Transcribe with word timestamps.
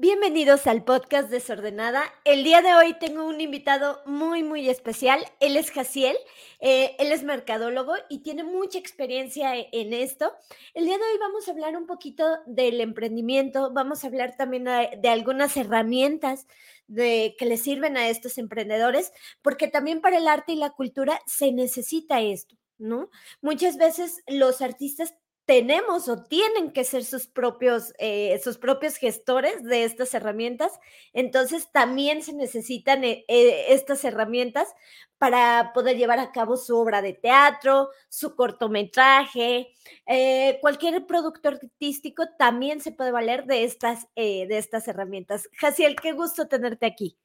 Bienvenidos 0.00 0.68
al 0.68 0.84
podcast 0.84 1.28
Desordenada. 1.28 2.04
El 2.24 2.44
día 2.44 2.62
de 2.62 2.72
hoy 2.72 2.94
tengo 3.00 3.26
un 3.26 3.40
invitado 3.40 4.00
muy, 4.06 4.44
muy 4.44 4.70
especial. 4.70 5.24
Él 5.40 5.56
es 5.56 5.72
Jaciel, 5.72 6.16
eh, 6.60 6.94
él 7.00 7.10
es 7.10 7.24
mercadólogo 7.24 7.94
y 8.08 8.20
tiene 8.20 8.44
mucha 8.44 8.78
experiencia 8.78 9.56
e, 9.56 9.68
en 9.72 9.92
esto. 9.92 10.32
El 10.72 10.84
día 10.84 10.98
de 10.98 11.02
hoy 11.02 11.18
vamos 11.18 11.48
a 11.48 11.50
hablar 11.50 11.76
un 11.76 11.88
poquito 11.88 12.24
del 12.46 12.80
emprendimiento, 12.80 13.72
vamos 13.72 14.04
a 14.04 14.06
hablar 14.06 14.36
también 14.36 14.66
de, 14.66 15.08
algunas 15.08 15.56
herramientas 15.56 16.46
de, 16.86 17.34
que 17.36 17.46
le 17.46 17.56
sirven 17.56 17.96
a 17.96 18.08
estos 18.08 18.38
emprendedores, 18.38 19.12
porque 19.42 19.66
también 19.66 20.00
para 20.00 20.18
el 20.18 20.28
arte 20.28 20.52
y 20.52 20.56
la 20.58 20.70
cultura 20.70 21.20
se 21.26 21.50
necesita 21.50 22.20
esto. 22.20 22.54
¿No? 22.80 23.10
Muchas 23.42 23.76
veces 23.76 24.22
los 24.28 24.62
artistas 24.62 25.12
tenemos 25.48 26.10
o 26.10 26.24
tienen 26.24 26.72
que 26.72 26.84
ser 26.84 27.06
sus 27.06 27.26
propios, 27.26 27.94
eh, 27.98 28.38
sus 28.44 28.58
propios 28.58 28.96
gestores 28.96 29.64
de 29.64 29.84
estas 29.84 30.12
herramientas. 30.12 30.78
Entonces 31.14 31.72
también 31.72 32.22
se 32.22 32.34
necesitan 32.34 33.02
eh, 33.02 33.24
eh, 33.28 33.64
estas 33.70 34.04
herramientas 34.04 34.68
para 35.16 35.72
poder 35.72 35.96
llevar 35.96 36.18
a 36.18 36.32
cabo 36.32 36.58
su 36.58 36.76
obra 36.76 37.00
de 37.00 37.14
teatro, 37.14 37.88
su 38.10 38.36
cortometraje, 38.36 39.72
cualquier 40.60 41.06
producto 41.06 41.48
artístico 41.48 42.24
también 42.38 42.80
se 42.80 42.92
puede 42.92 43.10
valer 43.10 43.46
de 43.46 43.64
estas, 43.64 44.06
de 44.14 44.46
estas 44.50 44.86
herramientas. 44.86 45.48
Jaciel, 45.54 45.96
qué 45.96 46.12
gusto 46.12 46.46
tenerte 46.46 46.86
aquí. 46.86 47.16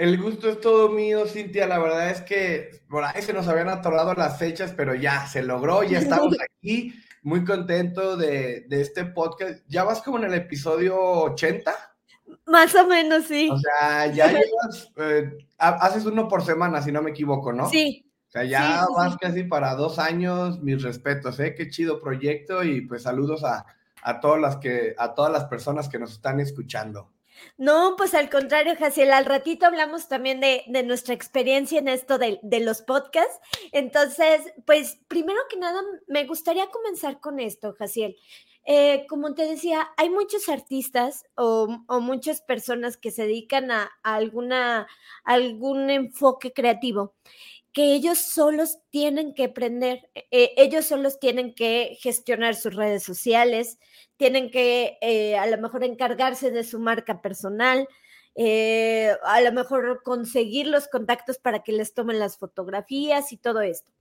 El 0.00 0.16
gusto 0.16 0.48
es 0.48 0.62
todo 0.62 0.88
mío, 0.88 1.26
Cintia. 1.26 1.66
La 1.66 1.78
verdad 1.78 2.08
es 2.08 2.22
que 2.22 2.70
por 2.88 3.04
ahí 3.04 3.20
se 3.20 3.34
nos 3.34 3.46
habían 3.48 3.68
atorado 3.68 4.14
las 4.14 4.38
fechas, 4.38 4.72
pero 4.74 4.94
ya 4.94 5.26
se 5.26 5.42
logró, 5.42 5.82
ya 5.82 5.98
estamos 5.98 6.34
aquí. 6.40 6.94
Muy 7.22 7.44
contento 7.44 8.16
de, 8.16 8.66
este 8.70 9.04
podcast. 9.04 9.62
¿Ya 9.68 9.84
vas 9.84 10.00
como 10.00 10.16
en 10.16 10.24
el 10.24 10.32
episodio 10.32 10.98
80? 10.98 11.74
Más 12.46 12.74
o 12.76 12.86
menos, 12.86 13.26
sí. 13.26 13.50
O 13.50 13.58
sea, 13.58 14.06
ya 14.06 14.28
llevas, 14.28 14.90
eh, 14.96 15.36
haces 15.58 16.06
uno 16.06 16.28
por 16.28 16.46
semana, 16.46 16.80
si 16.80 16.90
no 16.90 17.02
me 17.02 17.10
equivoco, 17.10 17.52
¿no? 17.52 17.68
Sí. 17.68 18.10
O 18.28 18.30
sea, 18.30 18.44
ya 18.44 18.86
vas 18.96 19.18
casi 19.18 19.42
para 19.42 19.74
dos 19.74 19.98
años. 19.98 20.62
Mis 20.62 20.82
respetos, 20.82 21.38
¿eh? 21.40 21.54
Qué 21.54 21.68
chido 21.68 22.00
proyecto 22.00 22.64
y 22.64 22.80
pues 22.86 23.02
saludos 23.02 23.44
a, 23.44 23.66
a, 24.02 24.20
todas, 24.20 24.40
las 24.40 24.56
que, 24.56 24.94
a 24.96 25.12
todas 25.12 25.30
las 25.30 25.44
personas 25.44 25.90
que 25.90 25.98
nos 25.98 26.12
están 26.12 26.40
escuchando. 26.40 27.10
No, 27.56 27.94
pues 27.96 28.14
al 28.14 28.30
contrario, 28.30 28.74
Jaciel, 28.78 29.12
al 29.12 29.24
ratito 29.26 29.66
hablamos 29.66 30.08
también 30.08 30.40
de, 30.40 30.64
nuestra 30.84 31.14
experiencia 31.14 31.78
en 31.78 31.88
esto 31.88 32.18
de, 32.18 32.40
los 32.60 32.82
podcasts. 32.82 33.38
Entonces, 33.72 34.42
pues 34.66 34.98
primero 35.08 35.38
que 35.48 35.56
nada, 35.56 35.80
me 36.06 36.24
gustaría 36.26 36.68
comenzar 36.70 37.20
con 37.20 37.40
esto, 37.40 37.74
Jaciel. 37.78 38.16
Eh, 38.66 39.06
como 39.08 39.34
te 39.34 39.46
decía, 39.46 39.88
hay 39.96 40.10
muchos 40.10 40.48
artistas 40.48 41.24
o, 41.34 41.66
muchas 42.00 42.42
personas 42.42 42.96
que 42.96 43.10
se 43.10 43.22
dedican 43.22 43.70
a, 43.70 43.90
alguna, 44.02 44.86
algún 45.24 45.90
enfoque 45.90 46.52
creativo 46.52 47.14
que 47.72 47.94
ellos 47.94 48.18
solos 48.18 48.78
tienen 48.90 49.34
que 49.34 49.44
aprender, 49.44 50.10
eh, 50.14 50.52
ellos 50.56 50.86
solos 50.86 51.20
tienen 51.20 51.54
que 51.54 51.96
gestionar 52.00 52.54
sus 52.54 52.74
redes 52.74 53.02
sociales, 53.02 53.78
tienen 54.16 54.50
que 54.50 54.98
eh, 55.00 55.36
a 55.36 55.46
lo 55.46 55.58
mejor 55.58 55.84
encargarse 55.84 56.50
de 56.50 56.64
su 56.64 56.78
marca 56.78 57.22
personal, 57.22 57.88
eh, 58.34 59.16
a 59.24 59.40
lo 59.40 59.52
mejor 59.52 60.02
conseguir 60.02 60.66
los 60.66 60.88
contactos 60.88 61.38
para 61.38 61.62
que 61.62 61.72
les 61.72 61.94
tomen 61.94 62.18
las 62.18 62.38
fotografías 62.38 63.32
y 63.32 63.36
todo 63.36 63.60
esto. 63.60 63.92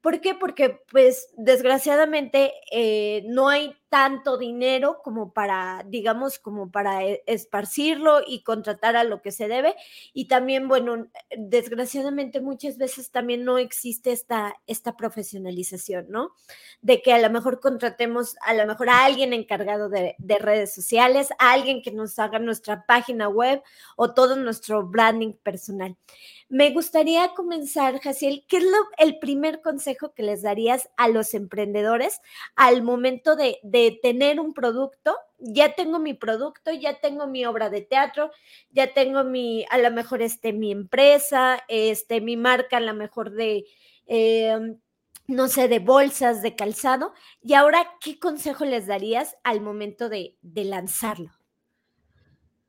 ¿Por 0.00 0.20
qué? 0.20 0.34
Porque 0.34 0.80
pues 0.90 1.28
desgraciadamente 1.36 2.52
eh, 2.70 3.24
no 3.26 3.48
hay 3.48 3.74
tanto 3.88 4.38
dinero 4.38 5.00
como 5.02 5.32
para, 5.32 5.84
digamos, 5.86 6.38
como 6.38 6.70
para 6.70 7.04
e, 7.04 7.22
esparcirlo 7.26 8.20
y 8.26 8.42
contratar 8.42 8.96
a 8.96 9.04
lo 9.04 9.22
que 9.22 9.32
se 9.32 9.48
debe. 9.48 9.74
Y 10.12 10.28
también, 10.28 10.68
bueno, 10.68 11.08
desgraciadamente 11.36 12.40
muchas 12.40 12.78
veces 12.78 13.10
también 13.10 13.44
no 13.44 13.58
existe 13.58 14.12
esta, 14.12 14.54
esta 14.66 14.96
profesionalización, 14.96 16.06
¿no? 16.08 16.32
De 16.82 17.02
que 17.02 17.12
a 17.12 17.18
lo 17.18 17.30
mejor 17.30 17.60
contratemos 17.60 18.36
a 18.44 18.54
lo 18.54 18.66
mejor 18.66 18.90
a 18.90 19.04
alguien 19.04 19.32
encargado 19.32 19.88
de, 19.88 20.14
de 20.18 20.38
redes 20.38 20.74
sociales, 20.74 21.30
a 21.38 21.52
alguien 21.52 21.82
que 21.82 21.92
nos 21.92 22.18
haga 22.18 22.38
nuestra 22.38 22.84
página 22.86 23.28
web 23.28 23.62
o 23.96 24.14
todo 24.14 24.36
nuestro 24.36 24.86
branding 24.86 25.32
personal. 25.32 25.96
Me 26.50 26.70
gustaría 26.70 27.34
comenzar, 27.34 28.00
Jaciel, 28.00 28.44
¿qué 28.48 28.56
es 28.56 28.64
lo, 28.64 28.70
el 28.96 29.18
primer 29.18 29.60
consejo 29.60 30.14
que 30.14 30.22
les 30.22 30.40
darías 30.40 30.88
a 30.96 31.08
los 31.08 31.34
emprendedores 31.34 32.22
al 32.56 32.82
momento 32.82 33.36
de, 33.36 33.58
de 33.62 33.77
tener 34.02 34.40
un 34.40 34.54
producto? 34.54 35.16
Ya 35.38 35.74
tengo 35.74 35.98
mi 35.98 36.14
producto, 36.14 36.72
ya 36.72 37.00
tengo 37.00 37.26
mi 37.26 37.44
obra 37.46 37.70
de 37.70 37.82
teatro, 37.82 38.30
ya 38.70 38.92
tengo 38.92 39.24
mi, 39.24 39.64
a 39.70 39.78
lo 39.78 39.90
mejor 39.90 40.22
este, 40.22 40.52
mi 40.52 40.72
empresa, 40.72 41.60
este, 41.68 42.20
mi 42.20 42.36
marca, 42.36 42.78
a 42.78 42.80
lo 42.80 42.94
mejor 42.94 43.30
de, 43.30 43.64
em, 44.06 44.78
no 45.26 45.48
sé, 45.48 45.68
de 45.68 45.78
bolsas, 45.78 46.42
de 46.42 46.56
calzado. 46.56 47.12
Y 47.42 47.54
ahora, 47.54 47.86
¿qué 48.00 48.18
consejo 48.18 48.64
les 48.64 48.86
darías 48.86 49.36
al 49.44 49.60
momento 49.60 50.08
de, 50.08 50.36
de 50.42 50.64
lanzarlo? 50.64 51.30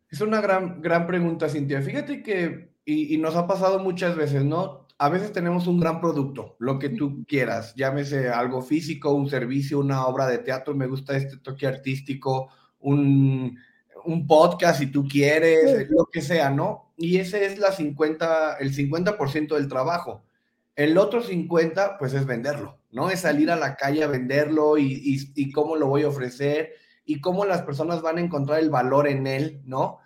Es 0.09 0.22
una 0.22 0.41
gran, 0.41 0.81
gran 0.81 1.06
pregunta, 1.08 1.50
Cintia. 1.50 1.81
Fíjate 1.81 2.24
que 2.24 2.70
y, 2.90 3.18
nos 3.18 3.36
ha 3.36 3.47
pasado 3.47 3.80
muchas 3.80 4.16
veces, 4.16 4.44
¿no? 4.44 4.88
A 4.99 5.09
veces 5.09 5.31
tenemos 5.31 5.65
un 5.65 5.79
gran 5.79 6.01
producto, 6.01 6.55
lo 6.59 6.77
que 6.77 6.89
tú 6.89 7.23
quieras, 7.25 7.73
llámese 7.75 8.29
algo 8.29 8.61
físico, 8.61 9.13
un 9.13 9.29
servicio, 9.29 9.79
una 9.79 10.05
obra 10.05 10.27
de 10.27 10.39
teatro, 10.39 10.75
me 10.75 10.87
gusta 10.87 11.15
este 11.15 11.37
toque 11.37 11.65
artístico, 11.65 12.49
un, 12.81 13.57
un 14.03 14.27
podcast 14.27 14.79
si 14.79 14.87
tú 14.87 15.07
quieres, 15.07 15.89
lo 15.89 16.05
que 16.11 16.21
sea, 16.21 16.49
¿no? 16.49 16.91
Y 16.97 17.17
ese 17.17 17.45
es 17.45 17.57
la 17.59 17.71
50, 17.71 18.57
el 18.59 18.75
50% 18.75 19.55
del 19.55 19.69
trabajo. 19.69 20.23
El 20.75 20.97
otro 20.97 21.21
50, 21.21 21.97
pues 21.97 22.13
es 22.13 22.25
venderlo, 22.25 22.77
¿no? 22.91 23.09
Es 23.09 23.21
salir 23.21 23.51
a 23.51 23.55
la 23.55 23.75
calle 23.75 24.03
a 24.03 24.07
venderlo 24.07 24.77
y, 24.77 24.93
y, 24.93 25.31
y, 25.35 25.51
cómo 25.51 25.75
lo 25.75 25.87
voy 25.87 26.03
a 26.03 26.09
ofrecer 26.09 26.73
y 27.05 27.21
cómo 27.21 27.45
las 27.45 27.61
personas 27.61 28.01
van 28.01 28.17
a 28.17 28.21
encontrar 28.21 28.59
el 28.59 28.69
valor 28.69 29.07
en 29.07 29.27
él, 29.27 29.61
¿no? 29.66 29.99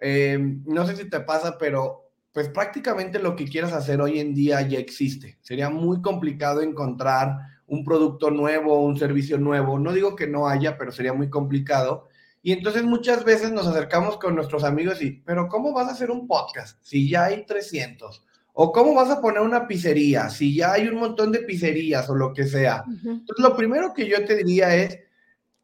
Eh, 0.00 0.38
no 0.66 0.86
sé 0.86 0.96
si 0.96 1.08
te 1.08 1.20
pasa, 1.20 1.56
pero 1.58 2.03
pues 2.34 2.48
prácticamente 2.48 3.20
lo 3.20 3.36
que 3.36 3.46
quieras 3.46 3.72
hacer 3.72 4.00
hoy 4.00 4.18
en 4.18 4.34
día 4.34 4.60
ya 4.62 4.80
existe. 4.80 5.38
Sería 5.40 5.70
muy 5.70 6.02
complicado 6.02 6.62
encontrar 6.62 7.38
un 7.68 7.84
producto 7.84 8.28
nuevo, 8.32 8.82
un 8.84 8.98
servicio 8.98 9.38
nuevo. 9.38 9.78
No 9.78 9.92
digo 9.92 10.16
que 10.16 10.26
no 10.26 10.48
haya, 10.48 10.76
pero 10.76 10.90
sería 10.90 11.12
muy 11.12 11.30
complicado. 11.30 12.08
Y 12.42 12.50
entonces 12.50 12.82
muchas 12.82 13.24
veces 13.24 13.52
nos 13.52 13.68
acercamos 13.68 14.18
con 14.18 14.34
nuestros 14.34 14.64
amigos 14.64 15.00
y, 15.00 15.22
pero 15.24 15.48
¿cómo 15.48 15.72
vas 15.72 15.86
a 15.86 15.92
hacer 15.92 16.10
un 16.10 16.26
podcast 16.26 16.76
si 16.82 17.08
ya 17.08 17.26
hay 17.26 17.46
300? 17.46 18.24
¿O 18.52 18.72
cómo 18.72 18.94
vas 18.94 19.10
a 19.10 19.20
poner 19.20 19.40
una 19.40 19.68
pizzería 19.68 20.28
si 20.28 20.56
ya 20.56 20.72
hay 20.72 20.88
un 20.88 20.96
montón 20.96 21.30
de 21.30 21.38
pizzerías 21.38 22.10
o 22.10 22.16
lo 22.16 22.32
que 22.34 22.48
sea? 22.48 22.82
Entonces 22.88 23.38
lo 23.38 23.56
primero 23.56 23.94
que 23.94 24.08
yo 24.08 24.24
te 24.24 24.34
diría 24.34 24.74
es 24.74 24.98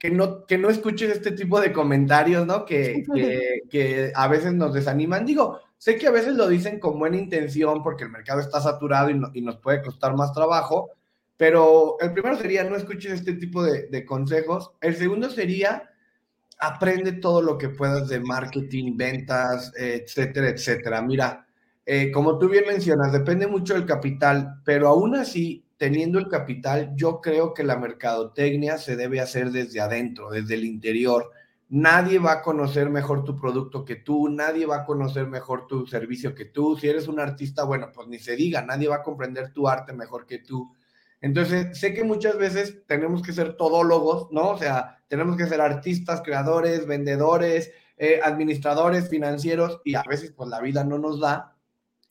que 0.01 0.11
no, 0.11 0.47
que 0.47 0.59
no 0.59 0.69
escuches 0.69 1.13
este 1.13 1.31
tipo 1.31 1.61
de 1.61 1.73
comentarios, 1.73 2.45
¿no? 2.45 2.65
Que, 2.65 3.05
que, 3.15 3.61
que 3.71 4.13
a 4.15 4.27
veces 4.27 4.53
nos 4.55 4.75
desaniman. 4.75 5.25
Digo, 5.25 5.61
Sé 5.81 5.97
que 5.97 6.07
a 6.07 6.11
veces 6.11 6.35
lo 6.35 6.47
dicen 6.47 6.79
con 6.79 6.99
buena 6.99 7.17
intención 7.17 7.83
porque 7.83 8.05
el 8.05 8.11
mercado 8.11 8.41
está 8.41 8.61
saturado 8.61 9.09
y, 9.09 9.41
nos 9.41 9.57
puede 9.57 9.81
costar 9.81 10.15
más 10.15 10.31
trabajo, 10.35 10.91
pero 11.39 11.97
el 12.01 12.13
primero 12.13 12.37
sería 12.37 12.65
no 12.65 12.77
escuches 12.77 13.13
este 13.13 13.33
tipo 13.33 13.63
de, 13.63 14.05
consejos. 14.05 14.73
El 14.83 14.95
segundo 14.97 15.31
sería 15.31 15.89
aprende 16.59 17.13
todo 17.13 17.41
lo 17.41 17.57
que 17.57 17.71
puedas 17.71 18.09
de 18.11 18.21
marketing, 18.21 18.95
ventas, 18.99 19.73
etcétera, 19.75 20.51
etcétera. 20.51 21.01
Mira, 21.01 21.47
eh, 21.87 22.13
como 22.13 22.39
tú 22.39 22.51
bien 22.51 22.65
mencionas, 22.67 23.11
depende 23.11 23.47
mucho 23.47 23.73
del 23.73 23.87
capital, 23.87 24.61
pero 24.67 24.87
aún 24.87 25.15
así, 25.15 25.65
teniendo 25.81 26.21
el 26.21 26.29
capital, 26.29 26.93
yo 26.95 27.21
creo 27.21 27.55
que 27.55 27.65
la 27.65 27.77
mercadotecnia 27.77 28.79
se 28.79 28.95
debe 28.95 29.21
hacer 29.21 29.51
desde 29.51 29.81
adentro, 29.81 30.31
desde 30.31 30.55
el 30.55 30.65
interior 30.65 31.33
Nadie 31.73 32.19
va 32.19 32.33
a 32.33 32.43
conocer 32.43 32.91
mejor 32.91 33.23
tu 33.23 33.39
producto 33.39 33.85
que 33.85 33.95
tú, 33.95 34.29
nadie 34.29 34.67
va 34.67 34.79
a 34.79 34.85
conocer 34.85 35.29
mejor 35.29 35.69
tu 35.69 35.87
servicio 35.87 36.35
que 36.35 36.47
tú. 36.47 36.77
Si 36.77 36.89
eres 36.89 37.07
un 37.07 37.21
artista, 37.21 37.63
bueno, 37.63 37.93
pues 37.95 38.09
ni 38.09 38.19
se 38.19 38.35
diga, 38.35 38.61
nadie 38.63 38.89
va 38.89 38.97
a 38.97 39.03
comprender 39.05 39.53
tu 39.53 39.69
arte 39.69 39.93
mejor 39.93 40.27
que 40.27 40.39
tú. 40.39 40.75
Entonces, 41.21 41.79
sé 41.79 41.95
que 41.95 42.03
muchas 42.03 42.37
veces 42.39 42.85
tenemos 42.89 43.23
que 43.23 43.33
ser 43.33 43.57
todólogos, 43.57 44.33
¿no? 44.33 44.49
O 44.49 44.59
sea, 44.59 44.99
tenemos 45.07 45.37
que 45.37 45.47
ser 45.47 45.61
artistas, 45.61 46.23
creadores, 46.23 46.89
vendedores, 46.89 47.71
eh, 47.97 48.19
administradores, 48.21 49.09
financieros, 49.09 49.81
y 49.85 49.95
a 49.95 50.03
veces 50.03 50.33
pues 50.33 50.49
la 50.49 50.61
vida 50.61 50.83
no 50.83 50.99
nos 50.99 51.21
da, 51.21 51.57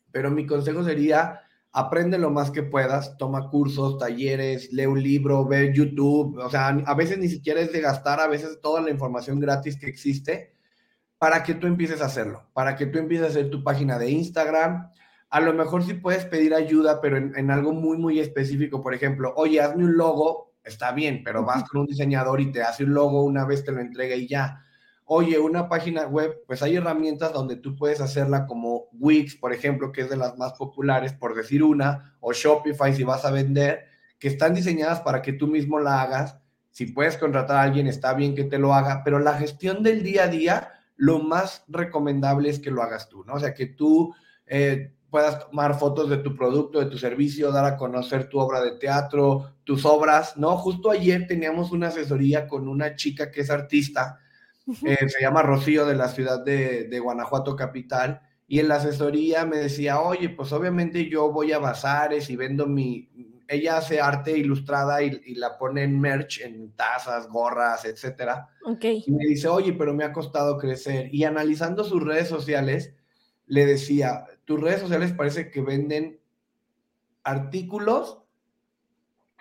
pero 0.09 0.31
mi 0.31 0.45
consejo 0.45 0.85
sería 0.85 1.41
aprende 1.71 2.17
lo 2.17 2.31
más 2.31 2.51
que 2.51 2.63
puedas, 2.63 3.17
toma 3.17 3.49
cursos, 3.49 3.97
talleres, 3.97 4.71
lee 4.73 4.85
un 4.85 5.01
libro, 5.01 5.45
ve 5.45 5.71
YouTube, 5.73 6.37
o 6.37 6.49
sea, 6.49 6.67
a 6.67 6.93
veces 6.95 7.17
ni 7.17 7.27
siquiera 7.27 7.61
es 7.61 7.71
de 7.71 7.81
gastar, 7.81 8.19
a 8.19 8.27
veces 8.27 8.59
toda 8.61 8.81
la 8.81 8.89
información 8.89 9.39
gratis 9.39 9.77
que 9.79 9.87
existe 9.87 10.55
para 11.19 11.43
que 11.43 11.53
tú 11.53 11.67
empieces 11.67 12.01
a 12.01 12.05
hacerlo, 12.05 12.49
para 12.53 12.75
que 12.75 12.87
tú 12.87 12.97
empieces 12.97 13.27
a 13.27 13.29
hacer 13.29 13.49
tu 13.49 13.63
página 13.63 13.99
de 13.99 14.09
Instagram. 14.09 14.89
A 15.29 15.39
lo 15.41 15.53
mejor 15.53 15.83
sí 15.83 15.93
puedes 15.93 16.25
pedir 16.25 16.55
ayuda, 16.55 17.01
pero 17.01 17.17
en, 17.17 17.51
algo 17.51 17.73
muy, 17.73 17.97
muy 17.97 18.19
específico. 18.19 18.81
Por 18.81 18.93
ejemplo, 18.93 19.33
oye, 19.35 19.61
hazme 19.61 19.83
un 19.83 19.97
logo, 19.97 20.53
está 20.63 20.91
bien, 20.91 21.21
pero 21.23 21.43
vas 21.43 21.63
con 21.69 21.81
un 21.81 21.87
diseñador 21.87 22.41
y 22.41 22.51
te 22.51 22.63
hace 22.63 22.85
un 22.85 22.93
logo, 22.93 23.23
una 23.23 23.45
vez 23.45 23.63
te 23.63 23.71
lo 23.71 23.81
entrega 23.81 24.15
y 24.15 24.27
ya 24.27 24.65
oye, 25.11 25.39
una 25.39 25.67
página 25.67 26.05
web, 26.05 26.43
pues 26.45 26.61
hay 26.61 26.75
herramientas 26.75 27.33
donde 27.33 27.55
tú 27.55 27.75
puedes 27.75 27.99
hacerla 27.99 28.45
como 28.45 28.89
Wix, 28.91 29.35
por 29.35 29.51
ejemplo, 29.51 29.91
que 29.91 30.01
es 30.01 30.09
de 30.09 30.15
las 30.15 30.37
más 30.37 30.53
populares, 30.53 31.13
por 31.13 31.33
decir 31.33 31.63
una, 31.63 32.15
o 32.19 32.31
Shopify 32.31 32.93
si 32.93 33.03
vas 33.03 33.25
a 33.25 33.31
vender, 33.31 33.85
que 34.19 34.27
están 34.27 34.53
diseñadas 34.53 35.01
para 35.01 35.23
que 35.23 35.33
tú 35.33 35.47
mismo 35.47 35.79
la 35.79 36.03
hagas. 36.03 36.37
Si 36.69 36.85
puedes 36.85 37.17
contratar 37.17 37.57
a 37.57 37.63
alguien, 37.63 37.87
está 37.87 38.13
bien 38.13 38.35
que 38.35 38.43
te 38.43 38.59
lo 38.59 38.75
haga, 38.75 39.01
pero 39.03 39.17
la 39.17 39.33
gestión 39.33 39.81
del 39.81 40.03
día 40.03 40.25
a 40.25 40.27
día, 40.27 40.73
lo 40.95 41.17
más 41.17 41.63
recomendable 41.67 42.51
es 42.51 42.59
que 42.59 42.69
lo 42.69 42.83
hagas 42.83 43.09
tú, 43.09 43.25
¿no? 43.25 43.33
O 43.33 43.39
sea, 43.39 43.55
que 43.55 43.65
tú 43.65 44.13
eh, 44.45 44.93
puedas 45.09 45.49
tomar 45.49 45.79
fotos 45.79 46.07
de 46.11 46.17
tu 46.17 46.35
producto, 46.35 46.77
de 46.77 46.85
tu 46.85 46.99
servicio, 46.99 47.51
dar 47.51 47.65
a 47.65 47.77
conocer 47.77 48.29
tu 48.29 48.37
obra 48.37 48.61
de 48.61 48.77
teatro, 48.77 49.55
tus 49.63 49.85
obras, 49.85 50.37
¿no? 50.37 50.55
Justo 50.57 50.91
ayer 50.91 51.25
teníamos 51.25 51.71
una 51.71 51.87
asesoría 51.87 52.47
con 52.47 52.67
una 52.67 52.95
chica 52.95 53.31
que 53.31 53.41
es 53.41 53.49
artista, 53.49 54.19
eh, 54.85 55.09
se 55.09 55.21
llama 55.21 55.41
Rocío 55.41 55.85
de 55.85 55.95
la 55.95 56.07
ciudad 56.09 56.43
de, 56.43 56.99
Guanajuato 56.99 57.55
capital, 57.55 58.21
y 58.47 58.59
en 58.59 58.67
la 58.67 58.75
asesoría 58.75 59.45
me 59.45 59.57
decía, 59.57 60.01
oye, 60.01 60.29
pues 60.29 60.51
obviamente 60.51 61.07
yo 61.07 61.31
voy 61.31 61.51
a 61.51 61.59
bazares 61.59 62.29
y 62.29 62.35
vendo 62.35 62.65
mi, 62.65 63.09
ella 63.47 63.77
hace 63.77 63.99
arte 63.99 64.37
ilustrada 64.37 65.01
y, 65.01 65.35
la 65.35 65.57
pone 65.57 65.83
en 65.83 65.99
merch, 65.99 66.41
en 66.41 66.71
tazas, 66.73 67.27
gorras, 67.27 67.85
etcétera. 67.85 68.47
Okay. 68.63 69.03
Y 69.05 69.11
me 69.11 69.25
dice, 69.25 69.47
oye, 69.47 69.73
pero 69.73 69.93
me 69.93 70.03
ha 70.03 70.13
costado 70.13 70.57
crecer. 70.57 71.13
Y 71.13 71.23
analizando 71.23 71.83
sus 71.83 72.03
redes 72.03 72.27
sociales, 72.27 72.93
le 73.47 73.65
decía, 73.65 74.25
tus 74.45 74.61
redes 74.61 74.81
sociales 74.81 75.13
parece 75.13 75.49
que 75.49 75.61
venden 75.61 76.19
artículos 77.23 78.19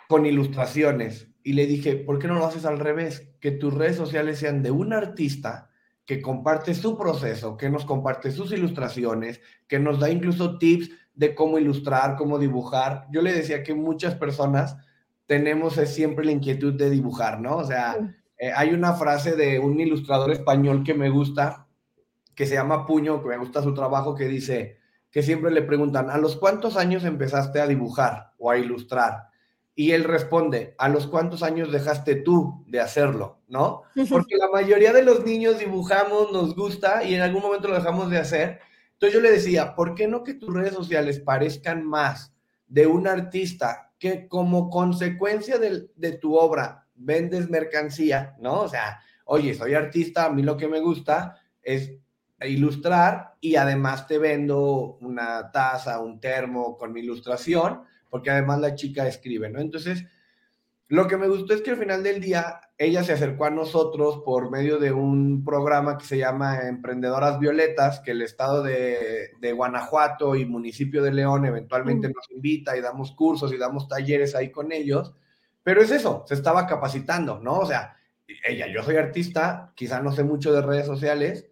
con 0.09 0.25
ilustraciones. 0.27 1.28
Y 1.43 1.53
le 1.53 1.67
dije, 1.67 1.97
¿por 1.97 2.19
qué 2.19 2.29
no 2.29 2.35
lo 2.35 2.47
haces 2.47 2.65
al 2.65 2.79
revés? 2.79 3.31
Que 3.41 3.51
tus 3.51 3.73
redes 3.75 3.97
sociales 3.97 4.39
sean 4.39 4.63
de 4.63 4.71
un 4.71 4.93
artista 4.93 5.71
que 6.05 6.23
comparte 6.23 6.75
su 6.75 6.97
proceso, 6.97 7.57
que 7.57 7.69
nos 7.69 7.85
comparte 7.85 8.33
sus 8.33 8.53
ilustraciones, 8.53 9.41
que 9.67 9.79
nos 9.79 10.01
da 10.01 10.11
incluso 10.11 10.59
tips 10.59 10.91
de 11.15 11.35
cómo 11.35 11.59
ilustrar, 11.59 12.17
cómo 12.17 12.39
dibujar. 12.39 13.07
Yo 13.11 13.21
le 13.21 13.33
decía 13.33 13.63
que 13.63 13.75
muchas 13.75 14.15
personas 14.15 14.77
tenemos 15.27 15.75
siempre 15.75 16.25
la 16.25 16.33
inquietud 16.33 16.73
de 16.75 16.89
dibujar, 16.89 17.41
¿no? 17.41 17.59
O 17.59 17.65
sea, 17.65 17.97
eh, 18.39 18.53
hay 18.57 18.71
una 18.71 18.95
frase 18.95 19.37
de 19.37 19.59
un 19.59 19.79
ilustrador 19.79 20.31
español 20.31 20.83
que 20.85 20.95
me 20.95 21.11
gusta, 21.11 21.67
que 22.35 22.47
se 22.47 22.55
llama 22.55 22.87
Puño, 22.87 23.23
que 23.23 23.29
me 23.29 23.37
gusta 23.37 23.63
su 23.63 23.75
trabajo, 23.75 24.15
que 24.15 24.29
dice 24.29 24.79
que 25.11 25.23
siempre 25.23 25.51
le 25.51 25.63
preguntan, 25.63 26.11
¿a 26.11 26.19
los 26.19 26.37
cuántos 26.37 26.77
años 26.77 27.05
empezaste 27.05 27.61
a 27.61 27.67
dibujar 27.67 28.33
o 28.39 28.51
a 28.51 28.59
ilustrar? 28.59 29.28
Y 29.79 29.93
él 29.93 30.03
responde, 30.03 30.75
¿a 30.77 30.89
los 30.89 31.07
cuántos 31.07 31.45
años 31.45 31.71
dejaste 31.71 32.17
tú 32.17 32.65
de 32.67 32.81
hacerlo? 32.81 33.39
¿No? 33.47 33.83
Porque 34.11 34.37
la 34.37 34.51
mayoría 34.51 34.93
de 34.93 35.05
los 35.05 35.25
niños 35.25 35.61
dibujamos, 35.61 36.33
nos 36.33 36.57
gusta 36.57 37.05
y 37.05 37.15
en 37.15 37.21
algún 37.21 37.43
momento 37.43 37.69
lo 37.69 37.77
dejamos 37.77 38.11
de 38.11 38.19
hacer. 38.19 38.59
Entonces 38.95 39.15
yo 39.15 39.21
le 39.21 39.31
decía, 39.31 39.77
¿por 39.77 39.95
qué 39.95 40.09
no 40.09 40.25
que 40.25 40.35
tus 40.35 40.53
redes 40.53 40.75
sociales 40.75 41.21
parezcan 41.21 41.85
más 41.87 42.35
de 42.67 42.89
un 42.89 43.07
artista 43.07 43.93
que 44.01 44.27
como 44.27 44.69
consecuencia 44.69 45.59
de, 45.59 45.87
de 45.95 46.11
tu 46.11 46.37
obra 46.37 46.89
vendes 46.97 47.49
mercancía, 47.49 48.35
¿no? 48.41 48.63
O 48.63 48.69
sea, 48.69 48.99
oye, 49.27 49.55
soy 49.55 49.75
artista, 49.75 50.25
a 50.25 50.31
mí 50.31 50.43
lo 50.43 50.57
que 50.57 50.67
me 50.67 50.81
gusta 50.81 51.37
es 51.63 51.93
ilustrar 52.41 53.37
y 53.41 53.55
además 53.55 54.09
te 54.09 54.19
vendo 54.19 54.99
una 55.03 55.53
taza, 55.53 56.01
un 56.01 56.19
termo 56.19 56.77
con 56.77 56.93
mi 56.93 56.99
ilustración 56.99 57.85
porque 58.09 58.31
además 58.31 58.61
la 58.61 58.75
chica 58.75 59.07
escribe, 59.07 59.51
¿no? 59.51 59.61
Entonces, 59.61 60.05
lo 60.89 61.07
que 61.07 61.19
me 61.19 61.29
gustó 61.29 61.53
es 61.53 61.61
que 61.61 61.73
al 61.73 61.77
final 61.77 62.03
del 62.03 62.21
día 62.21 62.61
ella 62.79 63.05
se 63.05 63.13
acercó 63.13 63.45
a 63.45 63.51
nosotros 63.51 64.23
por 64.25 64.51
medio 64.51 64.79
de 64.79 64.91
un 64.91 65.45
programa 65.45 65.99
que 65.99 66.07
se 66.07 66.17
llama 66.17 66.67
Emprendedoras 66.67 67.39
Violetas, 67.39 68.01
que 68.01 68.13
el 68.13 68.23
estado 68.23 68.63
de, 68.63 69.31
Guanajuato 69.55 70.35
y 70.35 70.47
municipio 70.47 71.03
de 71.03 71.13
León 71.13 71.45
eventualmente 71.45 72.09
mm. 72.09 72.13
nos 72.13 72.31
invita 72.31 72.77
y 72.77 72.81
damos 72.81 73.13
cursos 73.13 73.53
y 73.53 73.59
damos 73.59 73.87
talleres 73.87 74.35
ahí 74.35 74.51
con 74.51 74.73
ellos. 74.73 75.13
Pero 75.63 75.83
es 75.83 75.91
eso, 75.91 76.25
se 76.27 76.33
estaba 76.33 76.67
capacitando, 76.67 77.39
¿no? 77.39 77.59
O 77.59 77.67
sea, 77.67 77.97
ella, 78.47 78.67
yo 78.73 78.83
soy 78.83 78.97
artista, 78.97 79.73
quizá 79.75 80.01
no 80.01 80.13
sé 80.13 80.25
mucho 80.25 80.55
de 80.55 80.63
redes 80.63 80.87
sociales, 80.87 81.47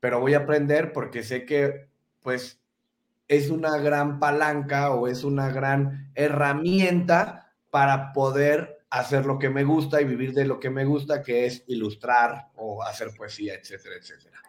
pero 0.00 0.20
voy 0.20 0.34
a 0.34 0.38
aprender 0.38 0.92
porque 0.92 1.22
sé 1.22 1.46
que, 1.46 1.88
pues, 2.20 2.60
es 3.28 3.50
una 3.50 3.78
gran 3.78 4.18
palanca 4.18 4.94
o 4.94 5.08
es 5.08 5.24
una 5.24 5.50
gran 5.50 6.10
herramienta 6.14 7.52
para 7.70 8.12
poder 8.12 8.78
hacer 8.90 9.26
lo 9.26 9.38
que 9.38 9.50
me 9.50 9.64
gusta 9.64 10.00
y 10.00 10.04
vivir 10.04 10.32
de 10.32 10.44
lo 10.44 10.60
que 10.60 10.70
me 10.70 10.84
gusta, 10.84 11.22
que 11.22 11.46
es 11.46 11.64
ilustrar 11.66 12.48
o 12.54 12.82
hacer 12.82 13.10
poesía, 13.16 13.54
etcétera, 13.54 13.96
etcétera. 13.96 14.40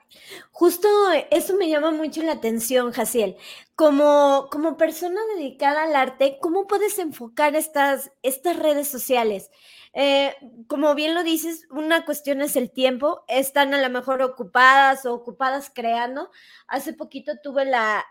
Justo 0.51 0.87
eso 1.31 1.55
me 1.55 1.69
llama 1.69 1.91
mucho 1.91 2.23
la 2.23 2.33
atención, 2.33 2.91
Jaciel. 2.91 3.35
Como, 3.75 4.47
como 4.51 4.77
persona 4.77 5.19
dedicada 5.35 5.83
al 5.83 5.95
arte, 5.95 6.37
¿cómo 6.41 6.67
puedes 6.67 6.97
enfocar 6.99 7.55
estas, 7.55 8.11
estas 8.23 8.57
redes 8.57 8.87
sociales? 8.87 9.51
Eh, 9.99 10.35
como 10.67 10.93
bien 10.93 11.15
lo 11.15 11.23
dices, 11.23 11.65
una 11.71 12.05
cuestión 12.05 12.41
es 12.41 12.55
el 12.55 12.69
tiempo, 12.69 13.23
están 13.27 13.73
a 13.73 13.81
lo 13.81 13.89
mejor 13.89 14.21
ocupadas 14.21 15.07
o 15.07 15.13
ocupadas 15.15 15.71
creando. 15.73 16.29
Hace 16.67 16.93
poquito 16.93 17.31
tuve 17.41 17.65
la, 17.65 18.05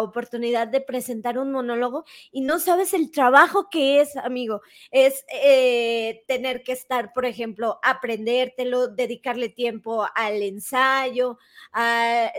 oportunidad 0.00 0.66
de 0.66 0.80
presentar 0.80 1.38
un 1.38 1.52
monólogo 1.52 2.06
y 2.32 2.40
no 2.40 2.58
sabes 2.58 2.94
el 2.94 3.10
trabajo 3.10 3.68
que 3.68 4.00
es, 4.00 4.16
amigo. 4.16 4.62
Es 4.90 5.26
eh, 5.30 6.24
tener 6.26 6.62
que 6.62 6.72
estar, 6.72 7.12
por 7.12 7.26
ejemplo, 7.26 7.80
aprendértelo, 7.82 8.88
dedicarle 8.88 9.50
tiempo 9.50 10.06
al 10.14 10.42
ensayo, 10.42 11.38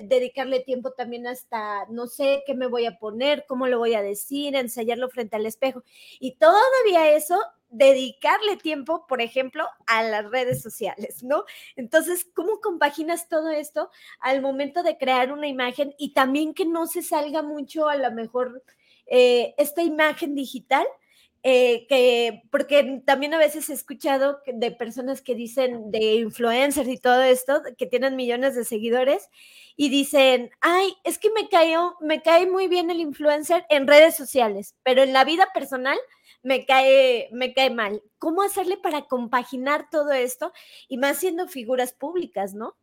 dedicarle 0.01 0.61
tiempo 0.61 0.93
también 0.93 1.27
hasta, 1.27 1.85
no 1.91 2.07
sé 2.07 2.41
qué 2.47 2.55
me 2.55 2.65
voy 2.65 2.87
a 2.87 2.97
poner, 2.97 3.45
cómo 3.47 3.67
lo 3.67 3.77
voy 3.77 3.93
a 3.93 4.01
decir, 4.01 4.55
ensayarlo 4.55 5.07
frente 5.09 5.35
al 5.35 5.45
espejo. 5.45 5.83
Y 6.19 6.37
todavía 6.37 7.11
eso 7.11 7.39
dedicarle 7.69 8.57
tiempo, 8.57 9.05
por 9.07 9.21
ejemplo, 9.21 9.65
a 9.87 10.03
las 10.03 10.29
redes 10.29 10.61
sociales, 10.61 11.23
¿no? 11.23 11.43
Entonces, 11.75 12.27
¿cómo 12.33 12.59
compaginas 12.61 13.27
todo 13.29 13.49
esto 13.49 13.89
al 14.19 14.41
momento 14.41 14.83
de 14.83 14.97
crear 14.97 15.31
una 15.31 15.47
imagen 15.47 15.93
y 15.97 16.13
también 16.13 16.53
que 16.53 16.65
no 16.65 16.87
se 16.87 17.01
salga 17.01 17.41
mucho 17.41 17.89
a 17.89 17.95
lo 17.97 18.11
mejor 18.11 18.63
eh, 19.07 19.53
esta 19.57 19.83
imagen 19.83 20.35
digital? 20.35 20.85
Eh, 21.43 21.85
que, 21.87 22.41
porque 22.51 23.01
también 23.05 23.33
a 23.33 23.37
veces 23.37 23.69
he 23.69 23.73
escuchado 23.73 24.41
de 24.47 24.71
personas 24.71 25.21
que 25.21 25.35
dicen 25.35 25.91
de 25.91 26.15
influencers 26.15 26.89
y 26.89 26.97
todo 26.97 27.21
esto, 27.21 27.61
que 27.77 27.85
tienen 27.85 28.15
millones 28.17 28.55
de 28.55 28.65
seguidores 28.65 29.29
y 29.77 29.89
dicen, 29.89 30.49
ay, 30.59 30.93
es 31.05 31.17
que 31.19 31.29
me 31.31 31.47
cayó, 31.47 31.95
me 32.01 32.21
cae 32.21 32.47
muy 32.47 32.67
bien 32.67 32.89
el 32.89 32.99
influencer 32.99 33.65
en 33.69 33.87
redes 33.87 34.15
sociales, 34.15 34.75
pero 34.83 35.03
en 35.03 35.13
la 35.13 35.23
vida 35.23 35.47
personal 35.53 35.97
me 36.43 36.65
cae, 36.65 37.29
me 37.31 37.53
cae 37.53 37.69
mal. 37.69 38.01
¿Cómo 38.19 38.41
hacerle 38.41 38.77
para 38.77 39.03
compaginar 39.03 39.89
todo 39.89 40.11
esto 40.11 40.53
y 40.87 40.97
más 40.97 41.17
siendo 41.17 41.47
figuras 41.47 41.93
públicas, 41.93 42.53
no? 42.53 42.75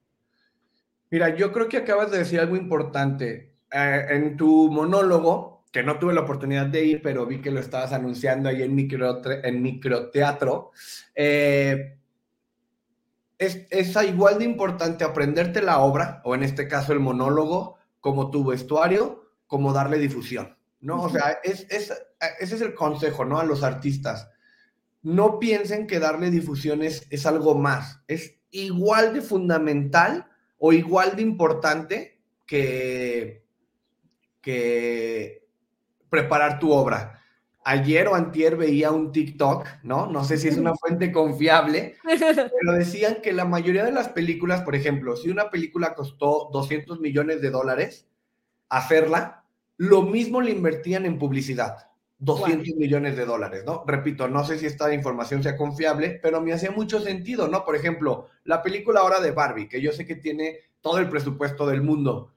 Mira, 1.11 1.34
yo 1.37 1.52
creo 1.52 1.68
que 1.68 1.78
acabas 1.78 2.11
de 2.11 2.18
decir 2.18 2.40
algo 2.40 2.56
importante. 2.56 3.54
Eh, 3.73 4.06
en 4.11 4.37
tu 4.37 4.70
monólogo, 4.70 5.64
que 5.73 5.82
no 5.82 5.99
tuve 5.99 6.14
la 6.14 6.20
oportunidad 6.20 6.66
de 6.66 6.84
ir, 6.84 7.02
pero 7.02 7.26
vi 7.26 7.40
que 7.40 7.50
lo 7.50 7.58
estabas 7.58 7.92
anunciando 7.92 8.49
ahí 8.49 8.62
en, 8.62 8.75
micro, 8.75 9.20
microteatro, 9.52 10.70
eh, 11.16 11.99
es, 13.37 13.66
es, 13.70 13.96
igual 14.04 14.38
de 14.38 14.44
importante 14.44 15.02
aprenderte 15.02 15.61
la 15.61 15.80
obra, 15.80 16.23
o 16.25 16.37
en 16.37 16.44
este 16.44 16.68
caso 16.68 16.92
el 16.92 17.00
monólogo, 17.00 17.76
como 18.00 18.30
tu 18.30 18.44
vestuario, 18.44 19.25
como 19.49 19.73
darle 19.73 19.99
difusión, 19.99 20.56
¿no? 20.85 21.03
O 21.03 21.09
sea, 21.09 21.41
es, 21.43 21.67
es 21.71 21.93
ese 22.38 22.55
es 22.55 22.61
el 22.61 22.75
consejo, 22.75 23.25
¿no? 23.25 23.38
A 23.38 23.45
los 23.45 23.62
artistas. 23.62 24.31
No 25.03 25.38
piensen 25.38 25.87
que 25.87 25.99
darle 25.99 26.31
difusión 26.31 26.83
es, 26.83 27.26
algo 27.26 27.55
más. 27.55 28.03
Es 28.07 28.37
igual 28.50 29.14
de 29.14 29.23
fundamental 29.23 30.26
o 30.59 30.73
igual 30.73 31.17
de 31.17 31.23
importante 31.23 32.21
que, 32.47 33.47
que 34.43 35.49
preparar 36.11 36.59
tu 36.59 36.71
obra. 36.71 37.23
Ayer 37.64 38.07
o 38.09 38.14
antier 38.14 38.57
veía 38.57 38.91
un 38.91 39.11
TikTok, 39.11 39.67
¿no? 39.85 40.07
No 40.07 40.23
sé 40.23 40.37
si 40.37 40.49
es 40.49 40.59
una 40.59 40.75
fuente 40.75 41.11
confiable, 41.12 41.97
pero 42.05 42.73
decían 42.76 43.23
que 43.23 43.33
la 43.33 43.47
mayoría 43.47 43.85
de 43.85 43.93
las 43.93 44.11
películas, 44.11 44.61
por 44.61 44.75
ejemplo, 44.75 45.17
si 45.17 45.31
una 45.31 45.50
película 45.50 45.95
costó 45.95 46.50
200 46.53 47.00
millones 47.00 47.41
de 47.41 47.50
dólares 47.50 48.07
hacerla, 48.69 49.43
lo 49.76 50.02
mismo 50.02 50.40
le 50.40 50.50
invertían 50.50 51.07
en 51.07 51.19
publicidad. 51.19 51.90
200 52.19 52.76
millones 52.76 53.16
de 53.16 53.26
dólares, 53.26 53.64
¿no? 53.66 53.85
Repito, 53.87 54.28
no 54.28 54.45
sé 54.45 54.59
si 54.59 54.66
esta 54.66 54.93
información 54.95 55.43
sea 55.43 55.57
confiable, 55.57 56.21
pero 56.23 56.40
me 56.40 56.52
hacía 56.52 56.71
mucho 56.71 57.00
sentido, 57.00 57.49
¿no? 57.49 57.64
Por 57.64 57.76
ejemplo, 57.76 58.28
la 58.45 58.62
película 58.62 59.00
ahora 59.00 59.21
de 59.21 59.33
Barbie, 59.33 59.69
que 59.69 59.83
yo 59.83 59.93
sé 59.93 60.07
que 60.07 60.16
tiene 60.16 60.61
todo 60.81 60.99
el 60.99 61.09
presupuesto 61.09 61.66
del 61.66 61.83
mundo, 61.83 62.33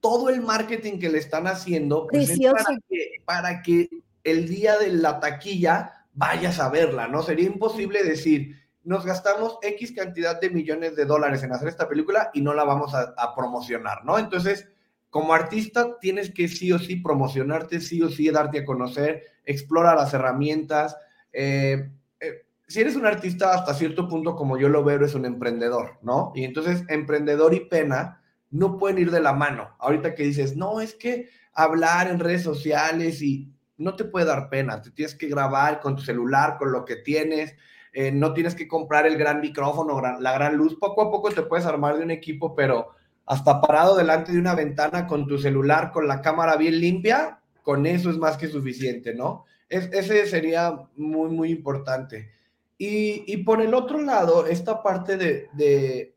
todo 0.00 0.30
el 0.30 0.40
marketing 0.40 0.98
que 0.98 1.10
le 1.10 1.18
están 1.18 1.46
haciendo 1.48 2.06
pues, 2.06 2.38
para, 2.38 2.78
que, 2.88 3.10
para 3.24 3.62
que 3.62 3.88
el 4.24 4.48
día 4.48 4.78
de 4.78 4.92
la 4.92 5.20
taquilla 5.20 6.06
vayas 6.12 6.58
a 6.60 6.70
verla, 6.70 7.08
¿no? 7.08 7.22
Sería 7.22 7.46
imposible 7.46 8.02
decir, 8.02 8.56
nos 8.84 9.04
gastamos 9.04 9.58
X 9.62 9.92
cantidad 9.92 10.40
de 10.40 10.50
millones 10.50 10.96
de 10.96 11.04
dólares 11.04 11.42
en 11.42 11.52
hacer 11.52 11.68
esta 11.68 11.88
película 11.88 12.30
y 12.32 12.40
no 12.40 12.54
la 12.54 12.64
vamos 12.64 12.94
a, 12.94 13.34
promocionar, 13.34 14.04
¿no? 14.04 14.18
Entonces, 14.18 14.68
como 15.16 15.32
artista, 15.32 15.98
tienes 15.98 16.30
que 16.30 16.46
sí 16.46 16.70
o 16.72 16.78
sí 16.78 16.96
promocionarte, 16.96 17.80
sí 17.80 18.02
o 18.02 18.10
sí 18.10 18.30
darte 18.30 18.58
a 18.58 18.64
conocer, 18.66 19.22
explora 19.46 19.94
las 19.94 20.12
herramientas. 20.12 20.94
Eh, 21.32 21.88
eh, 22.20 22.44
si 22.68 22.82
eres 22.82 22.96
un 22.96 23.06
artista 23.06 23.54
hasta 23.54 23.72
cierto 23.72 24.08
punto, 24.08 24.36
como 24.36 24.58
yo 24.58 24.68
lo 24.68 24.84
veo, 24.84 24.96
eres 24.96 25.14
un 25.14 25.24
emprendedor, 25.24 25.96
¿no? 26.02 26.32
Y 26.34 26.44
entonces, 26.44 26.84
emprendedor 26.90 27.54
y 27.54 27.60
pena 27.60 28.20
no 28.50 28.76
pueden 28.76 28.98
ir 28.98 29.10
de 29.10 29.22
la 29.22 29.32
mano. 29.32 29.74
Ahorita 29.78 30.14
que 30.14 30.24
dices, 30.24 30.54
no, 30.54 30.82
es 30.82 30.94
que 30.94 31.30
hablar 31.54 32.08
en 32.08 32.20
redes 32.20 32.42
sociales 32.42 33.22
y 33.22 33.50
no 33.78 33.96
te 33.96 34.04
puede 34.04 34.26
dar 34.26 34.50
pena, 34.50 34.82
te 34.82 34.90
tienes 34.90 35.14
que 35.14 35.28
grabar 35.28 35.80
con 35.80 35.96
tu 35.96 36.02
celular, 36.02 36.58
con 36.58 36.72
lo 36.72 36.84
que 36.84 36.96
tienes 36.96 37.56
eh, 37.94 38.12
no 38.12 38.34
tienes 38.34 38.54
que 38.54 38.68
comprar 38.68 39.06
el 39.06 39.16
gran 39.16 39.40
micrófono, 39.40 39.98
la 40.20 40.32
gran 40.34 40.54
luz, 40.54 40.76
poco 40.78 41.00
a 41.00 41.10
poco 41.10 41.30
te 41.30 41.40
puedes 41.40 41.64
armar 41.64 41.96
de 41.96 42.04
un 42.04 42.10
equipo, 42.10 42.54
pero 42.54 42.90
hasta 43.26 43.60
parado 43.60 43.96
delante 43.96 44.32
de 44.32 44.38
una 44.38 44.54
ventana 44.54 45.06
con 45.06 45.26
tu 45.26 45.38
celular, 45.38 45.92
con 45.92 46.06
la 46.06 46.22
cámara 46.22 46.56
bien 46.56 46.80
limpia, 46.80 47.40
con 47.62 47.86
eso 47.86 48.10
es 48.10 48.16
más 48.16 48.36
que 48.36 48.48
suficiente, 48.48 49.14
¿no? 49.14 49.44
ese 49.68 50.26
sería 50.26 50.78
muy, 50.96 51.30
muy 51.30 51.50
importante. 51.50 52.30
Y, 52.78 53.38
por 53.38 53.62
el 53.62 53.72
otro 53.74 54.00
lado, 54.00 54.46
esta 54.46 54.82
parte 54.82 55.16
de, 55.16 55.48
de, 55.54 56.14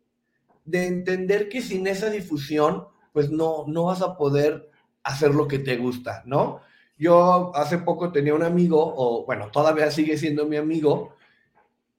de, 0.65 0.87
entender 0.87 1.47
que 1.47 1.61
sin 1.61 1.87
esa 1.87 2.09
difusión, 2.09 2.85
pues 3.13 3.31
no, 3.31 3.63
no 3.67 3.85
vas 3.85 4.01
a 4.01 4.17
poder 4.17 4.69
hacer 5.03 5.33
lo 5.33 5.47
que 5.47 5.59
te 5.59 5.77
gusta, 5.77 6.21
¿no? 6.25 6.59
Yo 6.97 7.55
hace 7.55 7.77
poco 7.77 8.11
tenía 8.11 8.35
un 8.35 8.43
amigo, 8.43 8.93
o 8.95 9.25
bueno, 9.25 9.49
todavía 9.51 9.89
sigue 9.89 10.17
siendo 10.17 10.45
mi 10.45 10.57
amigo, 10.57 11.15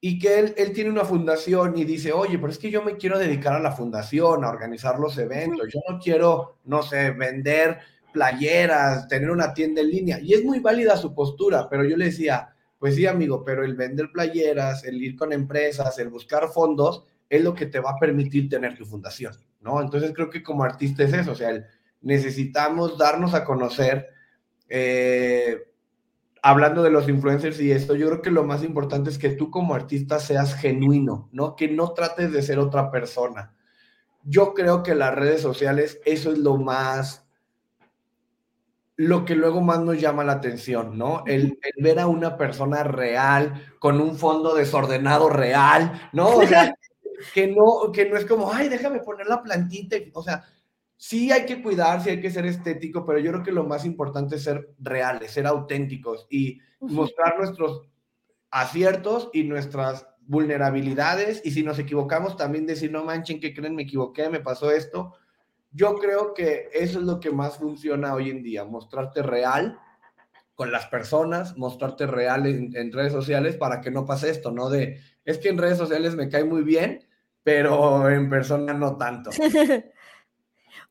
y 0.00 0.19
que 0.19 0.38
él, 0.38 0.54
él 0.57 0.73
tiene 0.73 0.90
una 0.90 1.04
fundación 1.04 1.76
y 1.76 1.85
dice, 1.85 2.12
oye, 2.12 2.38
pero 2.38 2.50
es 2.50 2.59
que 2.59 2.71
yo 2.71 2.83
me 2.83 2.97
quiero 2.97 3.19
dedicar 3.19 3.54
a 3.54 3.61
la 3.61 3.73
fundación, 3.73 4.45
a 4.45 4.49
organizar 4.49 4.99
los 4.99 5.19
eventos, 5.19 5.69
yo 5.73 5.80
no 5.88 5.99
quiero, 5.99 6.59
no 6.64 6.83
sé, 6.83 7.11
vender 7.11 7.78
playeras, 8.12 9.09
tener 9.09 9.30
una 9.30 9.52
tienda 9.52 9.83
en 9.83 9.90
línea. 9.90 10.19
Y 10.21 10.35
es 10.35 10.42
muy 10.42 10.61
válida 10.61 10.97
su 10.97 11.14
postura, 11.14 11.69
pero 11.69 11.85
yo 11.85 11.97
le 11.97 12.07
decía, 12.07 12.54
pues 12.78 12.97
sí, 12.97 13.07
amigo, 13.07 13.45
pero 13.45 13.62
el 13.62 13.75
vender 13.75 14.11
playeras, 14.11 14.85
el 14.85 15.02
ir 15.02 15.16
con 15.16 15.33
empresas, 15.35 15.99
el 15.99 16.09
buscar 16.09 16.49
fondos, 16.49 17.04
es 17.28 17.45
lo 17.45 17.54
que 17.54 17.66
te 17.66 17.78
va 17.78 17.90
a 17.90 17.99
permitir 17.99 18.49
tener 18.49 18.76
tu 18.76 18.87
fundación, 18.87 19.35
¿no? 19.61 19.80
Entonces 19.80 20.12
creo 20.14 20.30
que 20.30 20.42
como 20.42 20.64
artista 20.64 21.04
es 21.04 21.12
eso, 21.12 21.33
o 21.33 21.37
sea, 21.37 21.64
necesitamos 22.00 22.99
darnos 22.99 23.35
a 23.35 23.45
conocer. 23.45 24.09
Eh, 24.69 25.70
hablando 26.42 26.82
de 26.82 26.90
los 26.90 27.09
influencers 27.09 27.61
y 27.61 27.73
esto, 27.73 27.94
yo 27.94 28.09
creo 28.09 28.23
que 28.23 28.30
lo 28.30 28.44
más 28.44 28.62
importante 28.62 29.11
es 29.11 29.18
que 29.18 29.30
tú 29.30 29.50
como 29.50 29.75
artista 29.75 30.18
seas 30.18 30.54
genuino, 30.54 31.28
¿no? 31.32 31.56
Que 31.56 31.68
no 31.68 31.92
trates 31.92 32.32
de 32.32 32.42
ser 32.42 32.59
otra 32.59 32.90
persona. 32.90 33.54
Yo 34.25 34.54
creo 34.54 34.82
que 34.82 34.94
las 34.94 35.14
redes 35.14 35.40
sociales, 35.40 36.00
eso 36.04 36.32
es 36.32 36.38
lo 36.38 36.56
más, 36.56 37.26
lo 38.97 39.25
que 39.25 39.35
luego 39.35 39.61
más 39.61 39.80
nos 39.80 40.00
llama 40.00 40.25
la 40.25 40.32
atención, 40.32 40.99
¿no? 40.99 41.25
El, 41.26 41.59
ver 41.78 41.99
a 42.00 42.06
una 42.06 42.37
persona 42.37 42.82
real, 42.85 43.75
con 43.78 44.00
un 44.00 44.16
fondo 44.16 44.54
desordenado 44.54 45.28
real, 45.28 46.11
¿no? 46.12 46.37
O 46.37 46.47
sea, 46.47 46.75
que 47.35 47.49
no, 47.49 47.92
que 47.92 48.09
no 48.09 48.16
es 48.16 48.26
como, 48.26 48.52
ay, 48.52 48.68
déjame 48.68 49.00
poner 49.00 49.26
la 49.26 49.42
plantita, 49.42 49.97
o 50.14 50.23
sea, 50.23 50.44
sí 51.00 51.33
hay 51.33 51.47
que 51.47 51.62
cuidar, 51.62 52.02
sí 52.02 52.11
hay 52.11 52.21
que 52.21 52.30
ser 52.30 52.45
estético, 52.45 53.07
pero 53.07 53.19
yo 53.19 53.33
creo 53.33 53.42
que 53.42 53.52
lo 53.52 53.64
más 53.64 53.87
importante 53.87 54.37
es 54.37 54.45
ser 54.45 54.75
reales, 54.78 55.30
ser 55.30 55.47
auténticos 55.47 56.26
y 56.28 56.61
mostrar 56.78 57.38
nuestros 57.38 57.88
aciertos 58.50 59.30
y 59.33 59.45
nuestras 59.45 60.07
vulnerabilidades 60.26 61.40
y 61.42 61.52
si 61.52 61.62
nos 61.62 61.78
equivocamos 61.78 62.37
también 62.37 62.66
decir, 62.66 62.92
no 62.92 63.02
manchen, 63.02 63.40
que 63.40 63.54
creen? 63.54 63.75
Me 63.76 63.85
equivoqué, 63.85 64.28
me 64.28 64.40
pasó 64.40 64.71
esto. 64.71 65.14
Yo 65.73 65.95
creo 65.95 66.35
que 66.35 66.69
eso 66.75 66.99
es 66.99 67.07
lo 67.07 67.19
que 67.19 67.30
más 67.30 67.57
funciona 67.57 68.12
hoy 68.12 68.28
en 68.28 68.42
día, 68.42 68.66
mostrarte 68.66 69.23
real 69.23 69.78
con 70.54 70.71
las 70.71 70.87
personas, 70.88 71.57
mostrarte 71.57 72.07
real 72.07 72.47
en, 72.47 72.76
en 72.76 72.92
redes 72.92 73.12
sociales 73.12 73.57
para 73.57 73.80
que 73.80 73.90
no 73.90 74.04
pase 74.04 74.28
esto, 74.28 74.50
¿no? 74.50 74.69
De, 74.69 75.00
es 75.25 75.38
que 75.38 75.49
en 75.49 75.57
redes 75.57 75.78
sociales 75.78 76.14
me 76.14 76.28
cae 76.28 76.45
muy 76.45 76.61
bien, 76.61 77.07
pero 77.42 78.11
en 78.11 78.28
persona 78.28 78.75
no 78.75 78.99
tanto. 78.99 79.30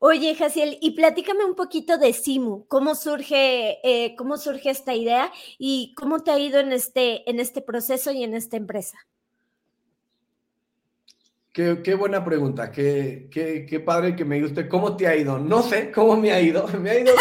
Oye, 0.02 0.34
Jaciel, 0.34 0.78
y 0.80 0.92
platícame 0.92 1.44
un 1.44 1.56
poquito 1.56 1.98
de 1.98 2.14
Simu, 2.14 2.66
cómo 2.68 2.96
surge, 2.96 3.80
eh, 3.84 4.16
cómo 4.16 4.38
surge 4.38 4.70
esta 4.70 4.96
idea 4.96 5.30
y 5.58 5.94
cómo 5.96 6.24
te 6.24 6.32
ha 6.32 6.40
ido 6.40 6.62
en 6.62 6.72
este, 6.72 7.30
en 7.30 7.42
este 7.42 7.62
proceso 7.62 8.10
y 8.12 8.24
en 8.24 8.34
esta 8.34 8.56
empresa. 8.56 8.98
Qué, 11.52 11.94
buena 11.96 12.24
pregunta, 12.24 12.72
qué, 12.72 13.28
qué, 13.30 13.80
padre 13.82 14.16
que 14.16 14.24
me 14.24 14.42
guste. 14.42 14.70
¿Cómo 14.70 14.96
te 14.96 15.06
ha 15.06 15.18
ido? 15.18 15.38
No 15.38 15.62
sé 15.62 15.92
cómo 15.92 16.16
me 16.16 16.32
ha 16.32 16.40
ido, 16.40 16.66
me 16.80 16.92
ha 16.92 17.00
ido, 17.02 17.12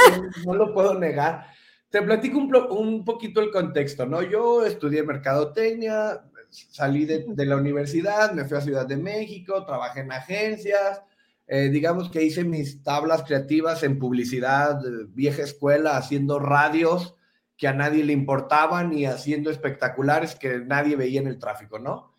no 0.47 0.55
lo 0.55 0.73
puedo 0.73 0.95
negar. 0.95 1.47
Te 1.91 2.01
platico 2.03 2.39
un, 2.39 2.55
un, 2.71 3.05
poquito 3.05 3.41
el 3.41 3.51
contexto, 3.51 4.07
¿no? 4.07 4.23
Yo 4.23 4.65
estudié 4.65 5.03
mercadotecnia, 5.03 6.23
salí 6.51 7.05
de, 7.05 7.25
de 7.27 7.47
la 7.47 7.57
universidad, 7.57 8.33
me 8.33 8.45
fui 8.45 8.59
a 8.59 8.61
Ciudad 8.61 8.87
de 8.87 8.99
México, 8.99 9.65
trabajé 9.67 10.01
en 10.01 10.13
agencias, 10.13 11.03
eh, 11.51 11.71
digamos 11.71 12.11
que 12.11 12.23
hice 12.23 12.45
mis 12.45 12.83
tablas 12.83 13.23
creativas 13.23 13.83
en 13.83 13.99
publicidad, 13.99 14.81
vieja 15.09 15.43
escuela, 15.43 15.97
haciendo 15.97 16.39
radios 16.39 17.17
que 17.57 17.67
a 17.67 17.73
nadie 17.73 18.05
le 18.05 18.13
importaban 18.13 18.93
y 18.93 19.07
haciendo 19.07 19.51
espectaculares 19.51 20.37
que 20.37 20.59
nadie 20.59 20.95
veía 20.95 21.21
en 21.21 21.27
el 21.27 21.39
tráfico, 21.39 21.79
¿no? 21.79 22.15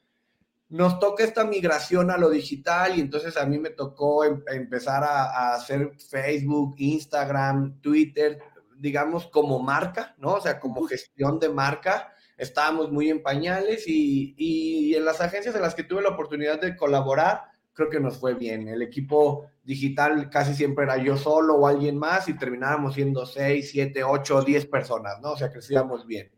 Nos 0.68 1.00
toca 1.00 1.24
esta 1.24 1.46
migración 1.46 2.10
a 2.10 2.18
lo 2.18 2.30
digital 2.30 2.98
y 2.98 3.02
entonces 3.02 3.38
a 3.38 3.46
mí 3.46 3.60
me 3.60 3.70
tocó 3.70 4.26
em, 4.26 4.44
empezar 4.48 5.04
a, 5.04 5.54
hacer 5.54 5.92
Facebook, 5.98 6.76
Instagram, 6.78 7.80
Twitter, 7.82 8.40
digamos 8.78 9.28
como 9.28 9.60
marca, 9.60 10.16
¿no? 10.18 10.34
O 10.34 10.42
sea, 10.42 10.60
como 10.60 10.86
gestión 10.88 11.40
de 11.40 11.50
marca. 11.50 12.14
Estábamos 12.36 12.92
muy 12.92 13.10
en 13.10 13.22
pañales 13.22 13.88
y, 13.88 14.34
y 14.38 14.96
en 14.96 15.06
las 15.06 15.22
agencias 15.22 15.54
en 15.56 15.62
las 15.62 15.76
que 15.76 15.84
tuve 15.84 16.02
la 16.02 16.10
oportunidad 16.10 16.60
de 16.60 16.76
colaborar, 16.76 17.49
creo 17.80 17.90
que 17.90 18.00
nos 18.02 18.18
fue 18.18 18.34
bien. 18.34 18.68
El 18.68 18.82
equipo 18.82 19.48
digital 19.64 20.30
casi 20.30 20.54
siempre 20.54 20.84
era 20.84 20.98
yo 20.98 21.16
solo 21.16 21.56
o 21.56 21.66
alguien 21.66 21.98
más 21.98 22.28
y 22.28 22.38
terminábamos 22.38 22.94
siendo 22.94 23.26
6, 23.26 23.70
7, 23.72 24.04
8, 24.04 24.42
10 24.42 24.66
personas, 24.66 25.22
¿no? 25.22 25.32
O 25.32 25.38
sea, 25.38 25.50
crecíamos 25.50 26.06
bien. 26.06 26.30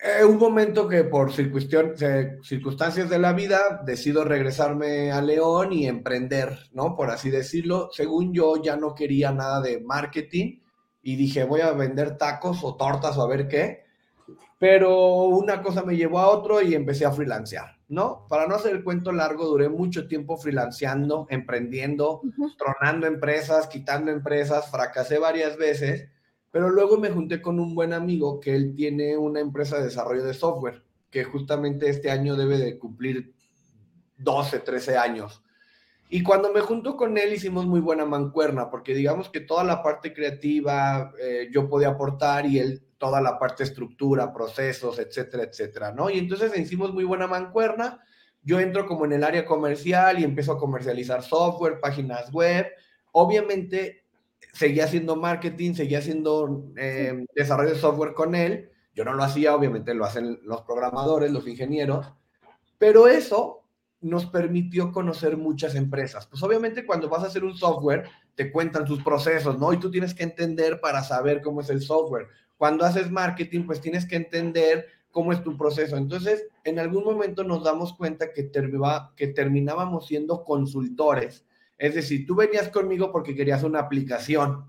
Eh, 0.00 0.24
un 0.24 0.36
momento 0.36 0.88
que 0.88 1.04
por 1.04 1.32
circunstancias 1.32 3.08
de 3.08 3.18
la 3.20 3.32
vida 3.32 3.80
decido 3.84 4.24
regresarme 4.24 5.12
a 5.12 5.22
León 5.22 5.72
y 5.72 5.86
emprender, 5.86 6.58
¿no? 6.72 6.96
Por 6.96 7.10
así 7.10 7.30
decirlo. 7.30 7.90
Según 7.92 8.34
yo 8.34 8.60
ya 8.60 8.76
no 8.76 8.96
quería 8.96 9.30
nada 9.30 9.60
de 9.60 9.80
marketing 9.80 10.58
y 11.00 11.14
dije 11.14 11.44
voy 11.44 11.60
a 11.60 11.70
vender 11.70 12.18
tacos 12.18 12.64
o 12.64 12.74
tortas 12.74 13.16
o 13.18 13.22
a 13.22 13.28
ver 13.28 13.46
qué. 13.46 13.84
Pero 14.58 15.26
una 15.26 15.62
cosa 15.62 15.84
me 15.84 15.96
llevó 15.96 16.18
a 16.18 16.28
otro 16.28 16.60
y 16.60 16.74
empecé 16.74 17.04
a 17.04 17.12
freelancear. 17.12 17.77
¿No? 17.88 18.26
Para 18.28 18.46
no 18.46 18.54
hacer 18.54 18.76
el 18.76 18.84
cuento 18.84 19.12
largo, 19.12 19.46
duré 19.46 19.68
mucho 19.68 20.06
tiempo 20.06 20.36
freelanceando, 20.36 21.26
emprendiendo, 21.30 22.20
tronando 22.58 23.06
empresas, 23.06 23.66
quitando 23.66 24.10
empresas, 24.10 24.70
fracasé 24.70 25.18
varias 25.18 25.56
veces, 25.56 26.08
pero 26.50 26.70
luego 26.70 26.98
me 26.98 27.10
junté 27.10 27.40
con 27.40 27.58
un 27.58 27.74
buen 27.74 27.92
amigo 27.92 28.40
que 28.40 28.54
él 28.54 28.74
tiene 28.74 29.16
una 29.16 29.40
empresa 29.40 29.78
de 29.78 29.84
desarrollo 29.84 30.24
de 30.24 30.34
software, 30.34 30.84
que 31.10 31.24
justamente 31.24 31.88
este 31.88 32.10
año 32.10 32.36
debe 32.36 32.58
de 32.58 32.78
cumplir 32.78 33.32
12, 34.18 34.60
13 34.60 34.98
años. 34.98 35.42
Y 36.10 36.22
cuando 36.22 36.52
me 36.52 36.60
junto 36.60 36.96
con 36.96 37.18
él 37.18 37.34
hicimos 37.34 37.66
muy 37.66 37.80
buena 37.80 38.04
mancuerna, 38.04 38.70
porque 38.70 38.94
digamos 38.94 39.28
que 39.28 39.40
toda 39.40 39.64
la 39.64 39.82
parte 39.82 40.12
creativa 40.12 41.12
eh, 41.20 41.48
yo 41.52 41.68
podía 41.68 41.88
aportar 41.88 42.46
y 42.46 42.58
él 42.58 42.82
toda 42.98 43.20
la 43.20 43.38
parte 43.38 43.62
estructura, 43.62 44.32
procesos, 44.32 44.98
etcétera, 44.98 45.44
etcétera, 45.44 45.92
¿no? 45.92 46.10
Y 46.10 46.18
entonces 46.18 46.56
hicimos 46.58 46.92
muy 46.92 47.04
buena 47.04 47.26
mancuerna. 47.26 48.04
Yo 48.42 48.60
entro 48.60 48.86
como 48.86 49.04
en 49.04 49.12
el 49.12 49.24
área 49.24 49.44
comercial 49.44 50.18
y 50.18 50.24
empiezo 50.24 50.52
a 50.52 50.58
comercializar 50.58 51.22
software, 51.22 51.80
páginas 51.80 52.30
web. 52.32 52.66
Obviamente 53.12 54.04
seguía 54.52 54.84
haciendo 54.84 55.16
marketing, 55.16 55.74
seguía 55.74 55.98
haciendo 55.98 56.64
eh, 56.76 57.24
desarrollo 57.34 57.70
de 57.70 57.78
software 57.78 58.14
con 58.14 58.34
él. 58.34 58.70
Yo 58.94 59.04
no 59.04 59.14
lo 59.14 59.22
hacía, 59.22 59.54
obviamente 59.54 59.94
lo 59.94 60.04
hacen 60.04 60.40
los 60.42 60.62
programadores, 60.62 61.30
los 61.30 61.46
ingenieros. 61.46 62.12
Pero 62.78 63.06
eso 63.06 63.64
nos 64.00 64.26
permitió 64.26 64.92
conocer 64.92 65.36
muchas 65.36 65.74
empresas. 65.74 66.26
Pues 66.26 66.42
obviamente 66.42 66.86
cuando 66.86 67.08
vas 67.08 67.22
a 67.22 67.26
hacer 67.26 67.44
un 67.44 67.56
software, 67.56 68.08
te 68.34 68.52
cuentan 68.52 68.84
tus 68.84 69.02
procesos, 69.02 69.58
¿no? 69.58 69.72
Y 69.72 69.78
tú 69.78 69.90
tienes 69.90 70.14
que 70.14 70.22
entender 70.22 70.80
para 70.80 71.02
saber 71.02 71.40
cómo 71.42 71.60
es 71.60 71.70
el 71.70 71.80
software. 71.80 72.28
Cuando 72.58 72.84
haces 72.84 73.10
marketing, 73.10 73.62
pues 73.64 73.80
tienes 73.80 74.04
que 74.04 74.16
entender 74.16 74.86
cómo 75.10 75.32
es 75.32 75.42
tu 75.42 75.56
proceso. 75.56 75.96
Entonces, 75.96 76.46
en 76.64 76.78
algún 76.78 77.04
momento 77.04 77.42
nos 77.44 77.64
damos 77.64 77.94
cuenta 77.94 78.32
que, 78.32 78.50
que 79.16 79.26
terminábamos 79.28 80.06
siendo 80.06 80.44
consultores. 80.44 81.46
Es 81.78 81.94
decir, 81.94 82.26
tú 82.26 82.34
venías 82.34 82.68
conmigo 82.68 83.10
porque 83.10 83.34
querías 83.34 83.62
una 83.62 83.78
aplicación 83.78 84.66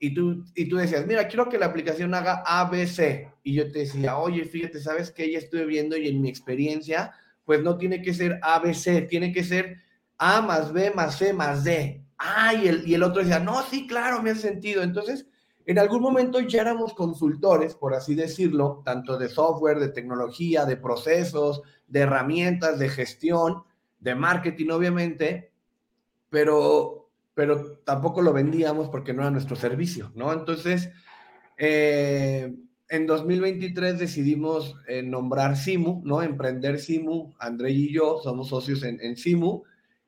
y 0.00 0.14
tú, 0.14 0.44
y 0.54 0.68
tú 0.68 0.76
decías, 0.76 1.06
mira, 1.06 1.26
quiero 1.26 1.48
que 1.48 1.58
la 1.58 1.66
aplicación 1.66 2.14
haga 2.14 2.42
ABC. 2.44 3.32
Y 3.42 3.54
yo 3.54 3.72
te 3.72 3.80
decía, 3.80 4.18
oye, 4.18 4.44
fíjate, 4.44 4.80
¿sabes 4.80 5.10
qué? 5.10 5.30
Ya 5.30 5.38
estuve 5.38 5.64
viendo 5.64 5.96
y 5.96 6.08
en 6.08 6.20
mi 6.20 6.28
experiencia 6.28 7.12
pues 7.48 7.62
no 7.62 7.78
tiene 7.78 8.02
que 8.02 8.12
ser 8.12 8.38
ABC, 8.42 9.08
tiene 9.08 9.32
que 9.32 9.42
ser 9.42 9.78
A 10.18 10.42
más 10.42 10.70
B 10.70 10.92
más 10.94 11.16
C 11.16 11.32
más 11.32 11.64
D. 11.64 12.04
Ah, 12.18 12.52
y 12.52 12.68
el, 12.68 12.86
y 12.86 12.94
el 12.94 13.02
otro 13.02 13.22
decía, 13.22 13.38
no, 13.38 13.62
sí, 13.62 13.86
claro, 13.86 14.22
me 14.22 14.32
hace 14.32 14.42
sentido. 14.42 14.82
Entonces, 14.82 15.26
en 15.68 15.78
algún 15.78 16.00
momento 16.00 16.40
ya 16.40 16.62
éramos 16.62 16.94
consultores, 16.94 17.74
por 17.74 17.92
así 17.92 18.14
decirlo, 18.14 18.80
tanto 18.86 19.18
de 19.18 19.28
software, 19.28 19.78
de 19.78 19.90
tecnología, 19.90 20.64
de 20.64 20.78
procesos, 20.78 21.60
de 21.86 22.00
herramientas, 22.00 22.78
de 22.78 22.88
gestión, 22.88 23.64
de 24.00 24.14
marketing, 24.14 24.70
obviamente, 24.70 25.52
pero, 26.30 27.10
pero 27.34 27.80
tampoco 27.84 28.22
lo 28.22 28.32
vendíamos 28.32 28.88
porque 28.88 29.12
no 29.12 29.20
era 29.20 29.30
nuestro 29.30 29.56
servicio, 29.56 30.10
¿no? 30.14 30.32
Entonces, 30.32 30.88
eh, 31.58 32.56
en 32.88 33.06
2023 33.06 33.98
decidimos 33.98 34.74
eh, 34.88 35.02
nombrar 35.02 35.54
Simu, 35.54 36.00
¿no? 36.02 36.22
Emprender 36.22 36.78
Simu. 36.78 37.34
André 37.38 37.72
y 37.72 37.92
yo 37.92 38.20
somos 38.24 38.48
socios 38.48 38.84
en, 38.84 39.02
en 39.02 39.18
Simu. 39.18 39.64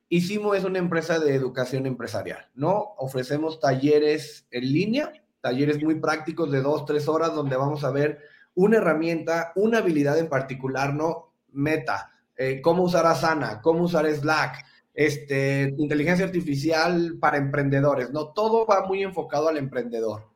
Y 0.09 0.23
Simu 0.23 0.55
es 0.55 0.65
una 0.65 0.79
empresa 0.79 1.19
de 1.19 1.35
educación 1.35 1.85
empresarial, 1.85 2.49
¿no? 2.55 2.95
Ofrecemos 2.97 3.61
talleres 3.61 4.47
en 4.51 4.73
línea, 4.73 5.13
talleres 5.41 5.83
muy 5.83 5.97
prácticos 5.97 6.51
de 6.51 6.63
dos, 6.63 6.85
tres 6.85 7.09
horas, 7.09 7.35
donde 7.35 7.57
vamos 7.57 7.85
a 7.85 7.91
ver 7.91 8.19
una 8.55 8.79
herramienta, 8.79 9.53
una 9.57 9.79
habilidad 9.79 10.19
en 10.19 10.29
particular, 10.29 10.95
¿no? 10.95 11.33
Meta, 11.53 12.13
eh, 12.37 12.61
cómo 12.61 12.83
usar 12.83 13.07
Asana, 13.07 13.61
cómo 13.61 13.85
usar 13.85 14.07
Slack, 14.13 14.65
este, 14.95 15.75
inteligencia 15.79 16.27
artificial 16.27 17.17
para 17.21 17.39
emprendedores, 17.39 18.11
¿no? 18.11 18.29
Todo 18.29 18.67
va 18.67 18.87
muy 18.87 19.03
enfocado 19.03 19.49
al 19.49 19.57
emprendedor. 19.57 20.31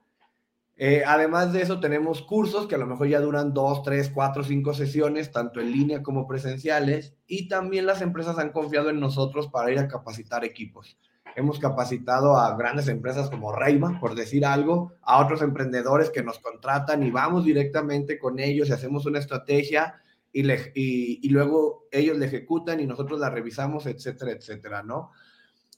Eh, 0.76 1.04
además 1.06 1.52
de 1.52 1.62
eso, 1.62 1.78
tenemos 1.78 2.22
cursos 2.22 2.66
que 2.66 2.74
a 2.74 2.78
lo 2.78 2.86
mejor 2.86 3.06
ya 3.06 3.20
duran 3.20 3.54
dos, 3.54 3.82
tres, 3.82 4.10
cuatro, 4.12 4.42
cinco 4.42 4.74
sesiones, 4.74 5.30
tanto 5.30 5.60
en 5.60 5.70
línea 5.70 6.02
como 6.02 6.26
presenciales, 6.26 7.14
y 7.26 7.48
también 7.48 7.86
las 7.86 8.02
empresas 8.02 8.38
han 8.38 8.50
confiado 8.50 8.90
en 8.90 8.98
nosotros 8.98 9.48
para 9.48 9.70
ir 9.70 9.78
a 9.78 9.86
capacitar 9.86 10.44
equipos. 10.44 10.98
Hemos 11.36 11.58
capacitado 11.58 12.36
a 12.36 12.56
grandes 12.56 12.88
empresas 12.88 13.30
como 13.30 13.52
Reima, 13.52 13.98
por 14.00 14.14
decir 14.14 14.46
algo, 14.46 14.92
a 15.02 15.22
otros 15.22 15.42
emprendedores 15.42 16.10
que 16.10 16.22
nos 16.22 16.38
contratan 16.38 17.02
y 17.02 17.10
vamos 17.10 17.44
directamente 17.44 18.18
con 18.18 18.38
ellos 18.38 18.68
y 18.68 18.72
hacemos 18.72 19.06
una 19.06 19.18
estrategia 19.18 20.00
y, 20.32 20.42
le, 20.42 20.72
y, 20.74 21.26
y 21.26 21.28
luego 21.30 21.86
ellos 21.90 22.18
la 22.18 22.26
ejecutan 22.26 22.80
y 22.80 22.86
nosotros 22.86 23.20
la 23.20 23.30
revisamos, 23.30 23.86
etcétera, 23.86 24.32
etcétera, 24.32 24.82
¿no? 24.82 25.10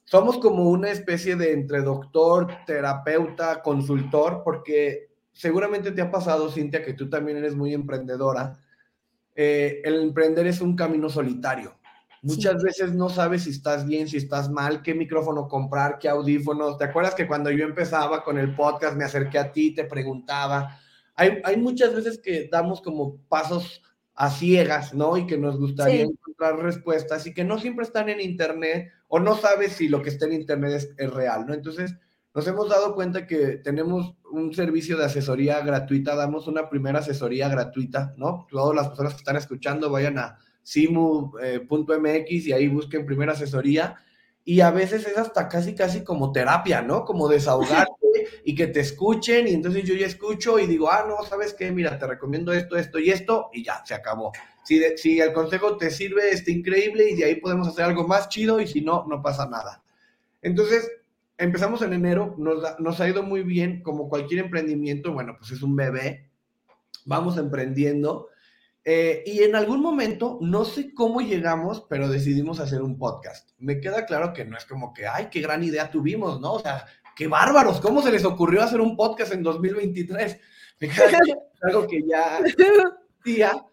somos 0.07 0.37
como 0.37 0.69
una 0.69 0.89
especie 0.89 1.35
de 1.35 1.51
entre 1.51 1.81
doctor, 1.81 2.47
terapeuta, 2.65 3.61
consultor, 3.61 4.41
porque 4.43 5.09
seguramente 5.33 5.91
te 5.91 6.01
ha 6.01 6.09
pasado, 6.09 6.49
Cintia, 6.49 6.81
que 6.81 6.93
tú 6.93 7.09
también 7.09 7.37
eres 7.37 7.55
muy 7.55 7.73
emprendedora. 7.73 8.57
Eh, 9.35 9.81
el 9.83 10.01
emprender 10.01 10.47
es 10.47 10.61
un 10.61 10.77
camino 10.77 11.09
solitario. 11.09 11.76
Muchas 12.21 12.61
sí. 12.61 12.65
veces 12.65 12.93
no 12.93 13.09
sabes 13.09 13.43
si 13.43 13.51
estás 13.51 13.85
bien, 13.85 14.07
si 14.07 14.17
estás 14.17 14.49
mal, 14.49 14.81
qué 14.81 14.93
micrófono 14.93 15.47
comprar, 15.47 15.97
qué 15.99 16.09
audífonos. 16.09 16.77
¿Te 16.77 16.85
acuerdas 16.85 17.15
que 17.15 17.27
cuando 17.27 17.51
yo 17.51 17.65
empezaba 17.65 18.23
con 18.23 18.37
el 18.37 18.55
podcast 18.55 18.95
me 18.95 19.05
acerqué 19.05 19.37
a 19.39 19.51
ti, 19.51 19.73
te 19.73 19.83
preguntaba? 19.83 20.79
Hay, 21.15 21.41
hay 21.43 21.57
muchas 21.57 21.93
veces 21.95 22.19
que 22.19 22.47
damos 22.51 22.81
como 22.81 23.17
pasos 23.27 23.81
a 24.17 24.31
ciegas, 24.31 24.93
¿no? 24.93 25.15
Y 25.15 25.27
que 25.27 25.37
nos 25.37 25.59
gustaría 25.59 26.05
sí. 26.05 26.11
encontrar 26.11 26.57
respuestas 26.59 27.27
y 27.27 27.33
que 27.33 27.43
no 27.43 27.59
siempre 27.59 27.85
están 27.85 28.09
en 28.09 28.19
Internet 28.19 28.91
o 29.07 29.19
no 29.19 29.35
sabes 29.37 29.73
si 29.73 29.87
lo 29.87 30.01
que 30.01 30.09
está 30.09 30.25
en 30.25 30.33
Internet 30.33 30.71
es, 30.73 30.89
es, 30.97 31.13
real, 31.13 31.45
¿no? 31.45 31.53
Entonces, 31.53 31.95
nos 32.33 32.47
hemos 32.47 32.67
dado 32.67 32.95
cuenta 32.95 33.27
que 33.27 33.57
tenemos 33.57 34.15
un 34.31 34.53
servicio 34.53 34.97
de 34.97 35.05
asesoría 35.05 35.59
gratuita, 35.61 36.15
damos 36.15 36.47
una 36.47 36.67
primera 36.69 36.99
asesoría 36.99 37.47
gratuita, 37.47 38.13
¿no? 38.17 38.47
Todas 38.49 38.75
las 38.75 38.87
personas 38.89 39.13
que 39.13 39.19
están 39.19 39.37
escuchando 39.37 39.91
vayan 39.91 40.17
a 40.17 40.39
simu.mx 40.67 42.29
y 42.45 42.51
ahí 42.51 42.67
busquen 42.67 43.05
primera 43.05 43.31
asesoría. 43.31 43.95
Y 44.43 44.59
a 44.59 44.69
veces 44.69 45.07
es 45.07 45.17
hasta 45.17 45.47
casi, 45.47 45.73
casi 45.73 46.03
como 46.03 46.33
terapia, 46.33 46.81
¿no? 46.81 47.05
Como 47.05 47.29
desahogarte 47.29 47.93
y 48.43 48.53
que 48.53 48.67
te 48.67 48.81
escuchen. 48.81 49.47
Y 49.47 49.53
entonces 49.53 49.85
yo 49.85 49.95
ya 49.95 50.05
escucho 50.05 50.59
y 50.59 50.67
digo, 50.67 50.91
ah, 50.91 51.05
no, 51.07 51.23
¿sabes 51.25 51.53
qué? 51.53 51.71
Mira, 51.71 51.97
te 51.97 52.05
recomiendo 52.05 52.51
esto, 52.51 52.75
esto 52.75 52.99
y 52.99 53.11
esto. 53.11 53.49
Y 53.53 53.63
ya, 53.63 53.81
se 53.85 53.93
acabó. 53.93 54.33
Si, 54.65 54.77
de, 54.77 54.97
si 54.97 55.21
el 55.21 55.31
consejo 55.31 55.77
te 55.77 55.89
sirve, 55.89 56.31
está 56.31 56.51
increíble 56.51 57.11
y 57.11 57.15
de 57.15 57.23
ahí 57.23 57.35
podemos 57.35 57.69
hacer 57.69 57.85
algo 57.85 58.05
más 58.05 58.27
chido 58.27 58.59
y 58.59 58.67
si 58.67 58.81
no, 58.81 59.05
no 59.07 59.21
pasa 59.21 59.47
nada. 59.47 59.83
Entonces, 60.41 60.91
empezamos 61.37 61.81
en 61.81 61.93
enero, 61.93 62.35
nos, 62.37 62.61
da, 62.61 62.75
nos 62.79 62.99
ha 62.99 63.07
ido 63.07 63.23
muy 63.23 63.43
bien, 63.43 63.81
como 63.83 64.09
cualquier 64.09 64.43
emprendimiento, 64.43 65.13
bueno, 65.13 65.35
pues 65.37 65.51
es 65.51 65.63
un 65.63 65.77
bebé, 65.77 66.29
vamos 67.05 67.37
emprendiendo. 67.37 68.27
Eh, 68.89 69.21
y 69.25 69.43
en 69.43 69.53
algún 69.53 69.81
momento, 69.81 70.37
no 70.39 70.63
sé 70.63 70.93
cómo 70.93 71.19
llegamos, 71.19 71.85
pero 71.89 72.07
decidimos 72.07 72.61
hacer 72.61 72.81
un 72.81 72.97
podcast. 72.97 73.49
Me 73.57 73.81
queda 73.81 74.05
claro 74.05 74.31
que 74.31 74.45
no 74.45 74.55
es 74.55 74.63
como 74.63 74.93
que, 74.93 75.05
ay, 75.05 75.27
qué 75.29 75.41
gran 75.41 75.61
idea 75.61 75.91
tuvimos, 75.91 76.39
¿no? 76.39 76.53
O 76.53 76.59
sea, 76.61 76.85
qué 77.13 77.27
bárbaros, 77.27 77.81
¿cómo 77.81 78.01
se 78.01 78.13
les 78.13 78.23
ocurrió 78.23 78.63
hacer 78.63 78.79
un 78.79 78.95
podcast 78.95 79.33
en 79.33 79.43
2023? 79.43 80.39
Me 80.79 80.87
queda 80.87 81.09
claro, 81.09 81.41
algo 81.63 81.85
que 81.85 82.01
ya... 82.07 82.39
Tía, 83.25 83.65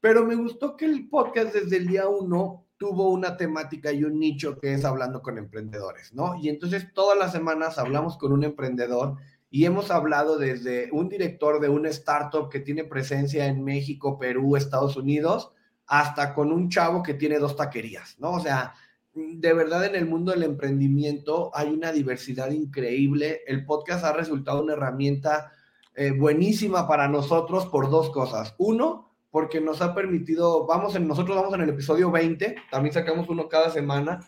pero 0.00 0.24
me 0.24 0.34
gustó 0.34 0.78
que 0.78 0.86
el 0.86 1.10
podcast 1.10 1.52
desde 1.52 1.76
el 1.76 1.86
día 1.86 2.08
uno 2.08 2.64
tuvo 2.78 3.10
una 3.10 3.36
temática 3.36 3.92
y 3.92 4.04
un 4.04 4.18
nicho 4.18 4.56
que 4.58 4.72
es 4.72 4.84
hablando 4.86 5.20
con 5.20 5.36
emprendedores, 5.36 6.14
¿no? 6.14 6.36
Y 6.40 6.48
entonces 6.48 6.90
todas 6.94 7.18
las 7.18 7.32
semanas 7.32 7.76
hablamos 7.76 8.16
con 8.16 8.32
un 8.32 8.44
emprendedor 8.44 9.16
y 9.50 9.64
hemos 9.64 9.90
hablado 9.90 10.36
desde 10.36 10.90
un 10.92 11.08
director 11.08 11.60
de 11.60 11.68
una 11.68 11.88
startup 11.88 12.50
que 12.50 12.60
tiene 12.60 12.84
presencia 12.84 13.46
en 13.46 13.64
México, 13.64 14.18
Perú, 14.18 14.56
Estados 14.56 14.96
Unidos, 14.96 15.52
hasta 15.86 16.34
con 16.34 16.52
un 16.52 16.68
chavo 16.68 17.02
que 17.02 17.14
tiene 17.14 17.38
dos 17.38 17.56
taquerías, 17.56 18.16
¿no? 18.18 18.32
O 18.32 18.40
sea, 18.40 18.74
de 19.14 19.52
verdad 19.54 19.86
en 19.86 19.96
el 19.96 20.06
mundo 20.06 20.32
del 20.32 20.42
emprendimiento 20.42 21.50
hay 21.54 21.68
una 21.68 21.92
diversidad 21.92 22.50
increíble. 22.50 23.40
El 23.46 23.64
podcast 23.64 24.04
ha 24.04 24.12
resultado 24.12 24.62
una 24.62 24.74
herramienta 24.74 25.52
eh, 25.94 26.12
buenísima 26.12 26.86
para 26.86 27.08
nosotros 27.08 27.66
por 27.66 27.90
dos 27.90 28.10
cosas. 28.10 28.54
Uno, 28.58 29.08
porque 29.30 29.60
nos 29.60 29.82
ha 29.82 29.94
permitido, 29.94 30.66
vamos 30.66 30.94
en, 30.94 31.08
nosotros 31.08 31.36
vamos 31.36 31.54
en 31.54 31.62
el 31.62 31.70
episodio 31.70 32.10
20, 32.10 32.56
también 32.70 32.92
sacamos 32.92 33.28
uno 33.28 33.48
cada 33.48 33.70
semana, 33.70 34.20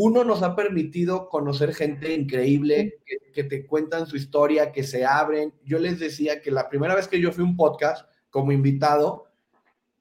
uno 0.00 0.22
nos 0.22 0.44
ha 0.44 0.54
permitido 0.54 1.28
conocer 1.28 1.74
gente 1.74 2.14
increíble 2.14 3.00
que, 3.04 3.16
que, 3.32 3.42
te 3.42 3.66
cuentan 3.66 4.06
su 4.06 4.16
historia, 4.16 4.70
que 4.70 4.84
se 4.84 5.04
abren. 5.04 5.52
Yo 5.64 5.80
les 5.80 5.98
decía 5.98 6.40
que 6.40 6.52
la 6.52 6.68
primera 6.68 6.94
vez 6.94 7.08
que 7.08 7.20
yo 7.20 7.32
fui 7.32 7.42
a 7.42 7.48
un 7.48 7.56
podcast 7.56 8.08
como 8.30 8.52
invitado, 8.52 9.24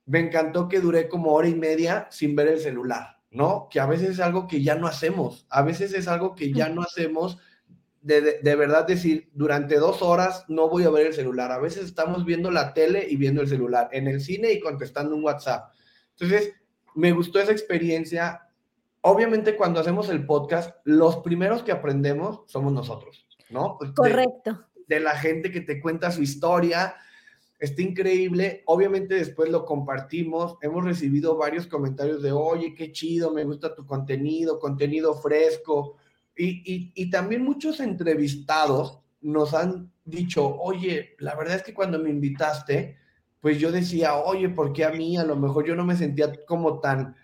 me 0.06 0.20
encantó 0.20 0.70
que 0.70 0.82
duré 0.82 1.10
como 1.10 1.32
hora 1.34 1.48
y 1.48 1.56
media 1.56 2.08
sin 2.12 2.36
ver 2.36 2.48
el 2.48 2.60
celular, 2.60 3.18
¿no? 3.32 3.70
Que 3.72 3.80
a 3.80 3.88
veces 3.88 4.12
es 4.12 4.20
algo 4.20 4.48
que 4.48 4.62
ya 4.62 4.76
no 4.76 4.86
hacemos, 4.86 5.48
a 5.50 5.64
veces 5.64 5.92
es 5.96 6.08
algo 6.08 6.36
que 6.36 6.54
ya 6.54 6.70
no 6.70 6.84
hacemos 6.84 7.40
de, 8.04 8.22
de, 8.22 8.40
de, 8.44 8.56
verdad 8.56 8.86
decir, 8.86 9.32
durante 9.34 9.78
dos 9.78 10.04
horas 10.04 10.46
no 10.48 10.70
voy 10.70 10.84
a 10.84 10.92
ver 10.92 11.08
el 11.08 11.14
celular. 11.16 11.52
A 11.52 11.58
veces 11.58 11.86
estamos 11.86 12.24
viendo 12.24 12.52
la 12.52 12.76
tele 12.76 13.08
y 13.10 13.16
viendo 13.16 13.42
el 13.42 13.48
celular, 13.48 13.90
en 13.92 14.08
el 14.08 14.22
cine 14.22 14.52
y 14.52 14.60
contestando 14.60 15.16
un 15.16 15.24
WhatsApp. 15.24 15.72
Entonces, 16.12 16.54
me 16.94 17.14
gustó 17.14 17.40
esa 17.40 17.52
experiencia. 17.52 18.47
Obviamente, 19.08 19.56
cuando 19.56 19.80
hacemos 19.80 20.10
el 20.10 20.26
podcast, 20.26 20.76
los 20.84 21.18
primeros 21.18 21.64
que 21.64 21.72
aprendemos 21.72 22.42
somos 22.48 22.74
nosotros, 22.74 23.26
¿no? 23.50 23.78
Correcto. 23.96 24.68
De, 24.88 24.96
de 24.96 25.02
la 25.02 25.16
gente 25.18 25.52
que 25.52 25.62
te 25.62 25.80
cuenta 25.82 26.12
su 26.12 26.22
historia. 26.22 26.96
Está 27.60 27.82
increíble. 27.82 28.64
Obviamente, 28.66 29.16
después 29.16 29.50
lo 29.50 29.66
compartimos. 29.66 30.58
Hemos 30.62 30.84
recibido 30.84 31.38
varios 31.38 31.68
comentarios 31.68 32.22
de, 32.22 32.32
oye, 32.32 32.76
qué 32.76 32.92
chido, 32.92 33.32
me 33.32 33.44
gusta 33.44 33.74
tu 33.74 33.86
contenido, 33.86 34.60
contenido 34.60 35.16
fresco 35.16 35.98
y, 36.38 36.62
y, 36.72 36.92
y, 36.94 37.10
también 37.10 37.44
muchos 37.44 37.80
entrevistados 37.80 39.00
nos 39.22 39.54
han 39.56 39.92
dicho, 40.06 40.56
oye, 40.60 41.16
la 41.18 41.36
verdad 41.36 41.56
es 41.56 41.64
que 41.64 41.74
cuando 41.74 41.98
me 41.98 42.12
invitaste, 42.12 42.96
pues 43.42 43.58
yo 43.58 43.72
decía, 43.72 44.16
oye, 44.18 44.50
¿por 44.50 44.72
qué 44.72 44.86
a 44.86 44.92
mí? 44.92 45.18
A 45.18 45.24
lo 45.24 45.36
mejor 45.36 45.66
yo 45.66 45.76
no 45.76 45.84
me 45.84 45.96
sentía 45.96 46.32
como 46.46 46.80
tan, 46.80 47.16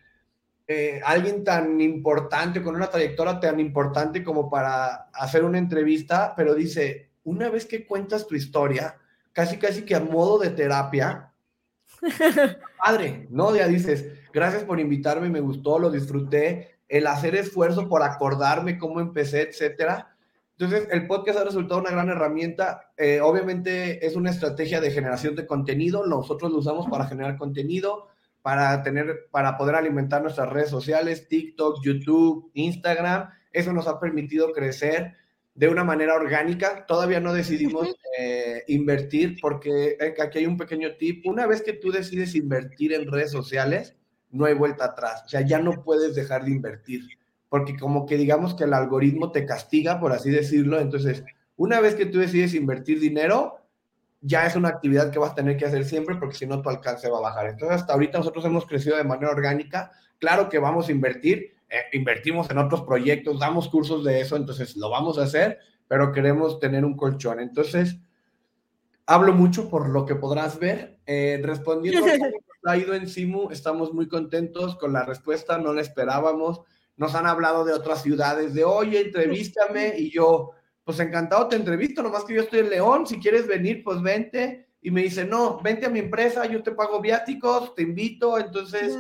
eh, 0.68 1.02
alguien 1.04 1.44
tan 1.44 1.82
importante, 1.82 2.62
con 2.62 2.76
una 2.76 2.90
trayectoria 2.90 3.40
tan 3.40 3.60
importante 3.60 4.24
como 4.24 4.50
para 4.50 5.10
hacer 5.14 5.44
una 5.44 5.58
entrevista, 5.58 6.34
pero 6.36 6.56
dice, 6.56 7.10
una 7.24 7.50
vez 7.50 7.66
que 7.66 7.86
cuentas 7.86 8.28
tu 8.28 8.36
historia, 8.36 8.98
casi, 9.34 9.58
casi 9.58 9.84
que 9.84 9.96
a 9.96 10.00
modo 10.00 10.40
de 10.40 10.52
terapia, 10.52 11.32
padre, 12.84 13.28
¿no? 13.30 13.56
Ya 13.56 13.68
dices, 13.68 14.06
gracias 14.34 14.64
por 14.64 14.80
invitarme, 14.80 15.30
me 15.30 15.42
gustó, 15.42 15.80
lo 15.80 15.92
disfruté, 15.92 16.78
el 16.88 17.08
hacer 17.08 17.36
esfuerzo 17.36 17.90
por 17.90 18.04
acordarme 18.04 18.78
cómo 18.78 19.02
empecé, 19.02 19.42
etcétera. 19.42 20.16
Entonces, 20.58 20.88
el 20.92 21.08
podcast 21.08 21.40
ha 21.40 21.44
resultado 21.44 21.82
una 21.82 21.92
gran 21.92 22.10
herramienta. 22.10 22.92
Eh, 22.96 23.20
obviamente 23.22 24.06
es 24.06 24.16
una 24.16 24.30
estrategia 24.30 24.80
de 24.80 24.92
generación 24.92 25.36
de 25.36 25.48
contenido. 25.48 26.06
Nosotros 26.06 26.52
lo 26.52 26.60
usamos 26.60 26.88
para 26.88 27.08
generar 27.08 27.38
contenido, 27.38 28.10
para 28.44 28.84
tener, 28.84 29.30
para 29.32 29.58
poder 29.58 29.76
alimentar 29.76 30.22
nuestras 30.22 30.50
redes 30.50 30.70
sociales, 30.70 31.28
TikTok, 31.30 31.84
YouTube, 31.84 32.52
Instagram. 32.54 33.30
Eso 33.52 33.74
nos 33.74 33.88
ha 33.88 34.00
permitido 34.00 34.52
crecer 34.52 35.14
de 35.56 35.70
una 35.70 35.84
manera 35.84 36.16
orgánica. 36.16 36.86
Todavía 36.86 37.22
no 37.22 37.34
decidimos 37.34 37.96
eh, 38.20 38.64
invertir 38.68 39.38
porque 39.42 39.98
aquí 40.22 40.40
hay 40.40 40.46
un 40.46 40.58
pequeño 40.58 40.96
tip. 40.98 41.26
Una 41.26 41.48
vez 41.48 41.62
que 41.62 41.74
tú 41.74 41.92
decides 41.92 42.36
invertir 42.36 42.94
en 42.94 43.10
redes 43.10 43.32
sociales, 43.32 43.96
no 44.30 44.46
hay 44.46 44.56
vuelta 44.56 44.86
atrás. 44.86 45.24
O 45.26 45.30
sea, 45.30 45.42
ya 45.42 45.60
no 45.60 45.82
puedes 45.84 46.14
dejar 46.14 46.44
de 46.44 46.52
invertir, 46.52 47.02
porque 47.48 47.78
como 47.78 48.06
que 48.06 48.18
digamos 48.18 48.56
que 48.56 48.66
el 48.66 48.74
algoritmo 48.74 49.32
te 49.32 49.46
castiga, 49.46 50.02
por 50.02 50.12
así 50.12 50.32
decirlo. 50.32 50.82
Entonces, 50.82 51.24
una 51.56 51.80
vez 51.80 51.96
que 51.96 52.08
tú 52.08 52.20
decides 52.20 52.56
invertir 52.56 53.00
dinero, 53.00 53.63
ya 54.26 54.46
es 54.46 54.56
una 54.56 54.70
actividad 54.70 55.12
que 55.12 55.20
vas 55.20 55.34
a 55.34 55.36
tener 55.36 55.58
que 55.58 55.66
hacer 55.66 55.84
siempre, 55.84 56.16
porque 56.16 56.36
si 56.36 56.48
no, 56.48 56.62
tu 56.62 56.70
alcance 56.70 57.10
va 57.10 57.18
a 57.18 57.22
bajar. 57.22 57.48
Entonces, 57.48 57.82
hasta 57.82 57.94
ahorita 57.94 58.20
nosotros 58.20 58.46
hemos 58.46 58.66
crecido 58.66 58.96
de 58.96 59.04
manera 59.04 59.32
orgánica. 59.32 59.92
Claro 60.18 60.48
que 60.48 60.60
vamos 60.60 60.88
a 60.88 60.94
invertir, 60.94 61.56
eh, 61.70 61.82
invertimos 61.92 62.50
en 62.50 62.58
otros 62.58 62.84
proyectos, 62.84 63.40
damos 63.40 63.68
cursos 63.68 64.06
de 64.06 64.22
eso, 64.22 64.38
entonces 64.38 64.78
lo 64.78 64.90
vamos 64.90 65.20
a 65.20 65.24
hacer, 65.24 65.60
pero 65.90 66.14
queremos 66.14 66.58
tener 66.60 66.86
un 66.86 66.96
colchón. 66.96 67.42
Entonces, 67.42 67.98
hablo 69.06 69.34
mucho 69.34 69.70
por 69.70 69.90
lo 69.90 70.06
que 70.06 70.16
podrás 70.16 70.58
ver. 70.58 71.00
Eh, 71.06 71.42
respondiendo 71.44 72.06
a 72.06 72.18
lo 72.18 72.72
ha 72.72 72.78
ido 72.78 72.94
en 72.94 73.10
Simu, 73.10 73.52
estamos 73.52 73.94
muy 73.94 74.08
contentos 74.08 74.78
con 74.78 74.94
la 74.94 75.04
respuesta, 75.04 75.58
no 75.58 75.74
la 75.74 75.82
esperábamos. 75.82 76.62
Nos 76.96 77.14
han 77.14 77.26
hablado 77.26 77.66
de 77.66 77.74
otras 77.74 78.02
ciudades, 78.02 78.54
de 78.54 78.64
oye, 78.64 79.02
entrevístame, 79.02 79.96
y 79.98 80.12
yo, 80.12 80.52
pues 80.84 81.00
encantado 81.00 81.48
te 81.48 81.56
entrevisto, 81.56 82.04
nomás 82.04 82.26
que 82.26 82.36
yo 82.36 82.42
estoy 82.42 82.60
en 82.60 82.70
León, 82.70 83.08
si 83.08 83.20
quieres 83.20 83.48
venir, 83.48 83.84
pues 83.84 84.02
vente. 84.02 84.68
Y 84.82 84.92
me 84.92 85.02
dice, 85.02 85.24
no, 85.24 85.62
vente 85.62 85.86
a 85.86 85.90
mi 85.90 86.00
empresa, 86.00 86.46
yo 86.46 86.62
te 86.62 86.74
pago 86.74 87.00
viáticos, 87.00 87.74
te 87.74 87.84
invito, 87.84 88.38
entonces 88.38 88.98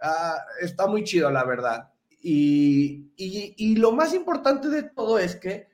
ah, 0.00 0.38
está 0.62 0.86
muy 0.86 1.04
chido, 1.04 1.30
la 1.30 1.44
verdad. 1.44 1.90
Y, 2.22 3.10
y, 3.16 3.54
y 3.56 3.76
lo 3.76 3.92
más 3.92 4.14
importante 4.14 4.68
de 4.68 4.84
todo 4.84 5.18
es 5.18 5.36
que 5.36 5.68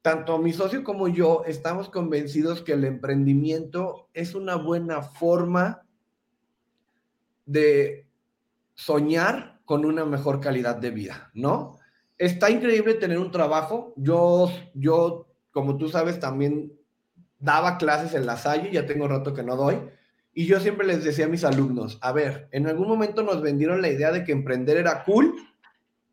tanto 0.00 0.38
mi 0.38 0.52
socio 0.52 0.82
como 0.82 1.08
yo 1.08 1.42
estamos 1.46 1.90
convencidos 1.90 2.62
que 2.62 2.72
el 2.72 2.84
emprendimiento 2.84 4.08
es 4.14 4.34
una 4.34 4.54
buena 4.56 5.02
forma 5.02 5.82
de 7.44 8.06
soñar 8.74 9.60
con 9.64 9.84
una 9.84 10.04
mejor 10.04 10.40
calidad 10.40 10.76
de 10.76 10.90
vida, 10.90 11.30
¿no? 11.34 11.78
Está 12.18 12.50
increíble 12.50 12.94
tener 12.94 13.18
un 13.18 13.30
trabajo. 13.30 13.92
Yo, 13.96 14.50
yo, 14.74 15.26
como 15.50 15.76
tú 15.76 15.88
sabes, 15.88 16.18
también 16.18 16.72
daba 17.38 17.78
clases 17.78 18.14
en 18.14 18.26
la 18.26 18.36
Salle, 18.36 18.70
ya 18.72 18.86
tengo 18.86 19.08
rato 19.08 19.34
que 19.34 19.42
no 19.42 19.56
doy, 19.56 19.78
y 20.38 20.44
yo 20.44 20.60
siempre 20.60 20.86
les 20.86 21.02
decía 21.02 21.24
a 21.24 21.28
mis 21.28 21.44
alumnos, 21.44 21.98
a 22.02 22.12
ver, 22.12 22.48
en 22.52 22.66
algún 22.66 22.88
momento 22.88 23.22
nos 23.22 23.40
vendieron 23.40 23.80
la 23.80 23.88
idea 23.88 24.12
de 24.12 24.22
que 24.22 24.32
emprender 24.32 24.76
era 24.76 25.02
cool 25.04 25.34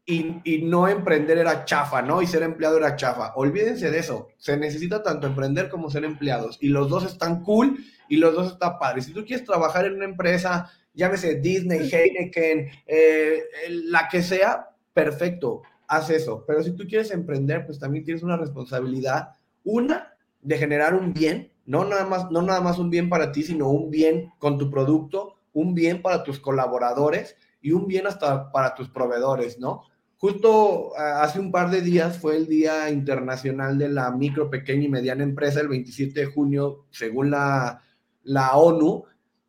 y, 0.05 0.61
no 0.63 0.87
emprender 0.87 1.37
era 1.37 1.65
chafa, 1.65 2.01
¿no? 2.01 2.21
Y 2.21 2.27
ser 2.27 2.43
empleado 2.43 2.77
era 2.77 2.95
chafa. 2.95 3.33
Olvídense 3.35 3.91
de 3.91 3.99
eso. 3.99 4.29
Se 4.37 4.55
necesita 4.55 5.03
tanto 5.03 5.27
emprender 5.27 5.69
como 5.69 5.89
ser 5.89 6.05
empleados. 6.05 6.57
Y 6.61 6.69
los 6.69 6.89
dos 6.89 7.05
están 7.05 7.43
cool 7.43 7.77
y 8.07 8.17
los 8.17 8.33
dos 8.33 8.53
están 8.53 8.79
padres. 8.79 9.05
Si 9.05 9.13
tú 9.13 9.25
quieres 9.25 9.45
trabajar 9.45 9.85
en 9.85 9.95
una 9.95 10.05
empresa, 10.05 10.71
llámese 10.93 11.35
Disney, 11.35 11.89
Heineken, 11.91 12.69
eh, 12.85 13.43
la 13.69 14.07
que 14.09 14.21
sea, 14.21 14.69
perfecto, 14.93 15.63
haz 15.87 16.09
eso. 16.09 16.43
Pero 16.47 16.63
si 16.63 16.71
tú 16.71 16.85
quieres 16.87 17.11
emprender, 17.11 17.65
pues 17.65 17.79
también 17.79 18.03
tienes 18.03 18.23
una 18.23 18.37
responsabilidad. 18.37 19.29
Una, 19.63 20.13
de 20.41 20.57
generar 20.57 20.93
un 20.93 21.13
bien, 21.13 21.51
no 21.65 21.85
nada 21.85 22.05
más, 22.05 22.29
no 22.29 22.41
nada 22.41 22.61
más 22.61 22.77
un 22.77 22.89
bien 22.89 23.09
para 23.09 23.31
ti, 23.31 23.43
sino 23.43 23.69
un 23.69 23.89
bien 23.89 24.31
con 24.37 24.57
tu 24.57 24.69
producto, 24.69 25.35
un 25.53 25.73
bien 25.73 26.01
para 26.01 26.23
tus 26.23 26.39
colaboradores 26.39 27.35
y 27.61 27.71
un 27.71 27.87
bien 27.87 28.07
hasta 28.07 28.51
para 28.51 28.75
tus 28.75 28.89
proveedores, 28.89 29.59
¿no? 29.59 29.83
Justo 30.17 30.95
hace 30.97 31.39
un 31.39 31.51
par 31.51 31.69
de 31.69 31.81
días 31.81 32.17
fue 32.17 32.37
el 32.37 32.47
Día 32.47 32.89
Internacional 32.89 33.77
de 33.77 33.89
la 33.89 34.09
Micro, 34.11 34.49
Pequeña 34.49 34.85
y 34.85 34.89
Mediana 34.89 35.23
Empresa, 35.23 35.59
el 35.59 35.67
27 35.67 36.17
de 36.17 36.25
junio, 36.27 36.85
según 36.91 37.31
la, 37.31 37.81
la 38.23 38.55
ONU, 38.55 39.03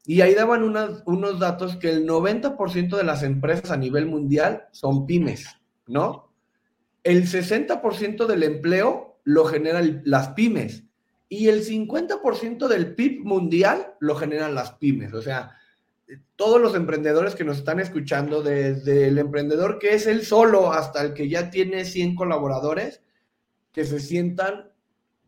y 0.06 0.20
ahí 0.20 0.34
daban 0.34 0.62
unos 0.62 1.38
datos 1.38 1.76
que 1.76 1.90
el 1.90 2.06
90% 2.06 2.96
de 2.96 3.04
las 3.04 3.22
empresas 3.22 3.70
a 3.70 3.76
nivel 3.76 4.06
mundial 4.06 4.64
son 4.70 5.06
pymes, 5.06 5.46
¿no? 5.86 6.32
El 7.02 7.26
60% 7.26 8.26
del 8.26 8.42
empleo 8.42 9.18
lo 9.24 9.44
generan 9.44 10.02
las 10.04 10.28
pymes 10.30 10.84
y 11.28 11.48
el 11.48 11.64
50% 11.64 12.68
del 12.68 12.94
PIB 12.94 13.24
mundial 13.24 13.94
lo 14.00 14.14
generan 14.14 14.54
las 14.54 14.72
pymes. 14.72 15.12
O 15.14 15.22
sea, 15.22 15.56
todos 16.36 16.60
los 16.60 16.74
emprendedores 16.74 17.34
que 17.34 17.44
nos 17.44 17.58
están 17.58 17.80
escuchando, 17.80 18.42
desde 18.42 19.08
el 19.08 19.18
emprendedor 19.18 19.78
que 19.78 19.94
es 19.94 20.06
él 20.06 20.24
solo 20.24 20.72
hasta 20.72 21.02
el 21.02 21.14
que 21.14 21.28
ya 21.28 21.50
tiene 21.50 21.84
100 21.84 22.14
colaboradores, 22.14 23.02
que 23.72 23.84
se 23.84 24.00
sientan 24.00 24.70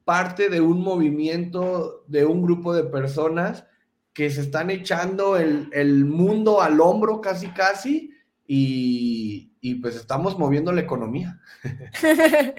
parte 0.04 0.48
de 0.48 0.60
un 0.60 0.80
movimiento, 0.82 2.04
de 2.06 2.24
un 2.24 2.42
grupo 2.42 2.72
de 2.72 2.84
personas 2.84 3.66
que 4.12 4.30
se 4.30 4.42
están 4.42 4.70
echando 4.70 5.36
el, 5.36 5.68
el 5.72 6.04
mundo 6.04 6.62
al 6.62 6.80
hombro 6.80 7.20
casi 7.20 7.48
casi 7.48 8.12
y, 8.46 9.52
y 9.60 9.74
pues 9.76 9.96
estamos 9.96 10.38
moviendo 10.38 10.72
la 10.72 10.80
economía. 10.80 11.40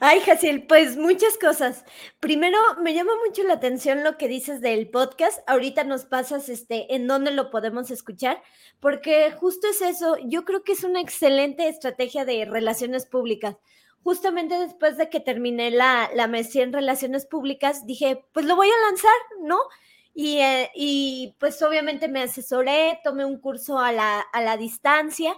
Ay, 0.00 0.20
Jaciel, 0.20 0.66
pues 0.66 0.96
muchas 0.96 1.38
cosas. 1.38 1.84
Primero, 2.20 2.58
me 2.82 2.92
llama 2.92 3.12
mucho 3.26 3.42
la 3.44 3.54
atención 3.54 4.04
lo 4.04 4.18
que 4.18 4.28
dices 4.28 4.60
del 4.60 4.90
podcast. 4.90 5.40
Ahorita 5.46 5.84
nos 5.84 6.04
pasas 6.04 6.48
este 6.50 6.94
en 6.94 7.06
dónde 7.06 7.30
lo 7.30 7.50
podemos 7.50 7.90
escuchar, 7.90 8.42
porque 8.80 9.32
justo 9.32 9.68
es 9.68 9.80
eso. 9.80 10.16
Yo 10.26 10.44
creo 10.44 10.62
que 10.62 10.72
es 10.72 10.84
una 10.84 11.00
excelente 11.00 11.68
estrategia 11.68 12.24
de 12.24 12.44
relaciones 12.44 13.06
públicas. 13.06 13.56
Justamente 14.02 14.58
después 14.58 14.96
de 14.96 15.08
que 15.08 15.20
terminé 15.20 15.70
la, 15.70 16.10
la 16.14 16.26
maestría 16.26 16.64
en 16.64 16.72
relaciones 16.72 17.26
públicas, 17.26 17.86
dije, 17.86 18.24
pues 18.32 18.46
lo 18.46 18.56
voy 18.56 18.68
a 18.68 18.90
lanzar, 18.90 19.12
¿no? 19.42 19.58
Y, 20.22 20.38
eh, 20.40 20.70
y, 20.74 21.34
pues 21.40 21.62
obviamente 21.62 22.06
me 22.06 22.20
asesoré, 22.22 23.00
tomé 23.02 23.24
un 23.24 23.40
curso 23.40 23.78
a 23.78 23.90
la, 23.90 24.20
a 24.20 24.42
la 24.42 24.58
distancia 24.58 25.34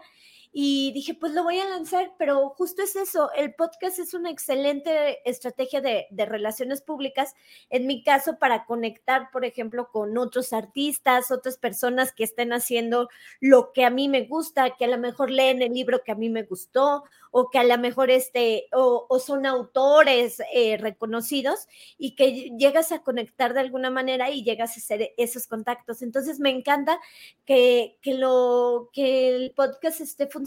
y 0.53 0.93
dije, 0.93 1.15
pues 1.15 1.33
lo 1.33 1.45
voy 1.45 1.59
a 1.59 1.69
lanzar, 1.69 2.13
pero 2.19 2.51
justo 2.51 2.83
es 2.83 2.95
eso, 2.95 3.33
el 3.33 3.55
podcast 3.55 3.99
es 3.99 4.13
una 4.13 4.31
excelente 4.31 5.29
estrategia 5.29 5.81
de, 5.81 6.07
de, 6.11 6.27
relaciones 6.27 6.83
públicas, 6.83 7.35
en 7.71 7.87
mi 7.87 8.03
caso, 8.03 8.39
para 8.39 8.67
conectar, 8.67 9.31
por 9.33 9.47
ejemplo, 9.47 9.89
con 9.91 10.19
otros 10.19 10.53
artistas, 10.53 11.31
otras 11.31 11.57
personas 11.57 12.13
que 12.13 12.25
estén 12.25 12.53
haciendo 12.53 13.09
lo 13.41 13.73
que 13.73 13.87
a 13.87 13.91
mí 13.91 14.11
me 14.11 14.27
gusta, 14.27 14.77
que 14.77 14.85
a 14.85 14.89
lo 14.89 14.99
mejor 14.99 15.31
leen 15.31 15.63
el 15.63 15.73
libro 15.73 16.03
que 16.05 16.13
a 16.13 16.17
mí 16.17 16.29
me 16.29 16.43
gustó, 16.43 17.05
o 17.35 17.49
que 17.49 17.59
a 17.59 17.65
lo 17.65 17.79
mejor 17.79 18.11
este, 18.11 18.67
o, 18.73 19.07
o 19.09 19.19
son 19.19 19.47
autores 19.47 20.43
eh, 20.53 20.77
reconocidos 20.77 21.67
y 21.97 22.15
que 22.15 22.51
llegas 22.59 22.93
a 22.93 23.03
conectar 23.03 23.55
de 23.55 23.61
alguna 23.61 23.91
manera 23.91 24.31
y 24.31 24.45
llegas 24.45 24.77
a 24.77 24.81
hacer 24.81 25.15
esos 25.17 25.47
contactos. 25.47 26.03
Entonces 26.03 26.41
me 26.41 26.51
encanta 26.51 27.01
que, 27.47 27.97
que, 28.03 28.15
lo, 28.15 28.91
que 28.93 29.31
el 29.31 29.53
podcast 29.53 30.03
esté 30.03 30.27
funcionando 30.27 30.42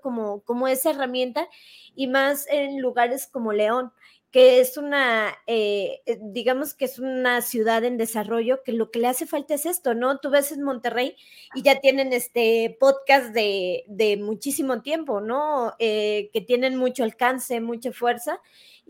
como, 0.00 0.42
como 0.42 0.68
esa 0.68 0.90
herramienta 0.90 1.48
y 1.94 2.06
más 2.06 2.46
en 2.48 2.80
lugares 2.80 3.26
como 3.26 3.52
León 3.52 3.92
que 4.30 4.60
es 4.60 4.76
una, 4.76 5.34
eh, 5.46 6.02
eh, 6.04 6.18
digamos 6.20 6.74
que 6.74 6.84
es 6.84 6.98
una 6.98 7.40
ciudad 7.40 7.82
en 7.84 7.96
desarrollo, 7.96 8.62
que 8.62 8.72
lo 8.72 8.90
que 8.90 8.98
le 8.98 9.08
hace 9.08 9.26
falta 9.26 9.54
es 9.54 9.64
esto, 9.64 9.94
¿no? 9.94 10.18
Tú 10.18 10.28
ves 10.28 10.52
en 10.52 10.62
Monterrey 10.62 11.16
y 11.54 11.62
ya 11.62 11.80
tienen 11.80 12.12
este 12.12 12.76
podcast 12.78 13.32
de, 13.32 13.84
de 13.88 14.18
muchísimo 14.18 14.82
tiempo, 14.82 15.22
¿no? 15.22 15.74
Eh, 15.78 16.28
que 16.32 16.42
tienen 16.42 16.76
mucho 16.76 17.04
alcance, 17.04 17.60
mucha 17.62 17.90
fuerza, 17.90 18.40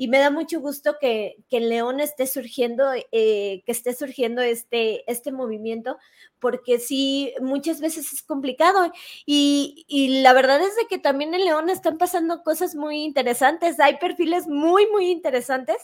y 0.00 0.06
me 0.06 0.20
da 0.20 0.30
mucho 0.30 0.60
gusto 0.60 0.94
que, 1.00 1.38
que 1.50 1.56
en 1.56 1.68
León 1.68 1.98
esté 1.98 2.28
surgiendo, 2.28 2.92
eh, 3.10 3.64
que 3.66 3.72
esté 3.72 3.92
surgiendo 3.94 4.40
este, 4.40 5.02
este 5.10 5.32
movimiento, 5.32 5.98
porque 6.38 6.78
sí, 6.78 7.34
muchas 7.40 7.80
veces 7.80 8.12
es 8.12 8.22
complicado. 8.22 8.92
Y, 9.26 9.84
y, 9.88 10.22
la 10.22 10.34
verdad 10.34 10.60
es 10.62 10.76
de 10.76 10.86
que 10.88 10.98
también 10.98 11.34
en 11.34 11.44
León 11.44 11.68
están 11.68 11.98
pasando 11.98 12.44
cosas 12.44 12.76
muy 12.76 13.02
interesantes. 13.02 13.80
Hay 13.80 13.96
perfiles 13.96 14.46
muy, 14.46 14.86
muy 14.86 15.10
interesantes 15.10 15.78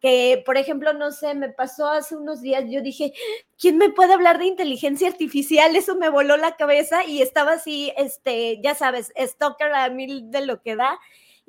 que, 0.00 0.42
por 0.44 0.56
ejemplo, 0.56 0.92
no 0.92 1.12
sé, 1.12 1.36
me 1.36 1.50
pasó 1.50 1.86
hace 1.86 2.16
unos 2.16 2.40
días, 2.40 2.64
yo 2.68 2.82
dije, 2.82 3.12
¿quién 3.56 3.78
me 3.78 3.90
puede 3.90 4.14
hablar 4.14 4.40
de 4.40 4.46
inteligencia 4.46 5.06
artificial? 5.06 5.76
Eso 5.76 5.94
me 5.94 6.08
voló 6.08 6.36
la 6.36 6.56
cabeza 6.56 7.04
y 7.04 7.22
estaba 7.22 7.52
así, 7.52 7.92
este, 7.96 8.60
ya 8.64 8.74
sabes, 8.74 9.12
stalker 9.16 9.72
a 9.74 9.90
mil 9.90 10.32
de 10.32 10.44
lo 10.44 10.60
que 10.60 10.74
da. 10.74 10.98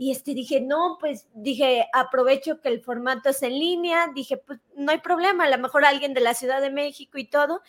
Y 0.02 0.10
este 0.10 0.34
dije, 0.34 0.62
no, 0.62 0.98
pues 1.00 1.28
dije, 1.36 1.86
aprovecho 1.94 2.60
que 2.60 2.70
el 2.70 2.82
formato 2.82 3.30
es 3.30 3.44
en 3.44 3.52
línea, 3.52 4.08
dije, 4.16 4.36
pues 4.36 4.60
no 4.76 4.92
hay 4.92 4.98
problema, 4.98 5.44
a 5.44 5.50
lo 5.52 5.60
mejor 5.60 5.86
alguien 5.86 6.16
de 6.16 6.22
la 6.22 6.34
Ciudad 6.34 6.60
de 6.60 6.72
México 6.72 7.20
y 7.20 7.26
todo. 7.26 7.62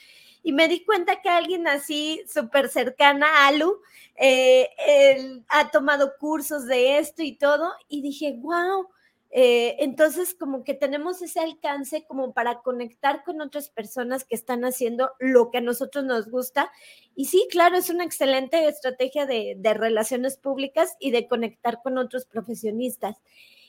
Y 0.42 0.52
me 0.52 0.66
di 0.66 0.82
cuenta 0.82 1.20
que 1.20 1.28
alguien 1.28 1.68
así 1.68 2.24
súper 2.26 2.70
cercana 2.70 3.26
a 3.26 3.48
Alu 3.48 3.82
eh, 4.16 4.70
él, 4.78 5.44
ha 5.50 5.70
tomado 5.70 6.14
cursos 6.18 6.64
de 6.64 6.96
esto 6.96 7.22
y 7.22 7.36
todo. 7.36 7.70
Y 7.86 8.00
dije, 8.00 8.34
wow, 8.38 8.88
eh, 9.34 9.76
entonces, 9.78 10.34
como 10.38 10.62
que 10.62 10.74
tenemos 10.74 11.22
ese 11.22 11.40
alcance 11.40 12.04
como 12.06 12.34
para 12.34 12.60
conectar 12.60 13.24
con 13.24 13.40
otras 13.40 13.70
personas 13.70 14.24
que 14.24 14.34
están 14.34 14.66
haciendo 14.66 15.10
lo 15.18 15.50
que 15.50 15.58
a 15.58 15.62
nosotros 15.62 16.04
nos 16.04 16.30
gusta. 16.30 16.70
Y 17.16 17.24
sí, 17.24 17.48
claro, 17.50 17.78
es 17.78 17.88
una 17.88 18.04
excelente 18.04 18.68
estrategia 18.68 19.24
de, 19.24 19.56
relaciones 19.74 20.36
públicas 20.36 20.96
y 21.00 21.12
de 21.12 21.26
conectar 21.28 21.80
con 21.82 21.96
otros 21.96 22.26
profesionistas. 22.26 23.16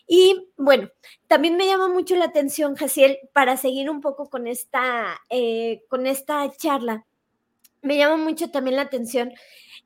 Y 0.05 0.49
bueno, 0.57 0.89
también 1.27 1.55
me 1.55 1.65
llama 1.65 1.87
mucho 1.87 2.17
la 2.17 2.25
atención, 2.25 2.75
Jaciel, 2.75 3.17
para 3.31 3.55
seguir 3.55 3.89
un 3.89 4.01
poco 4.01 4.29
con 4.29 4.47
esta, 4.47 5.21
eh, 5.29 5.85
con 5.87 6.07
esta 6.07 6.51
charla. 6.57 7.05
Me 7.81 7.97
llama 7.97 8.17
mucho 8.17 8.51
también 8.51 8.75
la 8.75 8.81
atención 8.81 9.31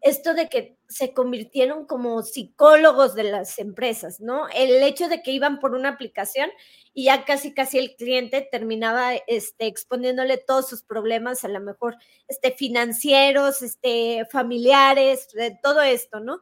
esto 0.02 0.34
de 0.34 0.48
que 0.48 0.78
se 0.88 1.14
convirtieron 1.14 1.86
como 1.86 2.22
psicólogos 2.24 3.16
de 3.16 3.24
las 3.24 3.60
empresas, 3.60 4.20
¿no? 4.20 4.48
El 4.50 4.82
hecho 4.84 5.10
de 5.10 5.22
que 5.22 5.32
iban 5.32 5.60
por 5.60 5.74
una 5.74 5.90
aplicación 5.90 6.50
y 6.94 7.06
ya 7.06 7.26
casi 7.26 7.54
casi 7.54 7.78
el 7.78 7.96
cliente 7.96 8.48
terminaba 8.50 9.16
este, 9.28 9.68
exponiéndole 9.68 10.38
todos 10.38 10.70
sus 10.70 10.84
problemas, 10.84 11.44
a 11.44 11.50
lo 11.50 11.60
mejor 11.60 11.98
este, 12.28 12.52
financieros, 12.52 13.62
este, 13.62 14.26
familiares, 14.32 15.28
todo 15.62 15.82
esto, 15.82 16.20
¿no? 16.20 16.42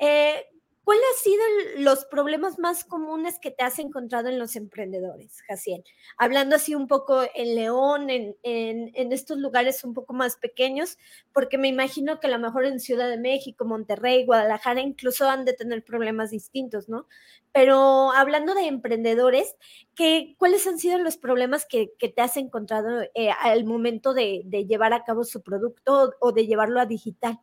Eh, 0.00 0.46
¿Cuáles 0.82 1.04
han 1.04 1.22
sido 1.22 1.42
los 1.76 2.06
problemas 2.06 2.58
más 2.58 2.84
comunes 2.84 3.38
que 3.38 3.50
te 3.50 3.62
has 3.62 3.78
encontrado 3.78 4.28
en 4.28 4.38
los 4.38 4.56
emprendedores, 4.56 5.42
Jaciel? 5.46 5.84
Hablando 6.16 6.56
así 6.56 6.74
un 6.74 6.88
poco 6.88 7.22
en 7.34 7.54
León, 7.54 8.08
en, 8.08 8.34
en, 8.42 9.12
estos 9.12 9.38
lugares 9.38 9.84
un 9.84 9.92
poco 9.92 10.14
más 10.14 10.36
pequeños, 10.36 10.96
porque 11.34 11.58
me 11.58 11.68
imagino 11.68 12.18
que 12.18 12.28
a 12.28 12.30
lo 12.30 12.38
mejor 12.38 12.64
en 12.64 12.80
Ciudad 12.80 13.10
de 13.10 13.18
México, 13.18 13.66
Monterrey, 13.66 14.24
Guadalajara, 14.24 14.80
incluso 14.80 15.28
han 15.28 15.44
de 15.44 15.52
tener 15.52 15.84
problemas 15.84 16.30
distintos, 16.30 16.88
¿no? 16.88 17.06
Pero 17.52 18.12
hablando 18.12 18.54
de 18.54 18.66
emprendedores, 18.66 19.54
¿qué, 19.94 20.34
¿cuáles 20.38 20.66
han 20.66 20.78
sido 20.78 20.98
los 20.98 21.18
problemas 21.18 21.66
que, 21.66 21.92
te 21.98 22.22
has 22.22 22.36
encontrado 22.38 23.02
eh, 23.14 23.30
al 23.30 23.64
momento 23.64 24.14
de 24.14 24.42
llevar 24.66 24.94
a 24.94 25.04
cabo 25.04 25.24
su 25.24 25.42
producto 25.42 26.14
o 26.20 26.32
de 26.32 26.46
llevarlo 26.46 26.80
a 26.80 26.86
digital? 26.86 27.38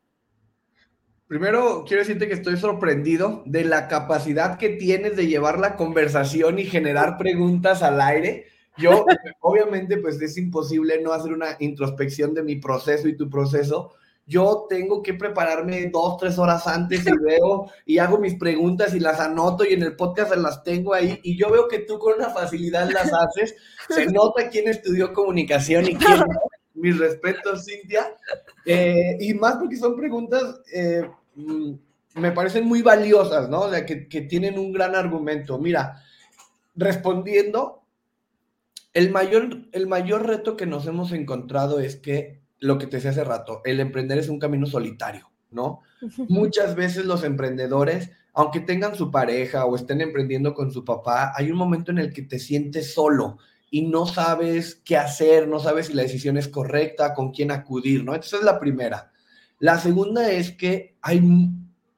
Primero, 1.28 1.84
quiero 1.86 2.04
decirte 2.04 2.30
que 2.30 2.36
estoy 2.36 2.56
sorprendido 2.56 3.44
de 3.46 3.66
la 3.66 3.90
capacidad 3.90 4.58
que 4.58 4.70
tienes 4.70 5.18
de 5.18 5.28
llevar 5.28 5.60
la 5.60 5.76
conversación 5.76 6.58
y 6.58 6.64
generar 6.64 7.18
preguntas 7.18 7.84
al 7.84 8.00
aire. 8.00 8.46
Yo, 8.78 9.06
obviamente, 9.42 9.98
pues 9.98 10.22
es 10.22 10.38
imposible 10.38 11.02
no 11.02 11.12
hacer 11.12 11.34
una 11.34 11.58
introspección 11.60 12.34
de 12.34 12.44
mi 12.44 12.56
proceso 12.56 13.10
y 13.10 13.18
tu 13.18 13.30
proceso. 13.30 13.94
Yo 14.26 14.68
tengo 14.70 15.04
que 15.04 15.16
prepararme 15.16 15.90
dos, 15.92 16.18
tres 16.18 16.38
horas 16.38 16.66
antes 16.66 17.06
y 17.06 17.12
veo 17.24 17.72
y 17.86 17.98
hago 17.98 18.20
mis 18.20 18.36
preguntas 18.36 18.94
y 18.94 19.00
las 19.00 19.20
anoto 19.20 19.66
y 19.66 19.74
en 19.74 19.84
el 19.84 19.98
podcast 19.98 20.34
las 20.36 20.64
tengo 20.64 20.94
ahí. 20.94 21.20
Y 21.24 21.38
yo 21.38 21.50
veo 21.50 21.68
que 21.68 21.80
tú 21.80 22.00
con 22.00 22.16
una 22.16 22.30
facilidad 22.30 22.90
las 22.90 23.12
haces. 23.12 23.56
Se 23.90 24.06
nota 24.06 24.50
quién 24.50 24.70
estudió 24.70 25.12
comunicación 25.12 25.86
y 25.88 25.96
quién 25.96 26.20
no 26.20 26.26
mis 26.78 26.98
respetos, 26.98 27.66
Cintia. 27.66 28.16
Eh, 28.66 29.18
y 29.20 29.34
más 29.34 29.56
porque 29.58 29.76
son 29.76 29.96
preguntas, 29.96 30.62
eh, 30.74 31.10
mm, 31.36 31.74
me 32.16 32.32
parecen 32.32 32.66
muy 32.66 32.82
valiosas, 32.82 33.50
¿no? 33.50 33.62
O 33.62 33.70
sea, 33.70 33.86
que, 33.86 34.08
que, 34.08 34.22
tienen 34.22 34.58
un 34.58 34.72
gran 34.72 34.96
argumento. 34.96 35.58
Mira, 35.58 36.02
respondiendo, 36.76 37.84
el 38.94 39.12
mayor, 39.12 39.68
el 39.72 39.88
mayor 39.88 40.26
reto 40.26 40.58
que 40.58 40.66
nos 40.66 40.88
hemos 40.88 41.12
encontrado 41.12 41.80
es 41.80 41.98
que, 41.98 42.42
lo 42.60 42.78
que 42.78 42.88
te 42.88 42.98
decía 42.98 43.12
hace 43.12 43.24
rato, 43.24 43.62
el 43.66 43.80
emprender 43.80 44.18
es 44.18 44.30
un 44.30 44.40
camino 44.40 44.66
solitario, 44.66 45.30
¿no? 45.52 45.82
Muchas 46.30 46.76
veces 46.76 47.06
los 47.06 47.24
emprendedores, 47.24 48.12
aunque 48.34 48.60
tengan 48.60 48.96
su 48.96 49.12
pareja 49.12 49.66
o 49.66 49.76
estén 49.76 50.02
emprendiendo 50.02 50.54
con 50.54 50.72
su 50.72 50.84
papá, 50.84 51.34
hay 51.36 51.52
un 51.52 51.58
momento 51.58 51.92
en 51.92 52.00
el 52.00 52.14
que 52.14 52.24
te 52.24 52.40
sientes 52.40 52.94
solo 52.94 53.38
y 53.70 53.84
no 53.84 54.06
sabes 54.06 54.76
qué 54.86 54.98
hacer, 54.98 55.48
no 55.48 55.60
sabes 55.60 55.88
si 55.88 55.94
la 55.94 56.04
decisión 56.04 56.38
es 56.38 56.48
correcta, 56.48 57.14
con 57.14 57.32
quién 57.32 57.52
acudir, 57.52 58.04
¿no? 58.04 58.16
Esa 58.16 58.38
es 58.38 58.44
la 58.44 58.60
primera. 58.60 59.12
La 59.60 59.80
segunda 59.80 60.32
es 60.32 60.52
que 60.52 60.98
hay, 61.02 61.22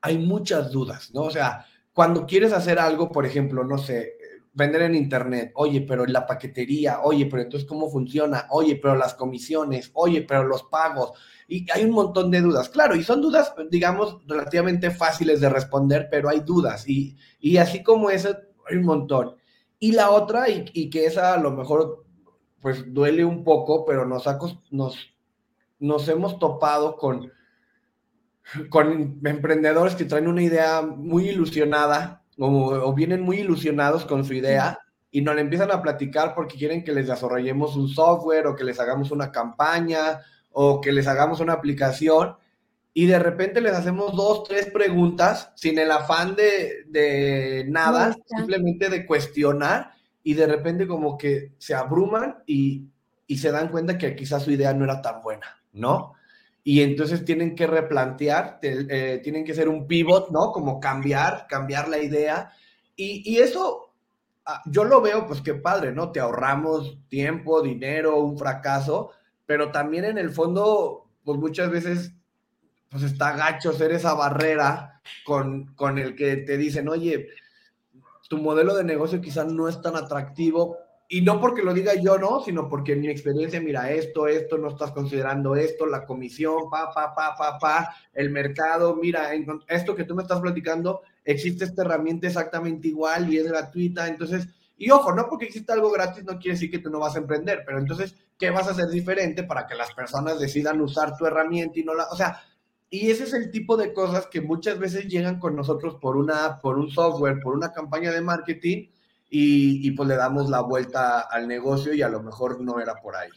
hay 0.02 0.18
muchas 0.18 0.72
dudas, 0.72 1.12
¿no? 1.14 1.24
O 1.24 1.32
sea, 1.32 1.66
cuando 1.94 2.26
quieres 2.26 2.54
hacer 2.54 2.80
algo, 2.80 3.12
por 3.12 3.26
ejemplo, 3.26 3.64
no 3.64 3.78
sé, 3.78 4.18
vender 4.54 4.84
en 4.84 4.96
internet, 4.96 5.52
oye, 5.56 5.82
pero 5.82 6.06
la 6.06 6.26
paquetería, 6.26 7.02
oye, 7.02 7.26
pero 7.28 7.44
entonces 7.44 7.68
cómo 7.68 7.90
funciona, 7.90 8.48
oye, 8.50 8.76
pero 8.76 8.96
las 8.96 9.14
comisiones, 9.14 9.92
oye, 9.94 10.22
pero 10.22 10.44
los 10.44 10.64
pagos, 10.64 11.14
y 11.48 11.70
hay 11.72 11.86
un 11.86 11.92
montón 11.92 12.32
de 12.32 12.42
dudas, 12.42 12.70
claro, 12.70 12.96
y 12.96 13.04
son 13.04 13.22
dudas, 13.22 13.54
digamos, 13.70 14.18
relativamente 14.28 14.92
fáciles 14.92 15.40
de 15.42 15.50
responder, 15.50 16.08
pero 16.10 16.30
hay 16.30 16.42
dudas, 16.42 16.88
y, 16.88 17.16
y 17.40 17.58
así 17.58 17.84
como 17.84 18.10
eso, 18.10 18.36
hay 18.70 18.78
un 18.78 18.86
montón. 18.86 19.39
Y 19.80 19.94
la 19.94 20.12
otra, 20.12 20.50
y, 20.50 20.90
que 20.90 21.06
esa 21.06 21.34
a 21.34 21.38
lo 21.38 21.52
mejor 21.52 22.06
pues 22.62 22.94
duele 22.94 23.24
un 23.24 23.44
poco, 23.44 23.86
pero 23.86 24.06
nos, 24.06 24.26
nos, 24.72 24.98
nos 25.80 26.08
hemos 26.10 26.38
topado 26.38 26.98
con, 26.98 27.32
con 28.70 29.20
emprendedores 29.24 29.96
que 29.96 30.06
traen 30.06 30.28
una 30.28 30.44
idea 30.44 30.82
muy 30.82 31.30
ilusionada 31.30 32.24
o, 32.38 32.94
vienen 32.94 33.22
muy 33.22 33.40
ilusionados 33.40 34.06
con 34.06 34.24
su 34.24 34.34
idea 34.34 34.80
y 35.12 35.22
nos 35.22 35.36
la 35.36 35.42
empiezan 35.42 35.72
a 35.72 35.82
platicar 35.82 36.36
porque 36.36 36.58
quieren 36.58 36.84
que 36.84 36.94
les 36.94 37.08
desarrollemos 37.08 37.76
un 37.76 37.90
software 37.90 38.48
o 38.48 38.56
que 38.56 38.64
les 38.64 38.80
hagamos 38.80 39.12
una 39.12 39.32
campaña 39.32 40.22
o 40.52 40.80
que 40.80 40.92
les 40.92 41.08
hagamos 41.08 41.40
una 41.40 41.54
aplicación 41.54 42.36
y 42.94 43.06
de 43.06 43.20
repente 43.20 43.62
les 43.62 43.74
hacemos 43.74 44.16
dos, 44.16 44.44
tres 44.46 44.68
preguntas 44.72 45.52
sin 45.56 45.78
el 45.78 45.92
afán 45.92 46.36
de, 46.36 47.66
nada, 47.68 48.16
simplemente 48.26 48.90
de 48.90 49.06
cuestionar 49.06 49.92
y 50.24 50.34
de 50.34 50.48
repente 50.48 50.88
como 50.88 51.18
que 51.18 51.54
se 51.58 51.76
abruman 51.76 52.44
y, 52.46 52.88
se 53.38 53.52
dan 53.52 53.70
cuenta 53.70 53.98
que 53.98 54.16
quizás 54.16 54.44
su 54.44 54.52
idea 54.52 54.74
no 54.74 54.86
era 54.86 55.04
tan 55.04 55.22
buena, 55.22 55.62
¿no? 55.72 56.14
Y 56.64 56.82
entonces 56.82 57.24
tienen 57.24 57.56
que 57.56 57.68
replantear, 57.68 58.60
eh, 58.64 59.22
tienen 59.24 59.46
que 59.46 59.54
ser 59.54 59.70
un 59.70 59.88
pivot, 59.88 60.32
¿no? 60.32 60.52
Como 60.52 60.80
cambiar, 60.80 61.46
cambiar 61.48 61.88
la 61.88 62.00
idea. 62.00 62.52
Y, 62.96 63.22
y 63.32 63.38
eso 63.38 63.94
ah, 64.46 64.64
yo 64.66 64.84
lo 64.84 65.00
veo, 65.00 65.28
pues 65.28 65.42
qué 65.42 65.54
padre, 65.54 65.92
¿no? 65.92 66.12
Te 66.12 66.20
ahorramos 66.20 66.98
tiempo, 67.08 67.62
dinero, 67.62 68.20
un 68.20 68.38
fracaso, 68.38 69.12
pero 69.46 69.72
también 69.72 70.06
en 70.06 70.18
el 70.18 70.32
fondo, 70.32 71.08
pues 71.24 71.38
muchas 71.38 71.70
veces 71.70 72.14
pues 72.90 73.04
está 73.04 73.36
gacho 73.36 73.72
ser 73.74 73.92
esa 73.92 74.14
barrera 74.14 75.02
con, 75.26 75.74
con 75.76 75.98
el 75.98 76.16
que 76.16 76.38
te 76.38 76.58
dicen, 76.58 76.90
oye, 76.90 77.30
tu 78.30 78.38
modelo 78.38 78.76
de 78.76 78.84
negocio 78.84 79.22
quizás 79.22 79.52
no 79.52 79.68
es 79.68 79.82
tan 79.82 79.96
atractivo. 79.96 80.78
Y 81.12 81.22
no 81.22 81.42
porque 81.42 81.64
lo 81.64 81.74
diga 81.74 81.96
yo, 81.96 82.20
no, 82.20 82.40
sino 82.44 82.70
porque 82.70 82.94
en 82.94 83.02
mi 83.02 83.10
experiencia, 83.10 83.60
mira, 83.60 83.92
esto, 83.92 84.28
esto, 84.28 84.60
no 84.60 84.70
estás 84.70 84.92
considerando 84.92 85.56
esto, 85.56 85.88
la 85.88 86.06
comisión, 86.06 86.70
pa, 86.70 86.92
pa, 86.94 87.16
pa, 87.16 87.36
pa, 87.36 87.58
pa, 87.58 87.96
el 88.14 88.30
mercado, 88.30 88.96
mira, 88.96 89.32
esto 89.68 89.96
que 89.96 90.04
tú 90.04 90.14
me 90.14 90.22
estás 90.22 90.40
platicando, 90.40 91.02
existe 91.26 91.66
esta 91.66 91.82
herramienta 91.82 92.28
exactamente 92.28 92.90
igual 92.90 93.34
y 93.34 93.40
es 93.40 93.48
gratuita. 93.48 94.08
Entonces, 94.08 94.48
y 94.78 94.92
ojo, 94.92 95.12
no 95.12 95.28
porque 95.28 95.46
exista 95.46 95.74
algo 95.74 95.92
gratis 95.92 96.24
no 96.24 96.38
quiere 96.38 96.54
decir 96.54 96.70
que 96.70 96.80
tú 96.80 96.92
no 96.92 97.00
vas 97.00 97.16
a 97.16 97.20
emprender, 97.20 97.64
pero 97.66 97.80
entonces, 97.80 98.16
¿qué 98.38 98.52
vas 98.52 98.68
a 98.68 98.72
hacer 98.72 98.90
diferente 98.90 99.44
para 99.44 99.66
que 99.66 99.74
las 99.74 99.92
personas 99.94 100.40
decidan 100.40 100.80
usar 100.80 101.18
tu 101.18 101.26
herramienta 101.26 101.80
y 101.80 101.84
no 101.84 101.96
la, 101.96 102.06
o 102.06 102.16
sea, 102.16 102.40
y 102.90 103.12
ese 103.12 103.24
es 103.26 103.34
el 103.34 103.52
tipo 103.52 103.78
de 103.78 103.94
cosas 103.94 104.28
que 104.28 104.42
muchas 104.42 104.80
veces 104.80 105.08
llegan 105.08 105.40
con 105.40 105.56
nosotros 105.56 105.96
por 106.02 106.18
una 106.18 106.60
por 106.60 106.80
un 106.80 106.90
software, 106.90 107.40
por 107.42 107.56
una 107.56 107.72
campaña 107.72 108.12
de 108.12 108.22
marketing 108.22 108.88
y, 109.30 109.92
pues 109.92 110.10
le 110.10 110.16
damos 110.16 110.50
la 110.50 110.62
vuelta 110.62 111.20
al 111.20 111.48
negocio 111.48 111.94
y 111.94 112.02
a 112.02 112.10
lo 112.10 112.24
mejor 112.24 112.62
no 112.62 112.80
era 112.80 112.96
por 112.96 113.16
ahí. 113.16 113.30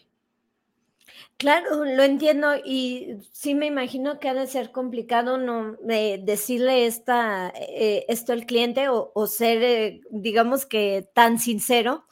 Claro, 1.37 1.85
lo 1.85 2.03
entiendo 2.03 2.55
y 2.65 3.19
sí 3.33 3.55
me 3.55 3.67
imagino 3.67 4.21
que 4.21 4.29
ha 4.29 4.35
de 4.35 4.47
ser 4.47 4.71
complicado 4.71 5.39
no 5.39 5.77
decirle 5.83 6.87
esta, 6.87 7.53
eh, 7.55 8.07
esto 8.09 8.33
al 8.33 8.47
cliente 8.47 8.87
o, 8.89 9.27
ser, 9.27 9.63
eh, 9.63 10.01
digamos 10.11 10.67
que 10.67 11.09
tan 11.15 11.39
sincero 11.39 12.07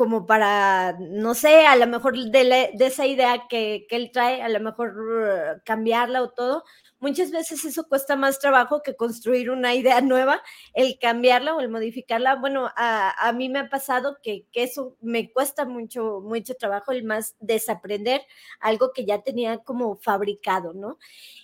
como 0.00 0.24
para, 0.24 0.96
no 0.98 1.34
sé, 1.34 1.66
a 1.66 1.76
lo 1.76 1.86
mejor 1.86 2.16
de, 2.16 2.70
esa 2.80 3.04
idea 3.06 3.44
que, 3.50 3.84
que, 3.86 3.96
él 3.96 4.10
trae, 4.10 4.40
a 4.40 4.48
lo 4.48 4.58
mejor 4.58 4.96
uh, 4.98 5.60
cambiarla 5.62 6.22
o 6.22 6.30
todo, 6.30 6.64
muchas 7.00 7.30
veces 7.30 7.64
eso 7.64 7.88
cuesta 7.88 8.14
más 8.14 8.38
trabajo 8.38 8.82
que 8.82 8.94
construir 8.94 9.50
una 9.50 9.74
idea 9.74 10.00
nueva, 10.00 10.42
el 10.74 10.98
cambiarla 10.98 11.56
o 11.56 11.60
el 11.60 11.68
modificarla. 11.68 12.36
Bueno, 12.36 12.70
a, 12.76 13.32
mí 13.34 13.48
me 13.48 13.58
ha 13.58 13.68
pasado 13.68 14.18
que, 14.22 14.46
eso 14.52 14.96
me 15.00 15.32
cuesta 15.32 15.64
mucho, 15.64 16.20
mucho 16.20 16.54
trabajo, 16.54 16.92
el 16.92 17.04
más 17.04 17.34
desaprender 17.40 18.22
algo 18.60 18.92
que 18.92 19.04
ya 19.04 19.22
tenía 19.22 19.58
como 19.58 19.96
fabricado, 19.96 20.72
¿no? 20.74 20.98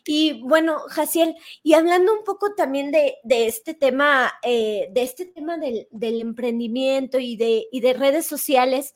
Y 0.06 0.42
bueno, 0.42 0.78
Jaciel, 0.88 1.34
y 1.62 1.74
hablando 1.74 2.12
un 2.12 2.24
poco 2.24 2.54
también 2.54 2.92
de, 2.92 3.16
este 3.28 3.74
tema, 3.74 4.32
eh, 4.42 4.88
de 4.92 5.02
este 5.02 5.26
tema 5.26 5.56
del, 5.56 5.88
del 5.90 6.20
emprendimiento 6.20 7.18
y 7.18 7.36
de, 7.36 7.66
y 7.72 7.80
de 7.80 7.94
redes 7.94 8.26
sociales, 8.26 8.94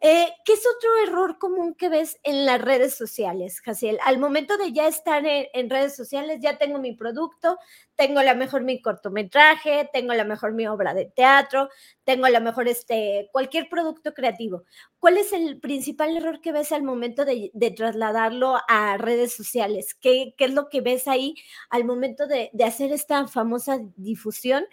eh, 0.00 0.28
¿Qué 0.44 0.52
es 0.52 0.62
otro 0.76 0.90
error 1.06 1.38
común 1.38 1.74
que 1.74 1.88
ves 1.88 2.18
en 2.24 2.44
las 2.44 2.60
redes 2.60 2.94
sociales, 2.94 3.60
Jaciel? 3.60 3.98
Al 4.04 4.18
momento 4.18 4.58
de 4.58 4.70
ya 4.72 4.86
estar 4.86 5.24
en, 5.24 5.70
redes 5.70 5.96
sociales, 5.96 6.40
ya 6.42 6.58
tengo 6.58 6.78
mi 6.78 6.94
producto, 6.94 7.58
tengo 7.96 8.20
a 8.20 8.24
lo 8.24 8.34
mejor 8.36 8.64
mi 8.64 8.82
cortometraje, 8.82 9.88
tengo 9.94 10.12
a 10.12 10.16
lo 10.16 10.26
mejor 10.26 10.52
mi 10.52 10.66
obra 10.66 10.92
de 10.92 11.06
teatro, 11.06 11.70
tengo 12.04 12.26
a 12.26 12.30
lo 12.30 12.42
mejor 12.42 12.68
este, 12.68 13.30
cualquier 13.32 13.70
producto 13.70 14.12
creativo. 14.12 14.64
¿Cuál 14.98 15.16
es 15.16 15.32
el 15.32 15.58
principal 15.58 16.14
error 16.16 16.42
que 16.42 16.52
ves 16.52 16.72
al 16.72 16.82
momento 16.82 17.24
de, 17.24 17.50
trasladarlo 17.74 18.58
a 18.68 18.98
redes 18.98 19.34
sociales? 19.34 19.94
¿Qué, 19.94 20.34
es 20.36 20.52
lo 20.52 20.68
que 20.68 20.82
ves 20.82 21.08
ahí 21.08 21.34
al 21.70 21.84
momento 21.86 22.26
de, 22.26 22.50
hacer 22.62 22.92
esta 22.92 23.26
famosa 23.26 23.78
difusión? 23.96 24.66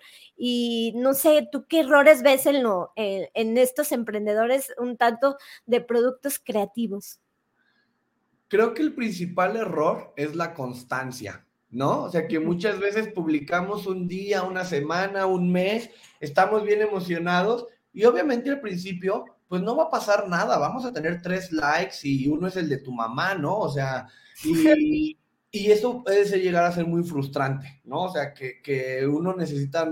Y 0.43 0.93
no 0.95 1.13
sé, 1.13 1.47
¿tú 1.51 1.67
qué 1.67 1.81
errores 1.81 2.23
ves 2.23 2.47
en, 2.47 2.63
lo, 2.63 2.93
en 2.95 3.57
estos 3.59 3.91
emprendedores 3.91 4.73
un 4.79 4.97
tanto 4.97 5.37
de 5.67 5.81
productos 5.81 6.41
creativos? 6.43 7.19
Creo 8.47 8.73
que 8.73 8.81
el 8.81 8.95
principal 8.95 9.55
error 9.55 10.13
es 10.17 10.35
la 10.35 10.55
constancia 10.55 11.45
¿no? 11.69 12.03
O 12.03 12.09
sea, 12.09 12.27
que 12.27 12.39
muchas 12.39 12.79
veces 12.79 13.07
publicamos 13.07 13.87
un 13.87 14.07
día, 14.07 14.43
una 14.43 14.65
semana, 14.65 15.25
un 15.25 15.51
mes, 15.51 15.89
estamos 16.19 16.63
bien 16.63 16.81
emocionados 16.81 17.65
y 17.93 18.03
obviamente 18.03 18.49
al 18.49 18.59
principio, 18.59 19.25
pues 19.47 19.61
no 19.61 19.75
va 19.75 19.85
a 19.85 19.89
pasar 19.89 20.27
nada, 20.27 20.57
vamos 20.57 20.85
a 20.85 20.91
tener 20.91 21.21
tres 21.21 21.51
likes 21.51 21.99
y 22.03 22.27
uno 22.27 22.47
es 22.47 22.57
el 22.57 22.67
de 22.67 22.79
tu 22.79 22.91
mamá, 22.91 23.35
¿no? 23.35 23.57
O 23.57 23.69
sea, 23.69 24.07
y, 24.43 25.17
y 25.49 25.71
eso 25.71 26.03
puede 26.03 26.25
llegar 26.39 26.65
a 26.65 26.71
ser 26.71 26.85
muy 26.85 27.03
frustrante, 27.03 27.81
¿no? 27.85 28.03
O 28.03 28.11
sea, 28.11 28.33
que, 28.33 28.61
que 28.61 29.05
uno 29.07 29.33
necesita, 29.33 29.91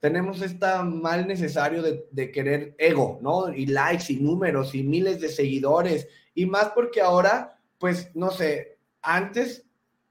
tenemos 0.00 0.42
esta 0.42 0.82
mal 0.82 1.26
necesario 1.26 1.82
de, 1.82 2.06
de, 2.10 2.30
querer 2.30 2.74
ego, 2.78 3.18
¿no? 3.20 3.52
Y 3.52 3.66
likes 3.66 4.12
y 4.12 4.16
números 4.16 4.74
y 4.74 4.82
miles 4.82 5.20
de 5.20 5.28
seguidores, 5.28 6.08
y 6.34 6.46
más 6.46 6.70
porque 6.74 7.00
ahora, 7.00 7.58
pues, 7.78 8.14
no 8.14 8.30
sé, 8.30 8.78
antes 9.02 9.64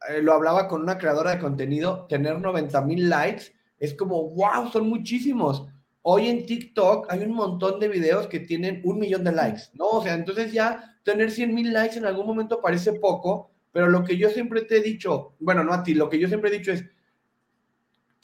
eh, 0.10 0.22
lo 0.22 0.34
hablaba 0.34 0.68
con 0.68 0.82
una 0.82 0.98
creadora 0.98 1.32
de 1.32 1.40
contenido, 1.40 2.06
tener 2.08 2.40
90 2.40 2.82
mil 2.82 3.10
likes 3.10 3.54
es 3.80 3.94
como, 3.94 4.30
wow, 4.32 4.70
son 4.72 4.90
muchísimos. 4.90 5.68
Hoy 6.02 6.28
en 6.28 6.46
TikTok 6.46 7.08
hay 7.10 7.24
un 7.24 7.34
montón 7.34 7.80
de 7.80 7.88
videos 7.88 8.28
que 8.28 8.40
tienen 8.40 8.82
un 8.86 9.00
millón 9.00 9.24
de 9.24 9.32
likes, 9.32 9.64
¿no? 9.74 9.88
O 9.88 10.04
sea, 10.04 10.14
entonces 10.14 10.52
ya 10.52 10.98
tener 11.04 11.32
100 11.32 11.54
mil 11.54 11.74
likes 11.74 11.98
en 11.98 12.06
algún 12.06 12.26
momento 12.26 12.62
parece 12.62 12.94
poco, 12.94 13.52
pero 13.72 13.88
lo 13.88 14.04
que 14.04 14.18
yo 14.18 14.30
siempre 14.30 14.62
te 14.62 14.78
he 14.78 14.82
dicho, 14.82 15.36
bueno, 15.40 15.64
no 15.64 15.74
a 15.74 15.84
ti, 15.84 15.94
lo 15.94 16.10
que 16.10 16.20
yo 16.20 16.28
siempre 16.28 16.50
he 16.50 16.58
dicho 16.58 16.72
es, 16.72 16.86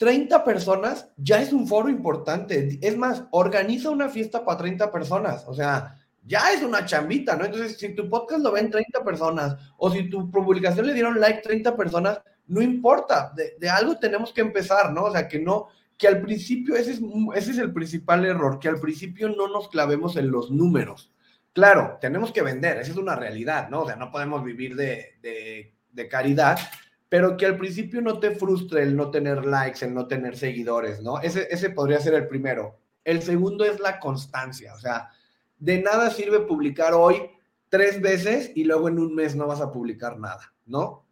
30 0.04 0.44
personas 0.44 1.08
ya 1.16 1.40
es 1.40 1.50
un 1.50 1.66
foro 1.66 1.88
importante. 1.88 2.78
Es 2.82 2.94
más, 2.94 3.24
organiza 3.30 3.88
una 3.88 4.10
fiesta 4.10 4.44
para 4.44 4.58
30 4.58 4.92
personas. 4.92 5.44
O 5.48 5.54
sea, 5.54 5.96
ya 6.22 6.52
es 6.52 6.62
una 6.62 6.84
chambita, 6.84 7.34
¿no? 7.36 7.46
Entonces, 7.46 7.78
si 7.78 7.94
tu 7.94 8.10
podcast 8.10 8.42
lo 8.42 8.52
ven 8.52 8.70
30 8.70 9.02
personas 9.02 9.56
o 9.78 9.90
si 9.90 10.10
tu 10.10 10.30
publicación 10.30 10.86
le 10.86 10.92
dieron 10.92 11.18
like 11.18 11.40
30 11.40 11.74
personas, 11.74 12.20
no 12.48 12.60
importa, 12.60 13.32
de, 13.34 13.70
algo 13.70 13.98
tenemos 13.98 14.30
que 14.30 14.42
empezar, 14.42 14.92
¿no? 14.92 15.04
O 15.04 15.10
sea, 15.10 15.26
que 15.26 15.38
no, 15.38 15.68
que 15.96 16.06
al 16.06 16.20
principio, 16.20 16.76
ese 16.76 16.92
es, 16.92 17.00
ese 17.34 17.52
es 17.52 17.58
el 17.58 17.72
principal 17.72 18.26
error, 18.26 18.58
que 18.58 18.68
al 18.68 18.80
principio 18.80 19.30
no 19.30 19.48
nos 19.48 19.70
clavemos 19.70 20.16
en 20.16 20.30
los 20.30 20.50
números. 20.50 21.14
Claro, 21.54 21.96
tenemos 21.98 22.30
que 22.30 22.42
vender, 22.42 22.76
esa 22.76 22.90
es 22.90 22.98
una 22.98 23.16
realidad, 23.16 23.70
¿no? 23.70 23.84
O 23.84 23.86
sea, 23.86 23.96
no 23.96 24.10
podemos 24.10 24.44
vivir 24.44 24.76
de, 24.76 25.14
de 25.22 26.08
caridad, 26.08 26.58
pero 27.14 27.36
que 27.36 27.46
al 27.46 27.56
principio 27.56 28.00
no 28.00 28.18
te 28.18 28.32
frustre 28.32 28.82
el 28.82 28.96
no 28.96 29.08
tener 29.12 29.46
likes, 29.46 29.84
el 29.84 29.94
no 29.94 30.08
tener 30.08 30.36
seguidores, 30.36 31.00
¿no? 31.00 31.20
Ese, 31.20 31.46
ese 31.48 31.70
podría 31.70 32.00
ser 32.00 32.14
el 32.14 32.26
primero. 32.26 32.80
El 33.04 33.22
segundo 33.22 33.64
es 33.64 33.78
la 33.78 34.00
constancia, 34.00 34.74
o 34.74 34.80
sea, 34.80 35.10
de 35.56 35.80
nada 35.80 36.10
sirve 36.10 36.40
publicar 36.40 36.92
hoy 36.92 37.30
tres 37.68 38.02
veces 38.02 38.50
y 38.56 38.64
luego 38.64 38.88
en 38.88 38.98
un 38.98 39.14
mes 39.14 39.36
no 39.36 39.46
vas 39.46 39.60
a 39.60 39.70
publicar 39.70 40.18
nada, 40.18 40.52
¿no? 40.66 41.06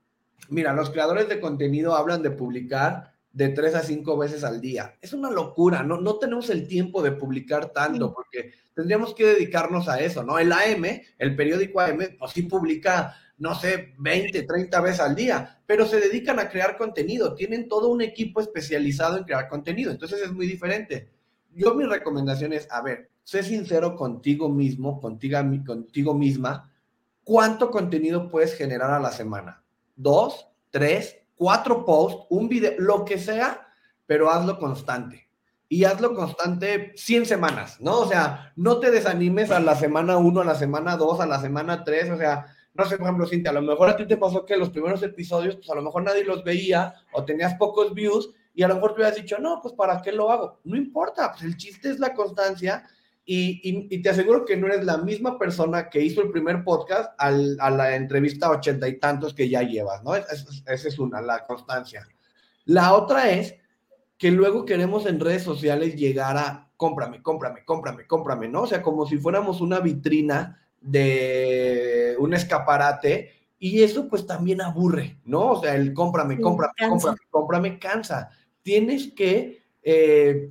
Mira, 0.48 0.72
los 0.72 0.90
creadores 0.90 1.28
de 1.28 1.38
contenido 1.38 1.94
hablan 1.94 2.20
de 2.20 2.32
publicar 2.32 3.12
de 3.32 3.50
tres 3.50 3.76
a 3.76 3.84
cinco 3.84 4.18
veces 4.18 4.42
al 4.42 4.60
día. 4.60 4.96
Es 5.00 5.12
una 5.12 5.30
locura, 5.30 5.84
no, 5.84 6.00
no 6.00 6.16
tenemos 6.18 6.50
el 6.50 6.66
tiempo 6.66 7.00
de 7.00 7.12
publicar 7.12 7.68
tanto 7.68 8.12
porque 8.12 8.50
tendríamos 8.74 9.14
que 9.14 9.26
dedicarnos 9.26 9.88
a 9.88 10.00
eso, 10.00 10.24
¿no? 10.24 10.36
El 10.40 10.50
AM, 10.50 10.84
el 11.18 11.36
periódico 11.36 11.80
AM, 11.80 12.16
pues 12.18 12.32
sí 12.32 12.42
publica, 12.42 13.14
no 13.38 13.54
sé, 13.54 13.94
20, 13.98 14.42
30 14.42 14.80
veces 14.80 15.00
al 15.00 15.14
día, 15.14 15.60
pero 15.66 15.86
se 15.86 16.00
dedican 16.00 16.38
a 16.38 16.48
crear 16.48 16.76
contenido, 16.76 17.34
tienen 17.34 17.68
todo 17.68 17.88
un 17.88 18.02
equipo 18.02 18.40
especializado 18.40 19.16
en 19.16 19.24
crear 19.24 19.48
contenido, 19.48 19.90
entonces 19.90 20.20
es 20.22 20.32
muy 20.32 20.46
diferente. 20.46 21.10
Yo 21.54 21.74
mi 21.74 21.84
recomendación 21.84 22.52
es, 22.52 22.68
a 22.70 22.82
ver, 22.82 23.10
sé 23.24 23.42
sincero 23.42 23.96
contigo 23.96 24.48
mismo, 24.48 25.00
contigo, 25.00 25.38
contigo 25.66 26.14
misma, 26.14 26.70
¿cuánto 27.24 27.70
contenido 27.70 28.30
puedes 28.30 28.54
generar 28.54 28.90
a 28.90 29.00
la 29.00 29.12
semana? 29.12 29.62
¿Dos? 29.96 30.48
¿Tres? 30.70 31.18
¿Cuatro 31.34 31.84
posts? 31.84 32.26
¿Un 32.30 32.48
video? 32.48 32.74
Lo 32.78 33.04
que 33.04 33.18
sea, 33.18 33.66
pero 34.06 34.30
hazlo 34.30 34.58
constante. 34.58 35.28
Y 35.68 35.84
hazlo 35.84 36.14
constante 36.14 36.92
100 36.96 37.26
semanas, 37.26 37.80
¿no? 37.80 38.00
O 38.00 38.08
sea, 38.08 38.52
no 38.56 38.78
te 38.78 38.90
desanimes 38.90 39.50
a 39.50 39.58
la 39.58 39.74
semana 39.74 40.18
1, 40.18 40.40
a 40.40 40.44
la 40.44 40.54
semana 40.54 40.96
2, 40.96 41.20
a 41.20 41.26
la 41.26 41.40
semana 41.40 41.82
3, 41.82 42.10
o 42.10 42.18
sea, 42.18 42.46
no 42.74 42.84
sé, 42.86 42.96
por 42.96 43.06
ejemplo, 43.06 43.26
Cintia, 43.26 43.50
a 43.50 43.54
lo 43.54 43.62
mejor 43.62 43.88
a 43.88 43.96
ti 43.96 44.06
te 44.06 44.16
pasó 44.16 44.44
que 44.44 44.56
los 44.56 44.70
primeros 44.70 45.02
episodios, 45.02 45.56
pues 45.56 45.68
a 45.70 45.74
lo 45.74 45.82
mejor 45.82 46.02
nadie 46.02 46.24
los 46.24 46.42
veía 46.42 46.94
o 47.12 47.24
tenías 47.24 47.54
pocos 47.54 47.92
views 47.92 48.30
y 48.54 48.62
a 48.62 48.68
lo 48.68 48.76
mejor 48.76 48.92
te 48.92 49.00
hubieras 49.00 49.16
dicho, 49.16 49.38
no, 49.38 49.60
pues 49.62 49.74
¿para 49.74 50.00
qué 50.00 50.12
lo 50.12 50.30
hago? 50.30 50.60
No 50.64 50.76
importa, 50.76 51.32
pues 51.32 51.44
el 51.44 51.56
chiste 51.56 51.90
es 51.90 51.98
la 51.98 52.14
constancia 52.14 52.84
y, 53.24 54.02
te 54.02 54.10
aseguro 54.10 54.44
que 54.44 54.56
no 54.56 54.66
eres 54.66 54.84
la 54.84 54.98
misma 54.98 55.38
persona 55.38 55.88
que 55.88 56.00
hizo 56.00 56.22
el 56.22 56.30
primer 56.30 56.64
podcast 56.64 57.14
a 57.18 57.30
la 57.30 57.94
entrevista 57.94 58.50
ochenta 58.50 58.88
y 58.88 58.98
tantos 58.98 59.32
que 59.32 59.48
ya 59.48 59.62
llevas, 59.62 60.02
¿no? 60.02 60.14
Esa 60.16 60.88
es 60.88 60.98
una, 60.98 61.20
la 61.20 61.44
constancia. 61.44 62.06
La 62.64 62.94
otra 62.94 63.30
es 63.30 63.54
que 64.18 64.30
luego 64.30 64.64
queremos 64.64 65.06
en 65.06 65.20
redes 65.20 65.42
sociales 65.42 65.94
llegar 65.94 66.36
a 66.36 66.70
cómprame, 66.76 67.22
cómprame, 67.22 67.64
cómprame, 67.64 68.06
cómprame, 68.06 68.48
¿no? 68.48 68.62
O 68.62 68.66
sea, 68.66 68.82
como 68.82 69.06
si 69.06 69.18
fuéramos 69.18 69.60
una 69.60 69.78
vitrina 69.80 70.61
de 70.82 72.16
un 72.18 72.34
escaparate 72.34 73.30
y 73.58 73.82
eso 73.82 74.08
pues 74.08 74.26
también 74.26 74.60
aburre, 74.60 75.18
¿no? 75.24 75.52
O 75.52 75.60
sea, 75.60 75.76
el 75.76 75.94
cómprame, 75.94 76.40
cómprame, 76.40 76.74
cómprame, 76.88 77.18
cómprame, 77.30 77.78
cansa. 77.78 78.30
Tienes 78.62 79.12
que 79.12 79.62
eh, 79.82 80.50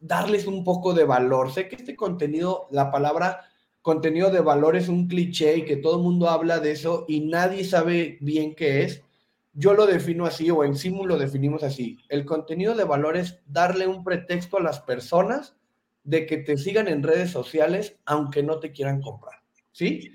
darles 0.00 0.46
un 0.46 0.64
poco 0.64 0.94
de 0.94 1.04
valor. 1.04 1.52
Sé 1.52 1.68
que 1.68 1.76
este 1.76 1.94
contenido, 1.94 2.66
la 2.72 2.90
palabra 2.90 3.42
contenido 3.82 4.30
de 4.30 4.40
valor 4.40 4.76
es 4.76 4.88
un 4.88 5.08
cliché 5.08 5.56
y 5.56 5.64
que 5.64 5.76
todo 5.76 5.96
el 5.96 6.02
mundo 6.02 6.28
habla 6.28 6.60
de 6.60 6.72
eso 6.72 7.04
y 7.08 7.20
nadie 7.20 7.64
sabe 7.64 8.18
bien 8.20 8.54
qué 8.54 8.82
es. 8.82 9.02
Yo 9.54 9.74
lo 9.74 9.86
defino 9.86 10.24
así 10.24 10.50
o 10.50 10.64
en 10.64 10.76
Simu 10.76 11.06
lo 11.06 11.18
definimos 11.18 11.62
así. 11.62 11.98
El 12.08 12.24
contenido 12.24 12.74
de 12.74 12.84
valor 12.84 13.16
es 13.16 13.40
darle 13.46 13.86
un 13.86 14.02
pretexto 14.02 14.58
a 14.58 14.62
las 14.62 14.80
personas 14.80 15.54
de 16.04 16.26
que 16.26 16.38
te 16.38 16.56
sigan 16.56 16.88
en 16.88 17.02
redes 17.02 17.30
sociales 17.30 17.98
aunque 18.04 18.42
no 18.42 18.58
te 18.58 18.72
quieran 18.72 19.00
comprar. 19.00 19.40
¿Sí? 19.72 20.12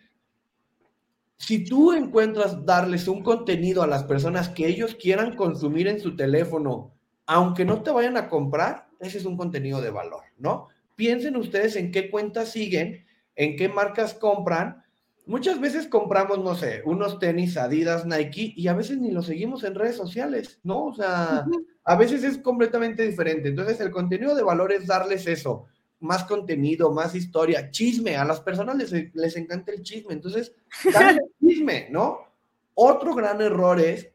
Si 1.37 1.63
tú 1.63 1.93
encuentras 1.93 2.65
darles 2.65 3.07
un 3.07 3.23
contenido 3.23 3.83
a 3.83 3.87
las 3.87 4.03
personas 4.03 4.49
que 4.49 4.67
ellos 4.67 4.95
quieran 4.95 5.35
consumir 5.35 5.87
en 5.87 5.99
su 5.99 6.15
teléfono, 6.15 6.95
aunque 7.27 7.63
no 7.63 7.83
te 7.83 7.91
vayan 7.91 8.17
a 8.17 8.27
comprar, 8.27 8.87
ese 8.99 9.19
es 9.19 9.25
un 9.25 9.37
contenido 9.37 9.79
de 9.81 9.91
valor, 9.91 10.23
¿no? 10.37 10.69
Piensen 10.95 11.35
ustedes 11.35 11.75
en 11.75 11.91
qué 11.91 12.09
cuentas 12.09 12.51
siguen, 12.51 13.05
en 13.35 13.55
qué 13.55 13.69
marcas 13.69 14.15
compran. 14.15 14.83
Muchas 15.27 15.59
veces 15.61 15.87
compramos, 15.87 16.39
no 16.39 16.55
sé, 16.55 16.81
unos 16.85 17.19
tenis 17.19 17.57
Adidas, 17.57 18.05
Nike 18.05 18.53
y 18.55 18.67
a 18.67 18.73
veces 18.73 18.97
ni 18.97 19.11
los 19.11 19.27
seguimos 19.27 19.63
en 19.63 19.75
redes 19.75 19.95
sociales, 19.95 20.59
¿no? 20.63 20.85
O 20.85 20.95
sea, 20.95 21.45
a 21.83 21.95
veces 21.95 22.23
es 22.23 22.39
completamente 22.39 23.05
diferente. 23.05 23.49
Entonces, 23.49 23.79
el 23.79 23.91
contenido 23.91 24.33
de 24.33 24.43
valor 24.43 24.71
es 24.71 24.87
darles 24.87 25.27
eso, 25.27 25.65
más 25.99 26.23
contenido, 26.25 26.91
más 26.91 27.15
historia, 27.15 27.71
chisme. 27.71 28.17
A 28.17 28.25
las 28.25 28.41
personas 28.41 28.75
les, 28.75 29.15
les 29.15 29.35
encanta 29.35 29.71
el 29.71 29.81
chisme. 29.83 30.13
Entonces, 30.13 30.53
dale 30.93 31.21
chisme, 31.41 31.87
¿no? 31.91 32.19
Otro 32.73 33.15
gran 33.15 33.41
error 33.41 33.79
es 33.79 34.11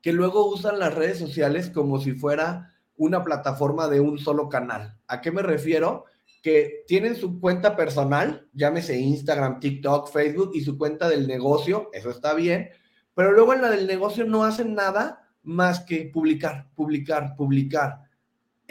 que 0.00 0.12
luego 0.12 0.46
usan 0.46 0.78
las 0.78 0.94
redes 0.94 1.18
sociales 1.18 1.70
como 1.70 2.00
si 2.00 2.12
fuera 2.12 2.74
una 2.96 3.22
plataforma 3.22 3.88
de 3.88 4.00
un 4.00 4.18
solo 4.18 4.48
canal. 4.48 4.96
¿A 5.06 5.20
qué 5.20 5.30
me 5.30 5.42
refiero? 5.42 6.04
Que 6.42 6.84
tienen 6.86 7.16
su 7.16 7.40
cuenta 7.40 7.76
personal, 7.76 8.48
llámese 8.52 8.98
Instagram, 8.98 9.60
TikTok, 9.60 10.10
Facebook 10.10 10.50
y 10.54 10.62
su 10.62 10.76
cuenta 10.76 11.08
del 11.08 11.26
negocio, 11.26 11.90
eso 11.92 12.10
está 12.10 12.34
bien, 12.34 12.70
pero 13.14 13.32
luego 13.32 13.54
en 13.54 13.62
la 13.62 13.70
del 13.70 13.86
negocio 13.86 14.24
no 14.24 14.44
hacen 14.44 14.74
nada 14.74 15.28
más 15.42 15.80
que 15.80 16.10
publicar, 16.12 16.68
publicar, 16.74 17.34
publicar. 17.36 18.02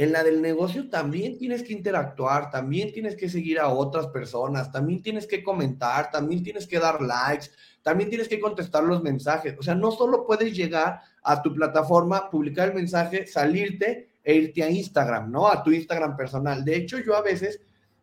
En 0.02 0.12
la 0.12 0.24
del 0.24 0.42
negocio 0.42 0.90
también 0.90 1.38
tienes 1.38 1.62
que 1.62 1.74
interactuar, 1.74 2.50
también 2.50 2.92
tienes 2.92 3.16
que 3.16 3.30
seguir 3.30 3.60
a 3.60 3.68
otras 3.68 4.08
personas, 4.08 4.72
también 4.72 5.04
tienes 5.04 5.28
que 5.28 5.44
comentar, 5.44 6.10
también 6.10 6.42
tienes 6.42 6.66
que 6.66 6.80
dar 6.80 7.04
likes, 7.04 7.52
también 7.84 8.10
tienes 8.10 8.28
que 8.28 8.40
contestar 8.40 8.84
los 8.84 9.04
mensajes. 9.04 9.56
O 9.60 9.62
sea, 9.62 9.76
no 9.76 9.92
solo 9.92 10.26
puedes 10.26 10.58
llegar 10.58 11.02
a 11.22 11.44
tu 11.44 11.54
plataforma, 11.54 12.32
publicar 12.32 12.70
el 12.70 12.74
mensaje, 12.74 13.28
salirte 13.28 14.16
e 14.24 14.34
irte 14.34 14.64
a 14.64 14.72
Instagram, 14.72 15.30
¿no? 15.30 15.48
A 15.48 15.62
tu 15.62 15.70
Instagram 15.70 16.18
personal. 16.18 16.66
De 16.66 16.78
hecho, 16.78 16.98
yo 16.98 17.16
a 17.16 17.22
veces 17.22 17.62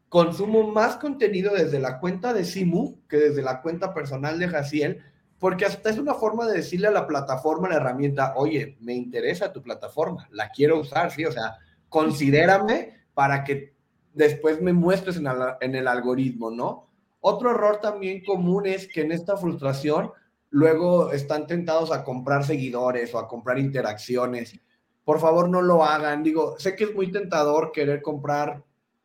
consumo 0.08 0.70
más 0.70 0.98
contenido 0.98 1.52
desde 1.52 1.80
la 1.80 1.98
cuenta 1.98 2.32
de 2.32 2.44
Simu 2.44 3.00
que 3.08 3.16
desde 3.16 3.42
la 3.42 3.60
cuenta 3.60 3.92
personal 3.92 4.38
de 4.38 4.46
Jaciel, 4.46 5.02
porque 5.40 5.64
hasta 5.64 5.90
es 5.90 5.98
una 5.98 6.14
forma 6.14 6.46
de 6.46 6.58
decirle 6.58 6.86
a 6.86 6.92
la 6.92 7.08
plataforma, 7.08 7.68
la 7.68 7.74
herramienta, 7.74 8.34
oye, 8.36 8.76
me 8.78 8.94
interesa 8.94 9.52
tu 9.52 9.64
plataforma, 9.64 10.28
la 10.30 10.50
quiero 10.50 10.78
usar, 10.78 11.10
sí, 11.10 11.24
o 11.24 11.32
sea, 11.32 11.58
considérame 11.88 12.94
para 13.14 13.44
que 13.44 13.74
después 14.14 14.60
me 14.60 14.72
muestres 14.72 15.16
en, 15.16 15.74
el 15.74 15.88
algoritmo, 15.88 16.50
¿no? 16.50 16.88
Otro 17.20 17.50
error 17.50 17.80
también 17.80 18.24
común 18.24 18.66
es 18.66 18.88
que 18.88 19.02
en 19.02 19.12
esta 19.12 19.36
frustración 19.36 20.10
luego 20.50 21.12
están 21.12 21.46
tentados 21.46 21.92
a 21.92 22.04
comprar 22.04 22.44
seguidores 22.44 23.14
o 23.14 23.18
a 23.18 23.28
comprar 23.28 23.58
interacciones 23.58 24.60
por 25.08 25.20
favor 25.20 25.48
no 25.48 25.62
lo 25.62 25.86
hagan. 25.86 26.22
Digo, 26.22 26.56
sé 26.58 26.76
que 26.76 26.84
es 26.84 26.94
muy 26.94 27.10
tentador 27.10 27.72
querer 27.72 28.02
comprar 28.02 28.62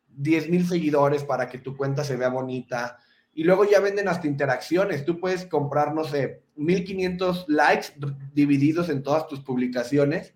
10 0.10 0.50
mil 0.50 0.68
seguidores 0.68 1.24
para 1.24 1.48
que 1.48 1.60
tu 1.60 1.78
cuenta 1.78 2.04
se 2.04 2.18
vea 2.18 2.28
bonita 2.28 2.98
y 3.34 3.46
luego 3.46 3.64
ya 3.64 3.80
venden 3.80 4.10
hasta 4.10 4.28
interacciones. 4.28 5.06
Tú 5.06 5.18
puedes 5.22 5.46
comprar, 5.46 5.96
no 5.96 6.04
sé, 6.04 6.44
1500 6.58 7.46
likes 7.48 7.94
divididos 8.34 8.90
en 8.90 9.02
todas 9.02 9.30
tus 9.30 9.40
publicaciones, 9.40 10.34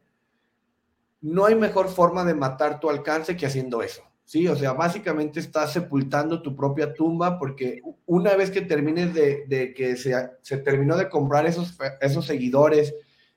no 1.28 1.45
hay 1.45 1.55
mejor 1.55 1.89
forma 1.89 2.23
de 2.23 2.34
matar 2.34 2.80
tu 2.80 2.89
alcance 2.89 3.36
que 3.36 3.45
haciendo 3.45 3.82
eso. 3.82 4.01
Sí, 4.23 4.47
o 4.47 4.55
sea, 4.55 4.73
básicamente 4.73 5.39
estás 5.41 5.73
sepultando 5.73 6.41
tu 6.41 6.55
propia 6.55 6.93
tumba 6.93 7.38
porque 7.38 7.82
una 8.05 8.36
vez 8.36 8.49
que 8.49 8.61
termines 8.61 9.13
de, 9.13 9.73
que 9.75 9.95
se, 9.97 10.57
terminó 10.57 10.95
de 10.95 11.09
comprar 11.09 11.45
esos, 11.45 11.78
esos 12.01 12.25
seguidores 12.25 12.93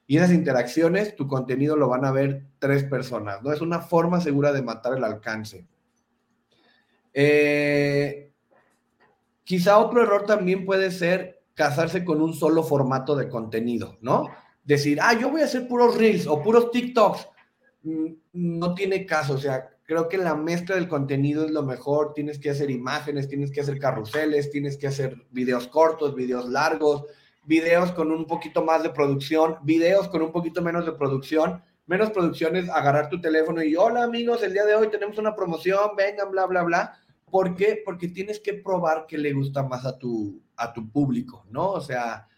y 0.07 0.16
esas 0.16 0.32
interacciones, 0.32 1.16
tu 1.16 1.26
contenido 1.26 1.76
lo 1.76 1.88
van 1.88 2.05
a 2.05 2.12
ver 2.12 2.45
tres 2.59 2.84
personas, 2.84 3.43
¿no? 3.43 3.53
Es 3.53 3.61
una 3.61 3.80
forma 3.80 4.20
segura 4.20 4.53
de 4.53 4.62
matar 4.62 4.97
el 4.97 5.05
alcance. 5.05 5.66
Eh, 7.12 8.32
quizá 9.45 9.78
otro 9.78 10.03
error 10.03 10.26
también 10.26 10.64
puede 10.64 10.93
ser 10.93 11.43
casarse 11.55 12.05
con 12.05 12.20
un 12.20 12.34
solo 12.34 12.62
formato 12.62 13.16
de 13.16 13.28
contenido, 13.28 13.99
¿no? 14.01 14.28
Decir, 14.64 14.99
ah, 15.03 15.14
yo 15.14 15.30
voy 15.30 15.43
a 15.43 15.47
hacer 15.47 15.66
puros 15.66 15.97
reels 15.97 16.26
o 16.26 16.41
puros 16.43 16.70
TikToks. 16.70 17.28
No 17.83 18.74
tiene 18.74 19.07
caso, 19.07 19.35
o 19.35 19.39
sea, 19.39 19.70
creo 19.85 20.09
que 20.09 20.18
la 20.18 20.35
mezcla 20.35 20.76
del 20.76 20.89
contenido 20.89 21.45
es 21.45 21.51
lo 21.51 21.62
mejor. 21.62 22.12
Tienes 22.14 22.39
que 22.39 22.51
hacer 22.51 22.70
imágenes, 22.70 23.28
tienes 23.28 23.51
que 23.51 23.61
hacer 23.61 23.78
carruseles, 23.78 24.51
tienes 24.51 24.76
que 24.76 24.87
hacer 24.87 25.16
videos 25.31 25.66
cortos, 25.66 26.14
videos 26.14 26.49
largos, 26.49 27.05
videos 27.45 27.91
con 27.93 28.12
un 28.12 28.26
poquito 28.26 28.64
más 28.64 28.83
de 28.83 28.91
producción, 28.91 29.57
videos 29.62 30.09
con 30.09 30.22
un 30.22 30.31
poquito 30.31 30.62
menos 30.62 30.87
de 30.87 30.93
producción. 30.93 31.62
Menos 31.87 32.11
producción 32.11 32.55
es 32.55 32.68
agarrar 32.68 33.09
tu 33.09 33.20
teléfono 33.20 33.64
y 33.64 33.74
hola 33.74 34.05
amigos, 34.05 34.45
el 34.45 34.53
día 34.53 34.64
de 34.64 34.76
hoy 34.76 34.89
tenemos 34.91 35.18
una 35.18 35.35
promoción, 35.35 35.97
vengan, 35.97 36.31
bla, 36.31 36.47
bla, 36.47 36.62
bla. 36.62 36.95
¿Por 37.28 37.57
qué? 37.57 37.83
Porque 37.85 38.07
tienes 38.07 38.39
que 38.39 38.55
probar 38.55 39.07
que 39.09 39.18
le 39.18 39.33
gusta 39.33 39.64
más 39.64 39.85
a 39.85 39.99
tu, 39.99 40.41
a 40.57 40.72
tu 40.72 40.89
público, 40.89 41.45
¿no? 41.51 41.72
O 41.72 41.81
sea, 41.81 42.28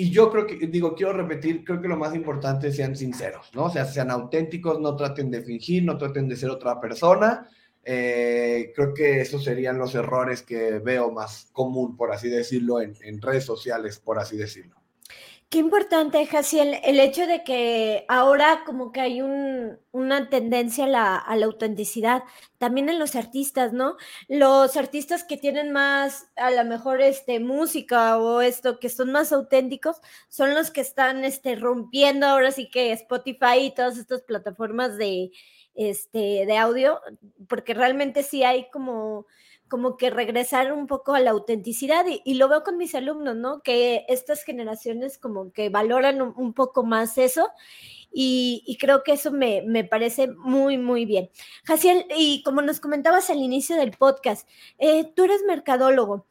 y 0.00 0.10
yo 0.10 0.30
creo 0.30 0.46
que, 0.46 0.68
digo, 0.68 0.94
quiero 0.94 1.12
repetir, 1.12 1.64
creo 1.64 1.82
que 1.82 1.88
lo 1.88 1.96
más 1.96 2.14
importante 2.14 2.68
es 2.68 2.76
sean 2.76 2.94
sinceros, 2.94 3.50
¿no? 3.52 3.64
O 3.64 3.70
sea, 3.70 3.84
sean 3.84 4.12
auténticos, 4.12 4.78
no 4.78 4.94
traten 4.94 5.28
de 5.28 5.42
fingir, 5.42 5.82
no 5.82 5.98
traten 5.98 6.28
de 6.28 6.36
ser 6.36 6.50
otra 6.50 6.80
persona. 6.80 7.48
Eh, 7.82 8.72
creo 8.76 8.94
que 8.94 9.22
esos 9.22 9.42
serían 9.42 9.76
los 9.76 9.96
errores 9.96 10.42
que 10.42 10.78
veo 10.78 11.10
más 11.10 11.48
común, 11.50 11.96
por 11.96 12.12
así 12.12 12.28
decirlo, 12.28 12.80
en, 12.80 12.94
en 13.02 13.20
redes 13.20 13.42
sociales, 13.42 13.98
por 13.98 14.20
así 14.20 14.36
decirlo. 14.36 14.77
Qué 15.50 15.56
importante, 15.60 16.26
Jaciel, 16.26 16.78
el 16.84 17.00
hecho 17.00 17.26
de 17.26 17.42
que 17.42 18.04
ahora 18.08 18.64
como 18.66 18.92
que 18.92 19.00
hay 19.00 19.22
una 19.22 20.28
tendencia 20.28 20.84
a 20.84 20.88
la, 20.88 21.44
autenticidad, 21.46 22.22
también 22.58 22.90
en 22.90 22.98
los 22.98 23.16
artistas, 23.16 23.72
¿no? 23.72 23.96
Los 24.28 24.76
artistas 24.76 25.24
que 25.24 25.38
tienen 25.38 25.72
más, 25.72 26.30
a 26.36 26.50
lo 26.50 26.64
mejor, 26.66 27.00
este, 27.00 27.40
música 27.40 28.18
o 28.18 28.42
esto, 28.42 28.78
que 28.78 28.90
son 28.90 29.10
más 29.10 29.32
auténticos, 29.32 29.96
son 30.28 30.54
los 30.54 30.70
que 30.70 30.82
están, 30.82 31.24
este, 31.24 31.56
rompiendo 31.56 32.26
ahora 32.26 32.50
sí 32.50 32.68
que 32.68 32.92
Spotify 32.92 33.58
y 33.62 33.74
todas 33.74 33.96
estas 33.96 34.20
plataformas 34.20 34.98
de, 34.98 35.30
este, 35.74 36.44
de 36.44 36.58
audio, 36.58 37.00
porque 37.48 37.72
realmente 37.72 38.22
sí 38.22 38.44
hay 38.44 38.68
como 38.70 39.26
como 39.68 39.96
que 39.96 40.10
regresar 40.10 40.72
un 40.72 40.86
poco 40.86 41.14
a 41.14 41.20
la 41.20 41.30
autenticidad 41.30 42.04
y, 42.24 42.34
lo 42.34 42.48
veo 42.48 42.62
con 42.64 42.76
mis 42.76 42.94
alumnos, 42.94 43.36
¿no? 43.36 43.60
Que 43.62 44.04
estas 44.08 44.42
generaciones 44.42 45.18
como 45.18 45.52
que 45.52 45.68
valoran 45.68 46.20
un, 46.20 46.54
poco 46.54 46.84
más 46.84 47.18
eso 47.18 47.48
y, 48.12 48.76
creo 48.80 49.02
que 49.02 49.12
eso 49.12 49.30
me, 49.30 49.62
me, 49.66 49.84
parece 49.84 50.28
muy, 50.28 50.78
muy 50.78 51.04
bien. 51.04 51.30
Jaciel, 51.64 52.06
y 52.16 52.42
como 52.42 52.62
nos 52.62 52.80
comentabas 52.80 53.30
al 53.30 53.38
inicio 53.38 53.76
del 53.76 53.92
podcast, 53.92 54.48
eh, 54.78 55.04
tú 55.14 55.24
eres 55.24 55.42
mercadólogo. 55.46 56.26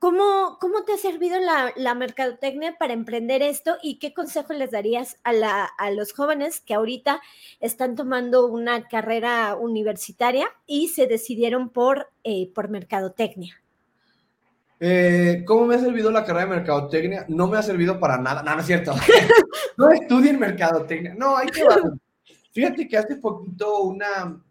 ¿Cómo, 0.00 0.56
¿Cómo, 0.58 0.82
te 0.84 0.94
ha 0.94 0.96
servido 0.96 1.38
la, 1.38 1.74
la, 1.76 1.94
mercadotecnia 1.94 2.76
para 2.78 2.94
emprender 2.94 3.42
esto 3.42 3.76
y 3.82 3.98
qué 3.98 4.14
consejo 4.14 4.54
les 4.54 4.70
darías 4.70 5.18
a, 5.24 5.34
la, 5.34 5.64
a, 5.64 5.90
los 5.90 6.14
jóvenes 6.14 6.60
que 6.60 6.72
ahorita 6.72 7.20
están 7.60 7.96
tomando 7.96 8.46
una 8.46 8.88
carrera 8.88 9.56
universitaria 9.56 10.46
y 10.66 10.88
se 10.88 11.06
decidieron 11.06 11.68
por, 11.68 12.08
eh, 12.24 12.50
por 12.54 12.70
mercadotecnia? 12.70 13.62
Eh, 14.80 15.44
¿Cómo 15.46 15.66
me 15.66 15.74
ha 15.74 15.80
servido 15.80 16.10
la 16.10 16.24
carrera 16.24 16.46
de 16.46 16.56
mercadotecnia? 16.56 17.26
No 17.28 17.46
me 17.46 17.58
ha 17.58 17.62
servido 17.62 18.00
para 18.00 18.16
nada. 18.16 18.42
No, 18.42 18.54
no 18.54 18.60
es 18.62 18.66
cierto. 18.66 18.94
no 19.76 19.90
estudien 19.90 20.38
mercadotecnia. 20.38 21.14
No, 21.14 21.36
hay 21.36 21.48
que... 21.48 21.62
Fíjate 22.52 22.88
que 22.88 22.96
hace 22.96 23.16
poquito 23.16 23.82
una, 23.82 24.42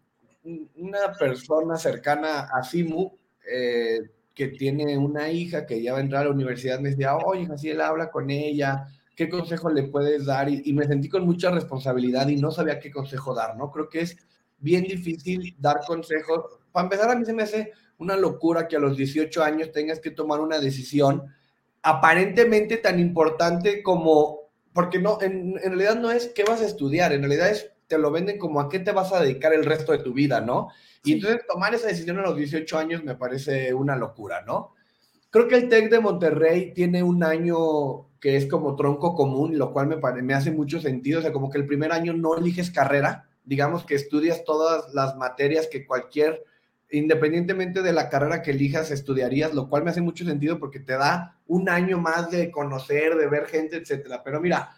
una 0.76 1.12
persona 1.18 1.76
cercana 1.76 2.48
a 2.52 2.62
Simu 2.62 3.18
eh, 3.52 3.98
que 4.34 4.48
tiene 4.48 4.96
una 4.96 5.30
hija 5.30 5.66
que 5.66 5.82
ya 5.82 5.92
va 5.92 5.98
a 5.98 6.02
entrar 6.02 6.22
a 6.22 6.24
la 6.26 6.34
universidad, 6.34 6.80
me 6.80 6.90
decía, 6.90 7.16
oye, 7.16 7.48
así 7.52 7.70
él 7.70 7.80
habla 7.80 8.10
con 8.10 8.30
ella, 8.30 8.86
¿qué 9.16 9.28
consejo 9.28 9.70
le 9.70 9.84
puedes 9.84 10.24
dar? 10.24 10.48
Y, 10.48 10.72
me 10.72 10.86
sentí 10.86 11.08
con 11.08 11.26
mucha 11.26 11.50
responsabilidad 11.50 12.28
y 12.28 12.36
no 12.36 12.50
sabía 12.50 12.80
qué 12.80 12.90
consejo 12.90 13.34
dar, 13.34 13.56
¿no? 13.56 13.70
Creo 13.70 13.88
que 13.88 14.00
es 14.00 14.16
bien 14.58 14.84
difícil 14.84 15.54
dar 15.58 15.80
consejos. 15.86 16.44
Para 16.72 16.84
empezar, 16.84 17.10
a 17.10 17.16
mí 17.16 17.24
se 17.24 17.32
me 17.32 17.42
hace 17.42 17.72
una 17.98 18.16
locura 18.16 18.66
que 18.66 18.76
a 18.76 18.80
los 18.80 18.96
18 18.96 19.42
años 19.42 19.72
tengas 19.72 20.00
que 20.00 20.10
tomar 20.10 20.40
una 20.40 20.58
decisión 20.58 21.24
aparentemente 21.82 22.78
tan 22.78 22.98
importante 22.98 23.82
como, 23.82 24.50
porque 24.72 24.98
no, 24.98 25.20
en, 25.20 25.58
en 25.62 25.70
realidad 25.70 25.96
no 25.96 26.10
es 26.10 26.28
qué 26.28 26.44
vas 26.44 26.62
a 26.62 26.66
estudiar, 26.66 27.12
en 27.12 27.20
realidad 27.20 27.50
es, 27.50 27.70
te 27.88 27.98
lo 27.98 28.10
venden 28.10 28.38
como 28.38 28.60
a 28.60 28.68
qué 28.68 28.78
te 28.78 28.92
vas 28.92 29.12
a 29.12 29.20
dedicar 29.20 29.52
el 29.52 29.64
resto 29.64 29.92
de 29.92 29.98
tu 29.98 30.14
vida, 30.14 30.40
¿no? 30.40 30.68
Y 31.02 31.14
entonces 31.14 31.46
tomar 31.46 31.74
esa 31.74 31.88
decisión 31.88 32.18
a 32.18 32.22
los 32.22 32.36
18 32.36 32.78
años 32.78 33.04
me 33.04 33.14
parece 33.14 33.72
una 33.72 33.96
locura, 33.96 34.42
¿no? 34.46 34.74
Creo 35.30 35.48
que 35.48 35.56
el 35.56 35.68
TEC 35.68 35.90
de 35.90 36.00
Monterrey 36.00 36.74
tiene 36.74 37.02
un 37.02 37.22
año 37.24 38.08
que 38.20 38.36
es 38.36 38.46
como 38.46 38.76
tronco 38.76 39.14
común, 39.14 39.56
lo 39.56 39.72
cual 39.72 39.86
me, 39.86 40.22
me 40.22 40.34
hace 40.34 40.50
mucho 40.50 40.80
sentido, 40.80 41.20
o 41.20 41.22
sea, 41.22 41.32
como 41.32 41.50
que 41.50 41.58
el 41.58 41.66
primer 41.66 41.92
año 41.92 42.12
no 42.12 42.36
eliges 42.36 42.70
carrera, 42.70 43.28
digamos 43.44 43.84
que 43.84 43.94
estudias 43.94 44.44
todas 44.44 44.92
las 44.92 45.16
materias 45.16 45.68
que 45.68 45.86
cualquier, 45.86 46.44
independientemente 46.90 47.80
de 47.80 47.92
la 47.92 48.10
carrera 48.10 48.42
que 48.42 48.50
elijas, 48.50 48.90
estudiarías, 48.90 49.54
lo 49.54 49.70
cual 49.70 49.84
me 49.84 49.90
hace 49.90 50.02
mucho 50.02 50.24
sentido 50.24 50.58
porque 50.58 50.80
te 50.80 50.94
da 50.94 51.38
un 51.46 51.68
año 51.70 51.98
más 51.98 52.30
de 52.30 52.50
conocer, 52.50 53.14
de 53.16 53.28
ver 53.28 53.46
gente, 53.46 53.76
etcétera. 53.76 54.22
Pero 54.22 54.40
mira, 54.40 54.76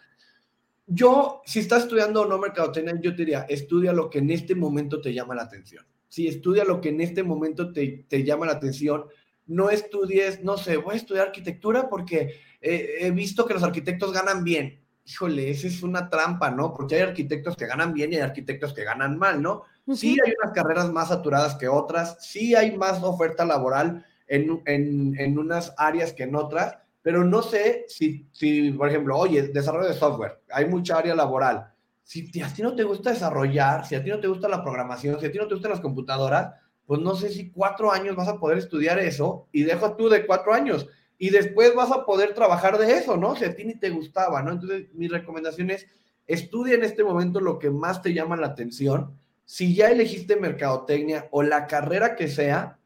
yo, 0.87 1.41
si 1.45 1.59
estás 1.59 1.83
estudiando 1.83 2.21
o 2.21 2.25
no 2.27 2.37
mercadotecnia, 2.37 2.93
yo 3.01 3.11
te 3.11 3.23
diría, 3.23 3.45
estudia 3.49 3.91
lo 3.91 4.09
que 4.09 4.19
en 4.19 4.29
este 4.29 4.55
momento 4.55 5.01
te 5.01 5.13
llama 5.13 5.35
la 5.35 5.43
atención 5.43 5.83
si 6.13 6.27
estudia 6.27 6.63
lo 6.63 6.79
que 6.79 6.89
en 6.89 7.01
este 7.01 7.23
momento 7.23 7.73
te, 7.73 8.23
llama 8.23 8.45
la 8.45 8.51
atención, 8.51 9.05
no 9.47 9.71
estudies, 9.71 10.43
no 10.43 10.57
sé, 10.57 10.77
voy 10.77 10.93
a 10.93 10.97
estudiar 10.97 11.25
arquitectura 11.25 11.89
porque 11.89 12.35
he 12.61 13.09
visto 13.09 13.47
que 13.47 13.55
los 13.55 13.63
arquitectos 13.63 14.13
ganan 14.13 14.43
bien. 14.43 14.79
Híjole, 15.05 15.49
esa 15.49 15.65
es 15.65 15.81
una 15.81 16.11
trampa, 16.11 16.51
¿no? 16.51 16.71
Porque 16.71 16.93
hay 16.93 17.01
arquitectos 17.01 17.57
que 17.57 17.65
ganan 17.65 17.95
bien 17.95 18.13
y 18.13 18.17
hay 18.17 18.21
arquitectos 18.21 18.75
que 18.75 18.83
ganan 18.83 19.17
mal, 19.17 19.41
¿no? 19.41 19.63
Sí 19.91 20.15
hay 20.23 20.33
unas 20.39 20.53
carreras 20.53 20.91
más 20.91 21.07
saturadas 21.07 21.55
que 21.55 21.67
otras, 21.67 22.23
sí 22.23 22.53
hay 22.53 22.77
más 22.77 23.01
oferta 23.01 23.43
laboral 23.43 24.05
en, 24.27 24.61
en, 24.67 25.39
unas 25.39 25.73
áreas 25.77 26.13
que 26.13 26.23
en 26.23 26.35
otras, 26.35 26.77
pero 27.01 27.23
no 27.23 27.41
sé 27.41 27.85
si, 27.87 28.27
si, 28.31 28.71
por 28.73 28.87
ejemplo, 28.87 29.17
oye, 29.17 29.47
desarrollo 29.47 29.87
de 29.87 29.95
software, 29.95 30.41
hay 30.51 30.67
mucha 30.67 30.95
área 30.95 31.15
laboral, 31.15 31.72
si 32.03 32.41
a 32.41 32.53
ti 32.53 32.61
no 32.61 32.75
te 32.75 32.83
gusta 32.83 33.11
desarrollar, 33.11 33.85
si 33.85 33.95
a 33.95 34.03
ti 34.03 34.09
no 34.09 34.19
te 34.19 34.27
gusta 34.27 34.49
la 34.49 34.63
programación, 34.63 35.19
si 35.19 35.25
a 35.25 35.31
ti 35.31 35.37
no 35.37 35.47
te 35.47 35.55
gustan 35.55 35.71
las 35.71 35.79
computadoras, 35.79 36.53
pues 36.85 36.99
no 36.99 37.15
sé 37.15 37.29
si 37.29 37.49
cuatro 37.49 37.91
años 37.91 38.15
vas 38.15 38.27
a 38.27 38.39
poder 38.39 38.57
estudiar 38.57 38.99
eso 38.99 39.47
y 39.51 39.63
dejo 39.63 39.95
tú 39.95 40.09
de 40.09 40.25
cuatro 40.25 40.53
años 40.53 40.87
y 41.17 41.29
después 41.29 41.73
vas 41.73 41.91
a 41.91 42.05
poder 42.05 42.33
trabajar 42.33 42.77
de 42.77 42.93
eso, 42.93 43.15
¿no? 43.15 43.35
Si 43.35 43.45
a 43.45 43.55
ti 43.55 43.63
ni 43.63 43.75
te 43.75 43.89
gustaba, 43.89 44.41
¿no? 44.41 44.51
Entonces, 44.51 44.87
mi 44.93 45.07
recomendación 45.07 45.69
es, 45.69 45.87
estudia 46.27 46.75
en 46.75 46.83
este 46.83 47.03
momento 47.03 47.39
lo 47.39 47.59
que 47.59 47.69
más 47.69 48.01
te 48.01 48.13
llama 48.13 48.35
la 48.35 48.47
atención. 48.47 49.17
Si 49.45 49.73
ya 49.73 49.89
elegiste 49.89 50.35
mercadotecnia 50.35 51.29
o 51.31 51.43
la 51.43 51.67
carrera 51.67 52.15
que 52.15 52.27
sea, 52.27 52.79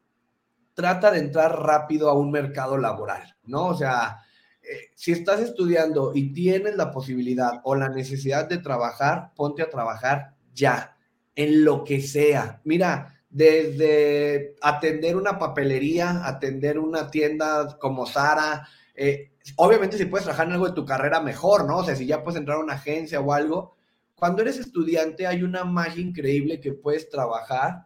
trata 0.75 1.09
de 1.09 1.19
entrar 1.19 1.59
rápido 1.59 2.09
a 2.09 2.13
un 2.13 2.29
mercado 2.29 2.77
laboral, 2.77 3.35
¿no? 3.45 3.67
O 3.67 3.73
sea, 3.73 4.19
eh, 4.69 4.91
si 4.95 5.11
estás 5.11 5.39
estudiando 5.39 6.11
y 6.13 6.33
tienes 6.33 6.75
la 6.75 6.91
posibilidad 6.91 7.61
o 7.63 7.75
la 7.75 7.89
necesidad 7.89 8.49
de 8.49 8.57
trabajar, 8.57 9.31
ponte 9.35 9.61
a 9.61 9.69
trabajar 9.69 10.35
ya, 10.53 10.97
en 11.35 11.63
lo 11.63 11.83
que 11.83 12.01
sea. 12.01 12.61
Mira, 12.63 13.15
desde 13.29 14.55
atender 14.61 15.15
una 15.15 15.37
papelería, 15.37 16.25
atender 16.25 16.79
una 16.79 17.09
tienda 17.09 17.77
como 17.79 18.05
Sara, 18.05 18.67
eh, 18.95 19.31
obviamente 19.55 19.97
si 19.97 20.05
puedes 20.05 20.25
trabajar 20.25 20.47
en 20.47 20.53
algo 20.53 20.67
de 20.67 20.73
tu 20.73 20.85
carrera, 20.85 21.21
mejor, 21.21 21.65
¿no? 21.65 21.77
O 21.77 21.83
sea, 21.83 21.95
si 21.95 22.05
ya 22.05 22.23
puedes 22.23 22.39
entrar 22.39 22.57
a 22.57 22.63
una 22.63 22.73
agencia 22.73 23.21
o 23.21 23.31
algo. 23.31 23.75
Cuando 24.15 24.41
eres 24.41 24.57
estudiante 24.57 25.27
hay 25.27 25.43
una 25.43 25.63
magia 25.63 26.01
increíble 26.01 26.59
que 26.59 26.73
puedes 26.73 27.07
trabajar 27.09 27.85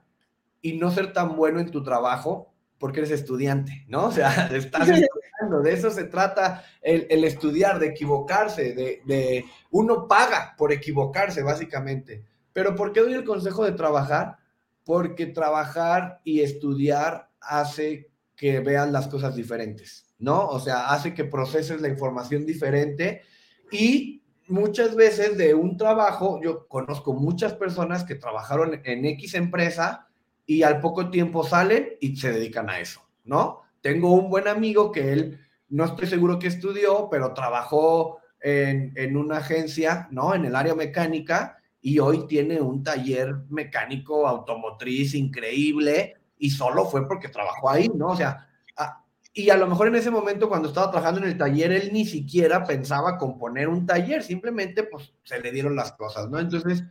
y 0.61 0.73
no 0.77 0.89
ser 0.89 1.11
tan 1.11 1.35
bueno 1.35 1.59
en 1.59 1.69
tu 1.69 1.83
trabajo 1.83 2.50
porque 2.81 2.99
eres 2.99 3.11
estudiante, 3.11 3.85
¿no? 3.87 4.07
O 4.07 4.11
sea, 4.11 4.47
estás 4.53 4.87
de 4.87 5.73
eso 5.73 5.91
se 5.91 6.05
trata 6.05 6.65
el, 6.81 7.23
estudiar, 7.23 7.77
de 7.77 7.87
equivocarse, 7.87 8.73
de, 8.73 9.45
uno 9.69 10.07
paga 10.07 10.55
por 10.57 10.73
equivocarse, 10.73 11.43
básicamente. 11.43 12.25
Pero 12.51 12.75
¿por 12.75 12.91
qué 12.91 13.01
doy 13.01 13.13
el 13.13 13.23
consejo 13.23 13.63
de 13.63 13.73
trabajar? 13.73 14.37
Porque 14.83 15.27
trabajar 15.27 16.21
y 16.23 16.41
estudiar 16.41 17.29
hace 17.39 18.09
que 18.35 18.59
vean 18.61 18.91
las 18.91 19.07
cosas 19.07 19.35
diferentes, 19.35 20.07
¿no? 20.17 20.47
O 20.47 20.59
sea, 20.59 20.89
hace 20.89 21.13
que 21.13 21.23
proceses 21.23 21.81
la 21.81 21.87
información 21.87 22.47
diferente 22.47 23.21
y 23.71 24.23
muchas 24.47 24.95
veces 24.95 25.37
de 25.37 25.53
un 25.53 25.77
trabajo, 25.77 26.41
yo 26.43 26.67
conozco 26.67 27.13
muchas 27.13 27.53
personas 27.53 28.03
que 28.03 28.15
trabajaron 28.15 28.81
en 28.83 29.05
X 29.05 29.35
empresa 29.35 30.07
y 30.45 30.63
al 30.63 30.79
poco 30.79 31.09
tiempo 31.09 31.43
salen 31.43 31.89
y 31.99 32.15
se 32.15 32.31
dedican 32.31 32.69
a 32.69 32.79
eso, 32.79 33.01
¿no? 33.23 33.61
Tengo 33.81 34.13
un 34.13 34.29
buen 34.29 34.47
amigo 34.47 34.91
que 34.91 35.13
él, 35.13 35.39
no 35.69 35.85
estoy 35.85 36.07
seguro 36.07 36.39
que 36.39 36.47
estudió, 36.47 37.07
pero 37.09 37.33
trabajó 37.33 38.19
en, 38.39 38.93
en 38.95 39.17
una 39.17 39.37
agencia, 39.37 40.07
¿no? 40.11 40.35
En 40.35 40.45
el 40.45 40.55
área 40.55 40.75
mecánica 40.75 41.57
y 41.81 41.99
hoy 41.99 42.27
tiene 42.27 42.61
un 42.61 42.83
taller 42.83 43.35
mecánico 43.49 44.27
automotriz 44.27 45.15
increíble 45.15 46.15
y 46.37 46.49
solo 46.49 46.85
fue 46.85 47.07
porque 47.07 47.29
trabajó 47.29 47.69
ahí, 47.69 47.89
¿no? 47.95 48.09
O 48.09 48.15
sea, 48.15 48.47
y 49.33 49.49
a 49.49 49.55
lo 49.55 49.67
mejor 49.67 49.87
en 49.87 49.95
ese 49.95 50.11
momento 50.11 50.49
cuando 50.49 50.67
estaba 50.67 50.91
trabajando 50.91 51.21
en 51.21 51.27
el 51.27 51.37
taller, 51.37 51.71
él 51.71 51.91
ni 51.93 52.05
siquiera 52.05 52.65
pensaba 52.65 53.17
componer 53.17 53.69
un 53.69 53.85
taller, 53.85 54.23
simplemente 54.23 54.83
pues 54.83 55.13
se 55.23 55.39
le 55.39 55.51
dieron 55.51 55.75
las 55.75 55.93
cosas, 55.93 56.29
¿no? 56.29 56.39
Entonces, 56.39 56.83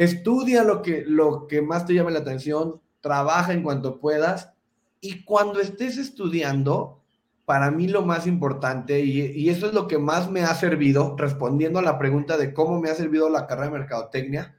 estudia 0.00 0.64
lo 0.64 0.80
que, 0.80 1.04
lo 1.06 1.46
que 1.46 1.60
más 1.60 1.84
te 1.84 1.92
llame 1.92 2.10
la 2.10 2.20
atención, 2.20 2.80
trabaja 3.02 3.52
en 3.52 3.62
cuanto 3.62 4.00
puedas 4.00 4.54
y 4.98 5.24
cuando 5.24 5.60
estés 5.60 5.98
estudiando, 5.98 7.02
para 7.44 7.70
mí 7.70 7.86
lo 7.86 8.00
más 8.00 8.26
importante, 8.26 9.00
y, 9.00 9.20
y, 9.20 9.50
eso 9.50 9.66
es 9.66 9.74
lo 9.74 9.88
que 9.88 9.98
más 9.98 10.30
me 10.30 10.40
ha 10.40 10.54
servido, 10.54 11.16
respondiendo 11.18 11.80
a 11.80 11.82
la 11.82 11.98
pregunta 11.98 12.38
de 12.38 12.54
cómo 12.54 12.80
me 12.80 12.88
ha 12.88 12.94
servido 12.94 13.28
la 13.28 13.46
carrera 13.46 13.66
de 13.66 13.78
mercadotecnia, 13.78 14.56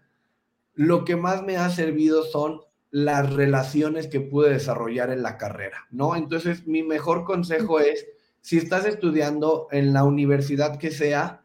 lo 0.76 1.06
que 1.06 1.16
más 1.16 1.42
me 1.42 1.58
ha 1.58 1.72
servido 1.72 2.24
son 2.24 2.62
las 2.92 3.34
relaciones 3.34 4.08
que 4.08 4.22
pude 4.22 4.52
desarrollar 4.52 5.10
en 5.10 5.24
la 5.24 5.38
carrera, 5.38 5.88
¿no? 5.90 6.16
Entonces, 6.16 6.68
mi 6.68 6.84
mejor 6.84 7.24
consejo 7.24 7.80
es, 7.80 8.06
si 8.42 8.60
estás 8.60 8.86
estudiando 8.86 9.68
en 9.72 9.92
la 9.92 10.04
universidad 10.04 10.78
que 10.78 10.92
sea, 10.92 11.41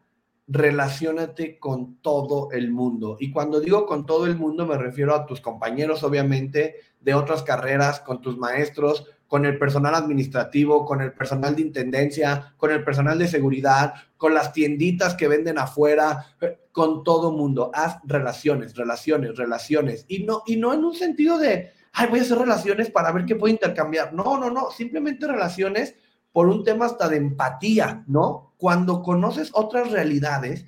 relacionate 0.47 1.59
con 1.59 1.97
todo 2.01 2.51
el 2.51 2.71
mundo. 2.71 3.17
Y 3.19 3.31
cuando 3.31 3.59
digo 3.59 3.85
con 3.85 4.05
todo 4.05 4.25
el 4.25 4.37
mundo, 4.37 4.65
me 4.65 4.77
refiero 4.77 5.13
a 5.13 5.25
tus 5.25 5.41
compañeros, 5.41 6.03
obviamente, 6.03 6.75
de 7.01 7.13
otras 7.13 7.43
carreras, 7.43 7.99
con 7.99 8.21
tus 8.21 8.37
maestros, 8.37 9.05
con 9.27 9.45
el 9.45 9.57
personal 9.59 9.93
administrativo, 9.93 10.85
con 10.85 11.01
el 11.01 11.11
personal 11.11 11.55
de 11.55 11.61
intendencia, 11.61 12.53
con 12.55 12.71
el 12.71 12.83
personal 12.83 13.19
de 13.19 13.27
seguridad, 13.27 13.93
con 14.15 14.33
las 14.33 14.53
tienditas 14.53 15.15
que 15.15 15.27
venden 15.27 15.57
afuera, 15.57 16.25
eh, 16.39 16.57
con 16.71 17.03
todo 17.03 17.33
mundo. 17.33 17.69
Haz 17.73 17.97
relaciones, 18.05 18.75
relaciones, 18.75 19.35
relaciones. 19.35 20.05
Y 20.07 20.23
no, 20.23 20.43
y 20.45 20.55
no 20.55 20.73
en 20.73 20.85
un 20.85 20.95
sentido 20.95 21.37
de, 21.37 21.71
ay, 21.91 22.07
voy 22.09 22.19
a 22.19 22.21
hacer 22.21 22.37
relaciones 22.37 22.89
para 22.89 23.11
ver 23.11 23.25
qué 23.25 23.35
puedo 23.35 23.51
intercambiar. 23.51 24.13
No, 24.13 24.37
no, 24.39 24.49
no, 24.49 24.71
simplemente 24.71 25.27
relaciones 25.27 25.95
por 26.31 26.47
un 26.47 26.63
tema 26.63 26.85
hasta 26.85 27.09
de 27.09 27.17
empatía, 27.17 28.05
¿no? 28.07 28.46
Cuando 28.57 29.03
conoces 29.03 29.51
otras 29.53 29.91
realidades, 29.91 30.65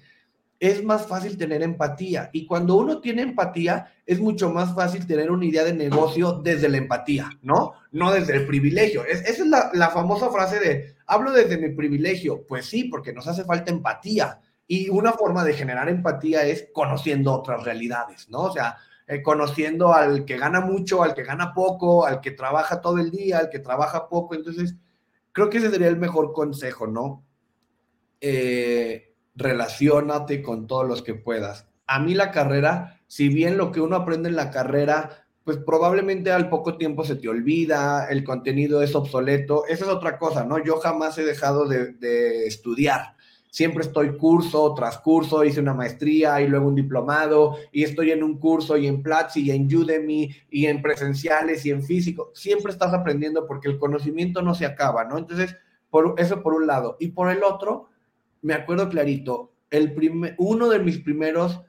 es 0.59 0.83
más 0.83 1.07
fácil 1.07 1.37
tener 1.37 1.63
empatía. 1.63 2.29
Y 2.33 2.45
cuando 2.45 2.75
uno 2.75 2.99
tiene 2.99 3.21
empatía, 3.21 3.93
es 4.05 4.19
mucho 4.19 4.51
más 4.51 4.75
fácil 4.75 5.07
tener 5.07 5.31
una 5.31 5.45
idea 5.45 5.63
de 5.63 5.73
negocio 5.73 6.33
desde 6.33 6.67
la 6.67 6.77
empatía, 6.77 7.29
¿no? 7.41 7.73
No 7.91 8.11
desde 8.11 8.35
el 8.35 8.45
privilegio. 8.45 9.05
esa 9.05 9.29
es 9.29 9.47
la, 9.47 9.89
famosa 9.89 10.29
frase 10.29 10.59
de, 10.59 10.95
hablo 11.07 11.31
desde 11.31 11.57
mi 11.57 11.69
privilegio. 11.73 12.45
Pues 12.45 12.65
sí, 12.65 12.85
porque 12.85 13.13
nos 13.13 13.27
hace 13.27 13.45
falta 13.45 13.71
empatía. 13.71 14.41
Y 14.67 14.89
una 14.89 15.13
forma 15.13 15.43
de 15.43 15.53
generar 15.53 15.89
empatía 15.89 16.43
es 16.43 16.67
conociendo 16.73 17.33
otras 17.33 17.63
realidades, 17.63 18.29
¿no? 18.29 18.41
O 18.41 18.51
sea, 18.51 18.77
eh, 19.07 19.23
conociendo 19.23 19.93
al 19.93 20.25
que 20.25 20.37
gana 20.37 20.59
mucho, 20.59 21.01
al 21.01 21.15
que 21.15 21.23
gana 21.23 21.53
poco, 21.53 22.05
al 22.05 22.19
que 22.21 22.31
trabaja 22.31 22.81
todo 22.81 22.99
el 22.99 23.09
día, 23.09 23.39
al 23.39 23.49
que 23.49 23.59
trabaja 23.59 24.09
poco. 24.09 24.35
Entonces, 24.35 24.75
creo 25.31 25.49
que 25.49 25.57
ese 25.57 25.71
sería 25.71 25.87
el 25.87 25.97
mejor 25.97 26.33
consejo, 26.33 26.85
¿no? 26.85 27.25
Eh, 28.21 29.15
relaciónate 29.35 30.41
con 30.41 30.67
todos 30.67 30.87
los 30.87 31.01
que 31.01 31.15
puedas. 31.15 31.67
A 31.87 31.99
mí 31.99 32.13
la 32.13 32.31
carrera, 32.31 33.01
si 33.07 33.29
bien 33.29 33.57
lo 33.57 33.71
que 33.71 33.81
uno 33.81 33.95
aprende 33.95 34.29
en 34.29 34.35
la 34.35 34.51
carrera, 34.51 35.25
pues 35.43 35.57
probablemente 35.57 36.31
al 36.31 36.49
poco 36.49 36.77
tiempo 36.77 37.03
se 37.03 37.15
te 37.15 37.27
olvida, 37.27 38.07
el 38.09 38.23
contenido 38.23 38.83
es 38.83 38.93
obsoleto, 38.93 39.65
esa 39.65 39.85
es 39.85 39.89
otra 39.89 40.19
cosa, 40.19 40.43
¿no? 40.43 40.63
Yo 40.63 40.77
jamás 40.77 41.17
he 41.17 41.23
dejado 41.23 41.65
de, 41.65 42.45
estudiar. 42.45 43.15
Siempre 43.49 43.83
estoy 43.83 44.15
curso 44.15 44.75
tras 44.75 44.99
curso, 44.99 45.43
hice 45.43 45.59
una 45.59 45.73
maestría 45.73 46.39
y 46.39 46.47
luego 46.47 46.67
un 46.67 46.75
diplomado, 46.75 47.55
y 47.71 47.83
estoy 47.83 48.11
en 48.11 48.21
un 48.21 48.37
curso 48.37 48.77
y 48.77 48.85
en 48.85 49.01
Platzi 49.01 49.41
y 49.41 49.49
en 49.49 49.75
Udemy 49.75 50.29
y 50.51 50.67
en 50.67 50.83
presenciales 50.83 51.65
y 51.65 51.71
en 51.71 51.81
físico. 51.81 52.29
Siempre 52.35 52.71
estás 52.71 52.93
aprendiendo 52.93 53.47
porque 53.47 53.69
el 53.69 53.79
conocimiento 53.79 54.43
no 54.43 54.53
se 54.53 54.67
acaba, 54.67 55.05
¿no? 55.05 55.17
Entonces, 55.17 55.55
eso 56.17 56.43
por 56.43 56.53
un 56.53 56.67
lado. 56.67 56.95
Y 56.99 57.07
por 57.07 57.31
el 57.31 57.41
otro, 57.41 57.89
me 58.41 58.53
acuerdo 58.53 58.89
clarito, 58.89 59.53
el 59.69 59.93
primer, 59.93 60.35
uno 60.37 60.69
de 60.69 60.79
mis 60.79 60.99
primeros, 60.99 61.61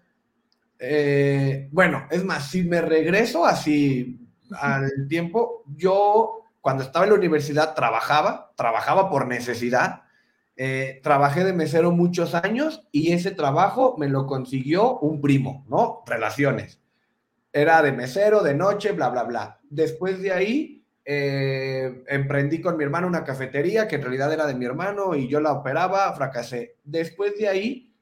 eh, 0.79 1.69
bueno, 1.73 2.07
es 2.11 2.25
más, 2.25 2.51
si 2.51 2.63
me 2.63 2.81
regreso 2.81 3.45
así 3.45 4.19
al 4.59 4.91
tiempo, 5.09 5.65
yo 5.77 6.45
cuando 6.61 6.83
estaba 6.83 7.05
en 7.05 7.13
la 7.13 7.19
universidad 7.19 7.75
trabajaba, 7.75 8.53
trabajaba 8.57 9.11
por 9.11 9.27
necesidad, 9.27 10.03
eh, 10.57 11.01
trabajé 11.03 11.45
de 11.45 11.55
mesero 11.55 11.91
muchos 11.91 12.35
años 12.35 12.87
y 12.93 13.13
ese 13.13 13.31
trabajo 13.31 13.97
me 13.99 14.09
lo 14.09 14.27
consiguió 14.27 14.99
un 14.99 15.21
primo, 15.21 15.65
¿no? 15.69 16.03
Relaciones. 16.07 16.81
Era 17.53 17.83
de 17.83 17.93
mesero, 17.93 18.43
de 18.43 18.55
noche, 18.55 18.93
bla, 18.93 19.09
bla, 19.09 19.25
bla. 19.25 19.61
Después 19.71 20.21
de 20.21 20.33
ahí, 20.33 20.80
eh, 21.13 22.05
emprendí 22.07 22.61
con 22.61 22.77
mi 22.77 22.85
hermano 22.85 23.09
una 23.09 23.25
cafetería 23.25 23.89
que 23.89 23.97
en 23.97 24.03
realidad 24.03 24.33
era 24.33 24.47
de 24.47 24.55
mi 24.55 24.65
hermano 24.65 25.17
y 25.17 25.27
yo 25.27 25.41
la 25.41 25.51
operaba, 25.51 26.13
fracasé. 26.15 26.77
Después 26.85 27.37
de 27.37 27.49
ahí, 27.49 27.93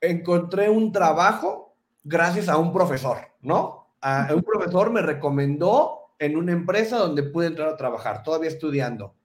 encontré 0.00 0.70
un 0.70 0.92
trabajo 0.92 1.74
gracias 2.04 2.48
a 2.48 2.56
un 2.56 2.72
profesor, 2.72 3.16
¿no? 3.40 3.88
A, 4.00 4.28
un 4.32 4.44
profesor 4.44 4.92
me 4.92 5.02
recomendó 5.02 6.12
en 6.20 6.36
una 6.36 6.52
empresa 6.52 6.98
donde 6.98 7.24
pude 7.24 7.48
entrar 7.48 7.70
a 7.70 7.76
trabajar, 7.76 8.22
todavía 8.22 8.48
estudiando. 8.48 9.16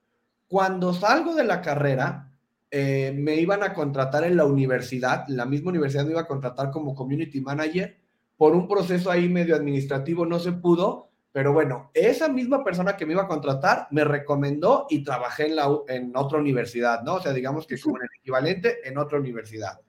Cuando 0.48 0.96
salgo 0.96 1.36
de 1.36 1.44
la 1.44 1.62
carrera, 1.62 2.32
eh, 2.72 3.14
me 3.16 3.36
iban 3.36 3.62
a 3.62 3.76
contratar 3.76 4.24
en 4.24 4.36
la 4.36 4.46
universidad, 4.46 5.28
la 5.28 5.46
misma 5.46 5.70
universidad 5.70 6.06
me 6.06 6.12
iba 6.14 6.22
a 6.22 6.28
contratar 6.28 6.72
como 6.72 6.96
community 6.96 7.39
manager. 7.39 7.98
Por 8.36 8.56
un 8.56 8.68
proceso 8.68 9.12
ahí 9.12 9.30
medio 9.30 9.56
administrativo 9.56 10.26
no 10.26 10.39
se 10.39 10.54
pudo, 10.54 11.11
pero 11.32 11.54
bueno, 11.54 11.92
esa 11.94 12.28
misma 12.28 12.64
persona 12.64 12.98
que 12.98 13.06
me 13.06 13.14
iba 13.14 13.24
a 13.24 13.28
contratar 13.28 13.88
me 13.92 14.04
recomendó 14.04 14.86
y 14.90 15.04
trabajé 15.04 15.48
en, 15.48 15.56
la, 15.56 15.70
en 15.88 16.16
otra 16.16 16.40
universidad, 16.40 17.04
¿no? 17.04 17.16
O 17.16 17.22
sea, 17.22 17.32
digamos 17.32 17.66
que 17.66 17.80
como 17.80 17.98
el 17.98 18.10
equivalente 18.20 18.80
en 18.84 18.98
otra 18.98 19.20
universidad. 19.20 19.80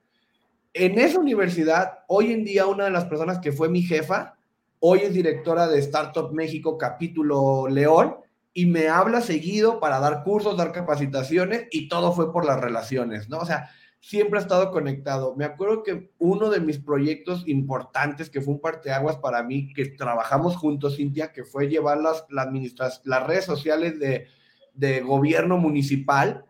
En 0.73 0.99
esa 0.99 1.19
universidad, 1.19 1.99
hoy 2.07 2.33
en 2.33 2.45
día 2.45 2.67
una 2.67 2.85
de 2.85 2.93
las 2.93 3.07
personas 3.07 3.41
que 3.41 3.53
fue 3.53 3.69
mi 3.69 3.83
jefa, 3.83 4.37
hoy 4.79 5.01
es 5.01 5.13
directora 5.13 5.67
de 5.67 5.81
Startup 5.81 6.33
México 6.33 6.79
capítulo 6.79 7.67
León 7.69 8.17
y 8.55 8.67
me 8.67 8.89
habla 8.89 9.21
seguido 9.21 9.81
para 9.81 9.99
dar 9.99 10.23
cursos, 10.23 10.57
dar 10.57 10.73
capacitaciones 10.73 11.67
y 11.71 11.89
todo 11.89 12.13
fue 12.13 12.33
por 12.33 12.45
las 12.45 12.61
relaciones, 12.61 13.29
¿no? 13.29 13.39
O 13.39 13.47
sea, 13.47 13.69
siempre 14.03 14.41
ha 14.41 14.43
estado 14.43 14.73
conectado. 14.73 15.35
Me 15.37 15.45
acuerdo 15.45 15.85
que 15.85 16.11
uno 16.19 16.51
de 16.51 16.61
mis 16.61 16.79
proyectos 16.79 17.45
importantes, 17.47 18.29
que 18.29 18.41
fue 18.41 18.55
un 18.55 18.61
parteaguas 18.61 19.17
para 19.17 19.45
mí, 19.45 19.73
que 19.73 19.87
trabajamos 19.87 20.57
juntos, 20.57 20.97
Cintia, 20.97 21.33
que 21.33 21.45
fue 21.45 21.69
llevar 21.69 21.99
las, 21.99 22.27
las 22.29 23.27
redes 23.27 23.45
sociales 23.45 24.01
de, 24.01 24.27
de 24.75 25.01
gobierno 25.03 25.57
municipal, 25.57 26.45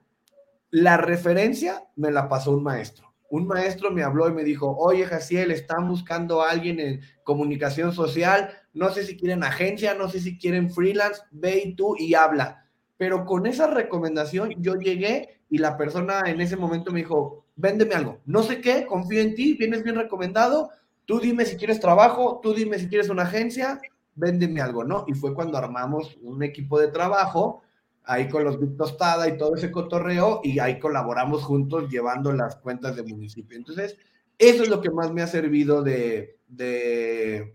la 0.70 0.96
referencia 0.96 1.84
me 1.94 2.11
la 2.11 2.26
pasó 2.28 2.53
un 2.53 2.62
maestro. 2.62 3.12
Un 3.28 3.46
maestro 3.46 3.90
me 3.90 4.03
habló 4.03 4.28
y 4.28 4.32
me 4.32 4.44
dijo, 4.44 4.74
oye, 4.78 5.05
Jaciel, 5.05 5.50
están 5.50 5.86
buscando 5.88 6.42
a 6.42 6.50
alguien 6.50 6.80
en 6.80 7.00
comunicación 7.22 7.92
social, 7.92 8.48
no 8.72 8.90
sé 8.90 9.05
si 9.05 9.18
quieren 9.18 9.44
agencia, 9.44 9.92
no 9.92 10.09
sé 10.09 10.20
si 10.20 10.38
quieren 10.38 10.70
freelance, 10.70 11.20
ve 11.30 11.62
y 11.66 11.74
tú 11.74 11.96
y 11.98 12.14
habla. 12.14 12.66
Pero 12.96 13.26
con 13.26 13.46
esa 13.46 13.66
recomendación 13.66 14.55
yo 14.59 14.76
llegué 14.76 15.41
y 15.53 15.59
la 15.59 15.76
persona 15.76 16.22
en 16.24 16.40
ese 16.40 16.57
momento 16.57 16.90
me 16.90 17.00
dijo, 17.00 17.44
véndeme 17.57 17.94
algo. 17.94 18.20
No 18.24 18.42
sé 18.42 18.62
qué, 18.62 18.86
confío 18.86 19.20
en 19.20 19.34
ti, 19.34 19.53
vienes 19.53 19.82
bien 19.82 19.96
recomendado, 19.96 20.70
tú 21.05 21.20
dime 21.20 21.44
si 21.44 21.59
quieres 21.59 21.78
trabajo, 21.78 22.40
tú 22.42 22.55
dime 22.55 22.78
si 22.78 22.88
quieres 22.88 23.11
una 23.11 23.24
agencia, 23.24 23.78
véndeme 24.14 24.62
algo, 24.62 24.82
¿no? 24.82 25.05
Y 25.07 25.12
fue 25.12 25.34
cuando 25.34 25.59
armamos 25.59 26.16
un 26.22 26.42
equipo 26.42 26.80
de 26.80 26.88
trabajo, 26.88 27.61
ahí 28.05 28.30
con 28.30 28.44
los 28.44 28.59
Big 28.59 28.78
Tostada 28.78 29.28
y 29.28 29.36
todo 29.36 29.55
ese 29.55 29.70
cotorreo, 29.70 30.40
y 30.42 30.59
ahí 30.59 30.78
colaboramos 30.78 31.42
juntos 31.42 31.90
llevando 31.90 32.32
las 32.32 32.57
cuentas 32.57 32.96
de 32.96 33.03
municipio. 33.03 33.59
Entonces, 33.59 33.98
eso 34.38 34.62
es 34.62 34.70
lo 34.70 34.80
que 34.80 34.90
más 34.90 35.12
me 35.12 35.20
ha 35.20 35.26
servido 35.26 35.82
de, 35.82 36.38
de, 36.48 37.55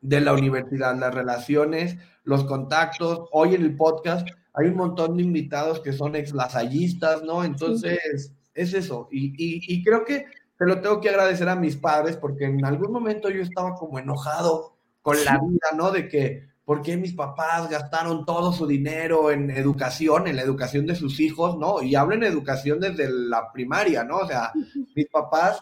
de 0.00 0.20
la 0.22 0.32
universidad, 0.32 0.98
las 0.98 1.14
relaciones, 1.14 1.98
los 2.24 2.44
contactos. 2.44 3.28
Hoy 3.32 3.54
en 3.54 3.60
el 3.60 3.76
podcast 3.76 4.26
hay 4.54 4.68
un 4.68 4.76
montón 4.76 5.16
de 5.16 5.22
invitados 5.22 5.80
que 5.80 5.92
son 5.92 6.14
ex 6.14 6.32
lasallistas, 6.32 7.22
¿no? 7.22 7.44
Entonces 7.44 8.32
es 8.54 8.74
eso. 8.74 9.08
Y, 9.10 9.82
creo 9.82 10.04
que 10.04 10.26
te 10.58 10.66
lo 10.66 10.80
tengo 10.80 11.00
que 11.00 11.08
agradecer 11.08 11.48
a 11.48 11.56
mis 11.56 11.76
padres 11.76 12.16
porque 12.16 12.44
en 12.44 12.64
algún 12.64 12.92
momento 12.92 13.30
yo 13.30 13.42
estaba 13.42 13.74
como 13.74 13.98
enojado 13.98 14.76
con 15.00 15.16
la 15.24 15.38
vida, 15.38 15.68
¿no? 15.76 15.90
De 15.90 16.08
que 16.08 16.52
por 16.64 16.82
qué 16.82 16.96
mis 16.96 17.14
papás 17.14 17.68
gastaron 17.68 18.24
todo 18.24 18.52
su 18.52 18.66
dinero 18.66 19.30
en 19.30 19.50
educación, 19.50 20.28
en 20.28 20.36
la 20.36 20.42
educación 20.42 20.86
de 20.86 20.94
sus 20.94 21.18
hijos, 21.18 21.58
¿no? 21.58 21.82
Y 21.82 21.94
hablo 21.94 22.14
en 22.14 22.24
educación 22.24 22.78
desde 22.78 23.10
la 23.10 23.50
primaria, 23.52 24.04
¿no? 24.04 24.18
O 24.18 24.26
sea, 24.26 24.52
mis 24.94 25.08
papás, 25.08 25.60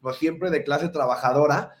pues 0.00 0.16
siempre 0.16 0.50
de 0.50 0.64
clase 0.64 0.88
trabajadora, 0.88 1.74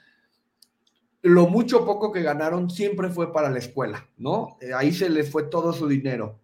lo 1.22 1.46
mucho 1.46 1.84
poco 1.84 2.12
que 2.12 2.22
ganaron 2.22 2.68
siempre 2.68 3.08
fue 3.08 3.32
para 3.32 3.50
la 3.50 3.58
escuela, 3.58 4.08
¿no? 4.18 4.58
Eh, 4.60 4.72
ahí 4.74 4.92
se 4.92 5.08
les 5.08 5.30
fue 5.30 5.44
todo 5.44 5.72
su 5.72 5.86
dinero. 5.86 6.40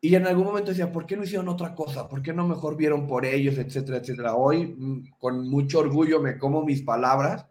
Y 0.00 0.14
en 0.14 0.26
algún 0.26 0.44
momento 0.44 0.70
decía, 0.70 0.92
¿por 0.92 1.06
qué 1.06 1.16
no 1.16 1.24
hicieron 1.24 1.48
otra 1.48 1.74
cosa? 1.74 2.08
¿Por 2.08 2.22
qué 2.22 2.32
no 2.32 2.46
mejor 2.46 2.76
vieron 2.76 3.08
por 3.08 3.26
ellos, 3.26 3.58
etcétera, 3.58 3.98
etcétera? 3.98 4.36
Hoy, 4.36 4.76
mm, 4.78 5.10
con 5.18 5.48
mucho 5.48 5.80
orgullo, 5.80 6.20
me 6.20 6.38
como 6.38 6.64
mis 6.64 6.82
palabras 6.82 7.46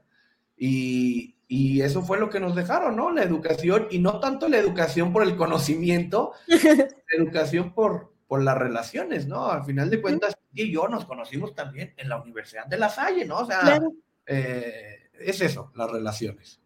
y, 0.55 1.35
y 1.49 1.81
eso 1.81 2.01
fue 2.01 2.17
lo 2.17 2.29
que 2.29 2.39
nos 2.39 2.55
dejaron, 2.55 2.95
¿no? 2.95 3.11
La 3.11 3.23
educación, 3.23 3.87
y 3.91 3.99
no 3.99 4.19
tanto 4.21 4.47
la 4.47 4.57
educación 4.57 5.11
por 5.11 5.23
el 5.23 5.35
conocimiento, 5.35 6.31
la 6.47 7.23
educación 7.23 7.73
por, 7.73 8.13
por 8.27 8.43
las 8.43 8.57
relaciones, 8.57 9.27
¿no? 9.27 9.51
Al 9.51 9.65
final 9.65 9.89
de 9.89 10.01
cuentas, 10.01 10.37
y 10.53 10.71
yo 10.71 10.87
nos 10.87 11.05
conocimos 11.05 11.53
también 11.53 11.93
en 11.97 12.07
la 12.07 12.21
Universidad 12.21 12.65
de 12.65 12.77
La 12.77 12.89
Salle, 12.89 13.25
¿no? 13.25 13.39
O 13.39 13.45
sea, 13.45 13.81
eh, 14.25 15.06
es 15.19 15.41
eso, 15.41 15.71
las 15.75 15.91
relaciones. 15.91 16.59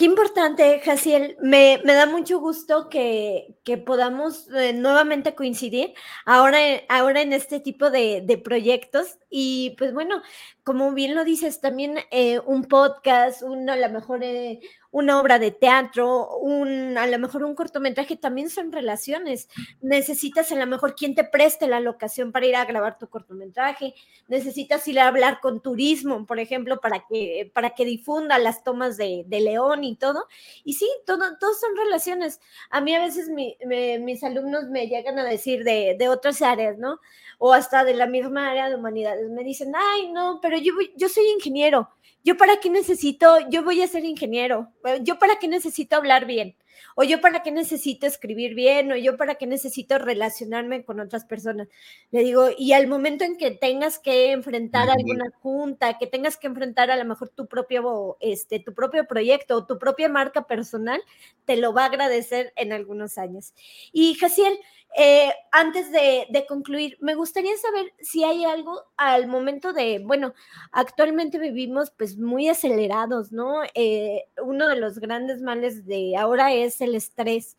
Qué 0.00 0.06
importante, 0.06 0.80
Jaciel. 0.80 1.36
Me, 1.42 1.80
me 1.84 1.92
da 1.92 2.06
mucho 2.06 2.40
gusto 2.40 2.88
que, 2.88 3.58
que 3.64 3.76
podamos 3.76 4.48
eh, 4.54 4.72
nuevamente 4.72 5.34
coincidir 5.34 5.92
ahora, 6.24 6.58
ahora 6.88 7.20
en 7.20 7.34
este 7.34 7.60
tipo 7.60 7.90
de, 7.90 8.22
de, 8.24 8.38
proyectos. 8.38 9.18
Y 9.28 9.74
pues 9.76 9.92
bueno, 9.92 10.22
como 10.64 10.92
bien 10.94 11.14
lo 11.14 11.24
dices, 11.24 11.60
también 11.60 11.98
eh, 12.10 12.40
un 12.46 12.64
podcast, 12.64 13.42
una, 13.42 13.74
a 13.74 13.76
lo 13.76 13.90
mejor 13.90 14.24
eh, 14.24 14.60
una 14.92 15.20
obra 15.20 15.38
de 15.38 15.52
teatro, 15.52 16.36
un, 16.38 16.98
a 16.98 17.06
lo 17.06 17.18
mejor 17.18 17.44
un 17.44 17.54
cortometraje, 17.54 18.16
también 18.16 18.50
son 18.50 18.72
relaciones. 18.72 19.48
Necesitas 19.80 20.50
a 20.50 20.56
lo 20.56 20.66
mejor 20.66 20.94
quien 20.94 21.14
te 21.14 21.24
preste 21.24 21.68
la 21.68 21.80
locación 21.80 22.32
para 22.32 22.46
ir 22.46 22.56
a 22.56 22.64
grabar 22.64 22.98
tu 22.98 23.08
cortometraje, 23.08 23.94
necesitas 24.26 24.86
ir 24.88 24.98
a 24.98 25.08
hablar 25.08 25.40
con 25.40 25.60
turismo, 25.60 26.26
por 26.26 26.40
ejemplo, 26.40 26.80
para 26.80 27.04
que, 27.08 27.50
para 27.54 27.70
que 27.70 27.84
difunda 27.84 28.38
las 28.38 28.64
tomas 28.64 28.96
de, 28.96 29.24
de 29.26 29.40
León 29.40 29.84
y 29.84 29.96
todo. 29.96 30.26
Y 30.64 30.74
sí, 30.74 30.88
todo, 31.06 31.38
todos 31.38 31.60
son 31.60 31.76
relaciones. 31.76 32.40
A 32.70 32.80
mí 32.80 32.94
a 32.94 33.00
veces 33.00 33.28
mis 33.30 34.24
alumnos 34.24 34.68
me 34.70 34.88
llegan 34.88 35.18
a 35.18 35.24
decir 35.24 35.62
de, 35.62 35.96
de 35.98 36.08
otras 36.08 36.42
áreas, 36.42 36.78
¿no? 36.78 36.98
O 37.38 37.52
hasta 37.52 37.84
de 37.84 37.94
la 37.94 38.06
misma 38.06 38.50
área 38.50 38.68
de 38.68 38.74
humanidades. 38.74 39.30
Me 39.30 39.44
dicen, 39.44 39.72
ay, 39.74 40.10
no, 40.12 40.40
pero 40.42 40.58
yo, 40.58 40.72
yo 40.96 41.08
soy 41.08 41.24
ingeniero 41.28 41.88
yo 42.24 42.36
para 42.36 42.58
qué 42.58 42.70
necesito, 42.70 43.38
yo 43.48 43.62
voy 43.64 43.82
a 43.82 43.88
ser 43.88 44.04
ingeniero, 44.04 44.72
yo 45.02 45.18
para 45.18 45.38
qué 45.38 45.48
necesito 45.48 45.96
hablar 45.96 46.26
bien, 46.26 46.56
o 46.96 47.02
yo 47.02 47.20
para 47.20 47.42
qué 47.42 47.50
necesito 47.50 48.06
escribir 48.06 48.54
bien, 48.54 48.92
o 48.92 48.96
yo 48.96 49.16
para 49.16 49.36
qué 49.36 49.46
necesito 49.46 49.98
relacionarme 49.98 50.84
con 50.84 51.00
otras 51.00 51.24
personas. 51.24 51.68
Le 52.10 52.22
digo, 52.22 52.48
y 52.56 52.72
al 52.72 52.88
momento 52.88 53.24
en 53.24 53.36
que 53.36 53.50
tengas 53.50 53.98
que 53.98 54.32
enfrentar 54.32 54.90
alguna 54.90 55.30
junta, 55.40 55.98
que 55.98 56.06
tengas 56.06 56.36
que 56.36 56.46
enfrentar 56.46 56.90
a 56.90 56.96
lo 56.96 57.04
mejor 57.04 57.30
tu 57.30 57.46
propio, 57.46 58.16
este, 58.20 58.60
tu 58.60 58.74
propio 58.74 59.06
proyecto 59.06 59.56
o 59.56 59.66
tu 59.66 59.78
propia 59.78 60.08
marca 60.08 60.46
personal, 60.46 61.00
te 61.44 61.56
lo 61.56 61.72
va 61.72 61.84
a 61.84 61.86
agradecer 61.86 62.52
en 62.56 62.72
algunos 62.72 63.18
años. 63.18 63.54
Y 63.92 64.14
Jaciel, 64.14 64.58
eh, 64.96 65.32
antes 65.52 65.90
de, 65.92 66.44
concluir, 66.48 66.98
me 67.00 67.14
gustaría 67.14 67.56
saber 67.56 67.92
si 68.00 68.24
hay 68.24 68.44
algo 68.44 68.82
al 68.96 69.28
momento 69.28 69.72
de, 69.72 70.00
bueno, 70.04 70.34
actualmente 70.72 71.38
vivimos 71.38 71.92
pues 71.96 72.16
muy 72.18 72.48
acelerados, 72.48 73.30
¿no? 73.30 73.62
Eh, 73.74 74.24
uno 74.42 74.68
de 74.68 74.76
los 74.76 74.98
grandes 74.98 75.42
males 75.42 75.86
de 75.86 76.16
ahora 76.16 76.52
es 76.52 76.80
el 76.80 76.94
estrés. 76.94 77.56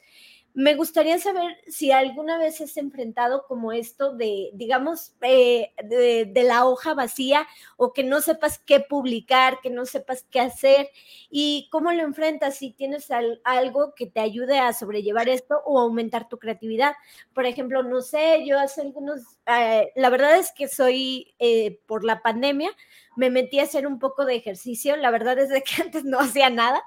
Me 0.54 0.76
gustaría 0.76 1.18
saber 1.18 1.58
si 1.68 1.92
alguna 1.92 2.38
vez 2.38 2.60
has 2.60 2.76
enfrentado 2.76 3.46
como 3.48 3.72
esto 3.72 4.14
de, 4.14 4.50
digamos, 4.54 5.14
eh, 5.22 5.72
de, 5.82 6.44
la 6.44 6.66
hoja 6.66 6.94
vacía 6.94 7.48
o 7.78 7.94
que 7.94 8.04
no 8.04 8.20
sepas 8.20 8.60
qué 8.60 8.82
publicar, 8.82 9.60
que 9.62 9.70
no 9.70 9.86
sepas 9.86 10.26
qué 10.30 10.42
hacer 10.42 10.90
y 11.30 11.70
cómo 11.72 11.94
lo 11.94 12.02
enfrentas, 12.04 12.58
si 12.58 12.72
tienes 12.72 13.08
algo 13.46 13.94
que 13.96 14.08
te 14.08 14.20
ayude 14.20 14.60
a 14.60 14.74
sobrellevar 14.74 15.30
esto 15.30 15.62
o 15.66 15.80
aumentar 15.80 16.28
tu 16.28 16.38
creatividad. 16.38 16.96
Por 17.34 17.46
ejemplo, 17.46 17.84
no 17.84 18.02
sé, 18.02 18.46
yo 18.46 18.60
hace 18.60 18.82
algunos, 18.82 19.22
eh, 19.46 19.94
la 19.96 20.10
verdad 20.10 20.38
es 20.38 20.52
que 20.52 20.68
soy 20.68 21.34
eh, 21.40 21.80
por 21.86 22.04
la 22.04 22.22
pandemia, 22.22 22.72
me 23.16 23.30
metí 23.30 23.60
a 23.60 23.64
hacer 23.64 23.88
un 23.88 24.00
poco 24.00 24.26
de 24.26 24.36
ejercicio. 24.36 24.96
La 24.96 25.12
verdad 25.12 25.38
es 25.40 25.50
de 25.50 25.62
que 25.62 25.82
antes 25.82 26.04
no 26.04 26.20
hacía 26.20 26.50
nada 26.50 26.84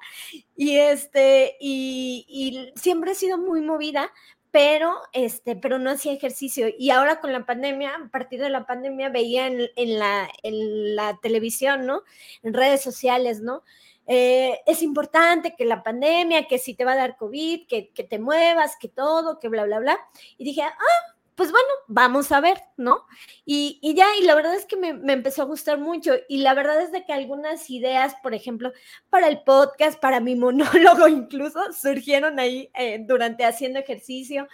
y 0.57 0.79
este, 0.79 1.57
y, 1.61 2.73
siempre 2.77 3.13
he 3.13 3.15
sido 3.15 3.39
muy 3.39 3.61
movida, 3.61 4.11
pero, 4.51 4.95
este, 5.13 5.57
pero 5.57 5.79
no 5.79 5.91
hacía 5.91 6.13
ejercicio. 6.13 6.69
Y 6.79 6.91
ahora 6.91 7.21
con 7.21 7.33
la 7.33 7.45
pandemia, 7.45 7.95
a 7.97 8.09
partir 8.09 8.41
de 8.41 8.51
la 8.51 8.67
pandemia, 8.67 9.09
veía 9.09 9.49
en, 9.49 9.69
en, 9.75 9.99
la, 9.99 10.29
en 10.43 10.95
la 10.95 11.19
televisión, 11.21 11.87
¿no? 11.87 12.03
En 12.43 12.55
redes 12.55 12.81
sociales, 12.81 13.41
¿no? 13.41 13.65
Eh, 14.07 14.61
es 14.67 14.83
importante 14.83 15.55
que 15.57 15.65
la 15.65 15.83
pandemia, 15.83 16.47
que 16.47 16.59
si 16.59 16.75
te 16.75 16.85
va 16.85 16.93
a 16.93 16.97
dar 16.97 17.17
COVID, 17.17 17.67
que, 17.67 17.91
que 17.91 18.05
te 18.05 18.19
muevas, 18.19 18.77
que 18.79 18.89
todo, 18.89 19.41
que 19.41 19.49
bla, 19.49 19.65
bla, 19.65 19.81
bla. 19.81 19.99
Y 20.37 20.45
dije, 20.45 20.63
ah, 20.63 21.14
pues 21.37 21.51
bueno, 21.51 21.69
vamos 21.89 22.31
a 22.33 22.41
ver, 22.41 22.59
¿no? 22.77 23.07
Y, 23.45 23.95
ya, 23.97 24.07
y 24.21 24.25
la 24.25 24.35
verdad 24.35 24.55
es 24.55 24.67
que 24.67 24.77
me, 24.77 24.93
me, 24.95 25.13
empezó 25.13 25.43
a 25.43 25.47
gustar 25.47 25.79
mucho. 25.79 26.13
Y 26.29 26.39
la 26.39 26.55
verdad 26.55 26.81
es 26.81 26.93
de 26.93 27.05
que 27.05 27.13
algunas 27.13 27.69
ideas, 27.71 28.15
por 28.23 28.35
ejemplo, 28.35 28.73
para 29.11 29.29
el 29.29 29.43
podcast, 29.43 30.01
para 30.01 30.21
mi 30.21 30.37
monólogo 30.37 31.09
incluso, 31.09 31.61
surgieron 31.73 32.39
ahí 32.39 32.71
eh, 32.75 33.01
durante 33.07 33.45
haciendo 33.45 33.81
ejercicio. 33.81 34.47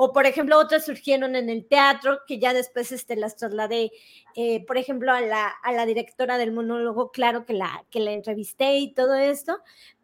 O, 0.00 0.12
por 0.12 0.26
ejemplo, 0.26 0.56
otras 0.58 0.84
surgieron 0.84 1.34
en 1.34 1.50
el 1.50 1.66
teatro, 1.66 2.20
que 2.24 2.38
ya 2.38 2.54
después 2.54 2.92
este, 2.92 3.16
las 3.16 3.34
trasladé, 3.34 3.90
eh, 4.36 4.64
por 4.64 4.78
ejemplo, 4.78 5.10
a 5.12 5.20
la, 5.20 5.48
a 5.48 5.72
la 5.72 5.86
directora 5.86 6.38
del 6.38 6.52
monólogo, 6.52 7.10
claro 7.10 7.44
que 7.44 7.54
la, 7.54 7.84
que 7.90 7.98
la 7.98 8.12
entrevisté 8.12 8.76
y 8.76 8.94
todo 8.94 9.16
esto, 9.16 9.58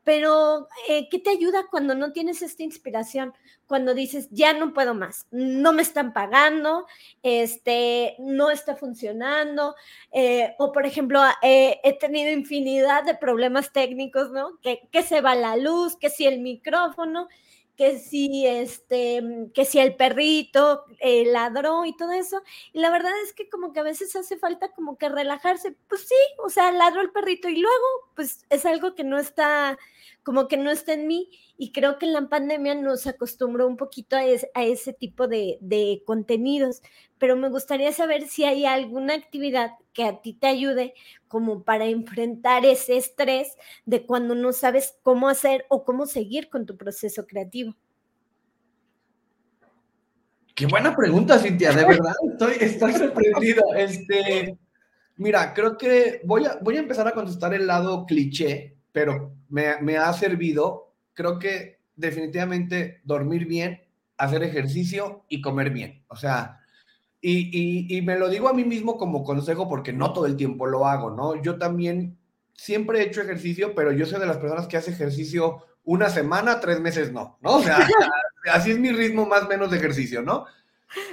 pero 0.05 0.69
eh, 0.89 1.09
¿qué 1.11 1.19
te 1.19 1.31
ayuda 1.31 1.67
cuando 1.71 1.95
no 1.95 2.13
tienes 2.13 2.43
esta 2.43 2.63
inspiración? 2.63 3.33
Cuando 3.67 3.95
dices, 3.95 4.29
ya 4.31 4.53
no 4.53 4.75
puedo 4.75 4.95
más, 4.95 5.27
no 5.31 5.73
me 5.73 5.83
están 5.83 6.13
pagando, 6.13 6.87
este, 7.23 8.15
no 8.19 8.51
está 8.51 8.77
funcionando, 8.77 9.75
eh, 10.13 10.55
o 10.59 10.71
por 10.73 10.85
ejemplo, 10.85 11.21
eh, 11.43 11.81
he 11.83 11.99
tenido 11.99 12.31
infinidad 12.31 13.05
de 13.05 13.15
problemas 13.15 13.73
técnicos, 13.73 14.31
¿no? 14.31 14.59
Que, 14.61 14.89
que 14.93 15.03
se 15.03 15.23
va 15.23 15.35
la 15.35 15.57
luz, 15.57 15.97
que 15.97 16.11
si 16.11 16.27
el 16.27 16.41
micrófono, 16.41 17.29
que 17.77 17.99
si 17.99 18.47
este, 18.47 19.23
que 19.55 19.65
si 19.65 19.79
el 19.79 19.97
perrito 19.97 20.85
ladró 21.27 21.85
y 21.85 21.97
todo 21.97 22.13
eso. 22.13 22.43
Y 22.73 22.81
la 22.81 22.91
verdad 22.91 23.13
es 23.25 23.33
que 23.33 23.49
como 23.49 23.73
que 23.73 23.81
a 23.81 23.85
veces 23.85 24.15
hace 24.17 24.37
falta 24.37 24.69
como 24.73 24.97
que 24.97 25.09
relajarse. 25.09 25.77
Pues 25.89 26.03
sí, 26.03 26.15
o 26.45 26.49
sea, 26.49 26.71
ladró 26.73 27.01
el 27.01 27.11
perrito 27.11 27.49
y 27.49 27.57
luego, 27.57 27.87
pues 28.15 28.45
es 28.51 28.65
algo 28.67 28.95
que 28.95 29.05
no 29.05 29.19
está, 29.19 29.79
como 30.23 30.49
que 30.49 30.57
no 30.57 30.71
está 30.71 30.93
en 30.95 31.07
mí. 31.07 31.31
Y 31.57 31.73
creo 31.73 31.99
que 31.99 32.07
la 32.07 32.29
pandemia 32.29 32.75
nos 32.75 33.07
acostumbró 33.07 33.67
un 33.67 33.77
poquito 33.77 34.17
a, 34.17 34.25
ese 34.25 34.93
tipo 34.93 35.29
de 35.29 36.03
contenidos. 36.07 36.83
Pero 37.25 37.37
me 37.37 37.49
gustaría 37.49 37.91
saber 37.91 38.29
si 38.29 38.45
hay 38.45 38.67
alguna 38.67 39.15
actividad 39.15 39.79
que 39.95 40.05
a 40.05 40.21
ti 40.21 40.35
te 40.35 40.47
ayude 40.47 40.93
como 41.27 41.63
para 41.63 41.87
enfrentar 41.87 42.67
ese 42.67 42.99
estrés 42.99 43.57
de 43.87 44.05
cuando 44.05 44.35
no 44.35 44.53
sabes 44.53 44.99
cómo 45.03 45.31
hacer 45.31 45.65
o 45.71 45.87
cómo 45.87 46.05
seguir 46.05 46.51
con 46.51 46.67
tu 46.67 46.77
proceso 46.77 47.27
creativo. 47.27 47.75
Qué 50.55 50.67
buena 50.67 50.95
pregunta, 50.95 51.39
Cintia, 51.39 51.73
de 51.73 51.87
verdad, 51.87 52.13
estoy, 52.31 52.57
estoy 52.61 52.93
sorprendido. 52.93 53.63
Este, 53.75 54.59
mira, 55.17 55.55
creo 55.55 55.79
que 55.79 56.21
voy 56.25 56.45
a, 56.45 56.59
voy 56.61 56.77
a 56.77 56.81
empezar 56.81 57.09
a 57.09 57.13
contestar 57.13 57.55
el 57.55 57.67
lado 57.67 58.05
cliché, 58.05 58.77
pero 58.93 59.33
me, 59.49 59.81
me 59.81 59.97
ha 59.97 60.13
servido. 60.13 60.93
Creo 61.15 61.39
que 61.39 61.81
definitivamente 61.97 63.01
dormir 63.03 63.47
bien, 63.47 63.81
hacer 64.19 64.43
ejercicio 64.43 65.25
y 65.31 65.41
comer 65.41 65.71
bien. 65.71 66.05
O 66.09 66.17
sea, 66.17 66.61
y, 67.27 68.03
me 68.03 68.19
lo 68.19 68.29
digo 68.29 68.49
a 68.49 68.53
mí 68.53 68.65
mismo 68.65 68.99
como 68.99 69.25
consejo 69.25 69.67
porque 69.67 69.95
no 69.95 70.13
todo 70.13 70.27
el 70.27 70.37
tiempo 70.37 70.67
lo 70.67 70.87
hago, 70.87 71.11
¿no? 71.11 71.41
Yo 71.41 71.57
también 71.57 72.19
siempre 72.53 73.01
he 73.01 73.05
hecho 73.05 73.23
ejercicio, 73.23 73.75
pero 73.75 73.93
yo 73.93 74.05
soy 74.05 74.21
de 74.21 74.27
las 74.27 74.37
personas 74.37 74.67
que 74.67 74.77
hace 74.77 74.91
ejercicio 74.91 75.65
una 75.85 76.11
semana, 76.11 76.61
tres 76.61 76.81
meses 76.81 77.13
no, 77.13 77.39
¿no? 77.41 77.57
O 77.57 77.63
sea, 77.63 77.79
así 78.53 78.73
es 78.73 78.79
mi 78.79 78.93
ritmo 78.93 79.25
más 79.25 79.45
o 79.45 79.49
menos 79.49 79.71
de 79.71 79.79
ejercicio, 79.79 80.21
¿no? 80.21 80.45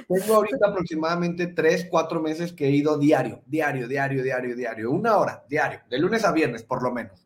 Tengo 0.07 0.35
ahorita 0.35 0.67
aproximadamente 0.67 1.47
tres, 1.47 1.87
cuatro 1.89 2.21
meses 2.21 2.51
que 2.51 2.67
he 2.67 2.71
ido 2.71 2.97
diario, 2.97 3.41
diario, 3.45 3.87
diario, 3.87 4.21
diario, 4.21 4.55
diario, 4.55 4.91
una 4.91 5.15
hora, 5.15 5.45
diario, 5.47 5.79
de 5.89 5.97
lunes 5.97 6.25
a 6.25 6.33
viernes 6.33 6.63
por 6.63 6.83
lo 6.83 6.91
menos. 6.91 7.25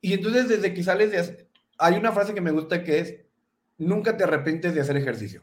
Y 0.00 0.14
entonces 0.14 0.48
desde 0.48 0.74
que 0.74 0.82
sales 0.82 1.12
de... 1.12 1.48
Hay 1.78 1.94
una 1.94 2.10
frase 2.10 2.34
que 2.34 2.40
me 2.40 2.50
gusta 2.50 2.82
que 2.82 2.98
es, 2.98 3.14
nunca 3.78 4.16
te 4.16 4.24
arrepientes 4.24 4.74
de 4.74 4.80
hacer 4.80 4.96
ejercicio 4.96 5.42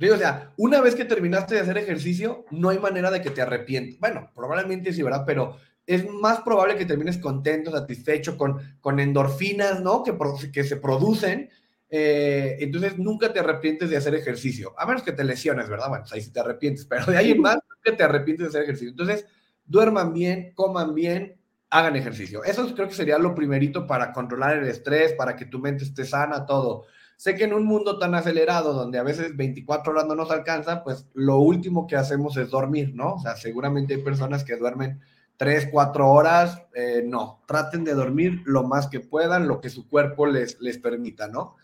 o 0.00 0.16
sea, 0.16 0.52
una 0.56 0.80
vez 0.80 0.94
que 0.94 1.04
terminaste 1.04 1.56
de 1.56 1.60
hacer 1.60 1.78
ejercicio, 1.78 2.44
no 2.50 2.68
hay 2.68 2.78
manera 2.78 3.10
de 3.10 3.20
que 3.20 3.30
te 3.30 3.42
arrepientas. 3.42 3.98
Bueno, 3.98 4.30
probablemente 4.34 4.92
sí, 4.92 5.02
¿verdad? 5.02 5.24
Pero, 5.26 5.56
es 5.88 6.06
más 6.06 6.42
probable 6.42 6.76
que 6.76 6.84
termines 6.84 7.16
contento, 7.16 7.70
satisfecho, 7.72 8.36
con, 8.36 8.76
con 8.78 9.00
endorfinas, 9.00 9.80
¿no? 9.80 10.02
Que, 10.02 10.14
que 10.52 10.62
se 10.62 10.76
producen. 10.76 11.48
Eh, 11.88 12.58
entonces 12.60 12.98
nunca 12.98 13.32
te 13.32 13.40
arrepientes 13.40 13.88
de 13.88 13.96
hacer 13.96 14.14
ejercicio, 14.14 14.74
a 14.78 14.84
menos 14.84 15.02
que 15.02 15.12
te 15.12 15.24
lesiones, 15.24 15.66
¿verdad? 15.66 15.88
Bueno, 15.88 16.04
ahí 16.12 16.20
sí 16.20 16.30
te 16.30 16.40
arrepientes, 16.40 16.84
pero 16.84 17.06
de 17.06 17.16
ahí 17.16 17.30
en 17.30 17.40
más 17.40 17.56
nunca 17.86 17.96
te 17.96 18.04
arrepientes 18.04 18.44
de 18.44 18.48
hacer 18.50 18.62
ejercicio. 18.64 18.90
Entonces, 18.90 19.26
duerman 19.64 20.12
bien, 20.12 20.52
coman 20.54 20.94
bien, 20.94 21.40
hagan 21.70 21.96
ejercicio. 21.96 22.44
Eso 22.44 22.74
creo 22.74 22.88
que 22.88 22.94
sería 22.94 23.16
lo 23.16 23.34
primerito 23.34 23.86
para 23.86 24.12
controlar 24.12 24.58
el 24.58 24.68
estrés, 24.68 25.14
para 25.14 25.36
que 25.36 25.46
tu 25.46 25.58
mente 25.58 25.84
esté 25.84 26.04
sana, 26.04 26.44
todo. 26.44 26.84
Sé 27.18 27.34
que 27.34 27.42
en 27.42 27.52
un 27.52 27.64
mundo 27.64 27.98
tan 27.98 28.14
acelerado, 28.14 28.72
donde 28.72 28.96
a 28.96 29.02
veces 29.02 29.36
24 29.36 29.90
horas 29.90 30.06
no 30.06 30.14
nos 30.14 30.30
alcanza, 30.30 30.84
pues 30.84 31.08
lo 31.14 31.38
último 31.38 31.88
que 31.88 31.96
hacemos 31.96 32.36
es 32.36 32.48
dormir, 32.48 32.94
¿no? 32.94 33.14
O 33.14 33.18
sea, 33.18 33.34
seguramente 33.34 33.94
hay 33.94 34.02
personas 34.02 34.44
que 34.44 34.54
duermen 34.54 35.00
3, 35.36 35.66
4 35.72 36.08
horas, 36.08 36.62
eh, 36.76 37.02
no, 37.04 37.42
traten 37.48 37.82
de 37.82 37.94
dormir 37.94 38.42
lo 38.44 38.62
más 38.62 38.86
que 38.86 39.00
puedan, 39.00 39.48
lo 39.48 39.60
que 39.60 39.68
su 39.68 39.88
cuerpo 39.88 40.26
les, 40.26 40.60
les 40.60 40.78
permita, 40.78 41.26
¿no? 41.26 41.56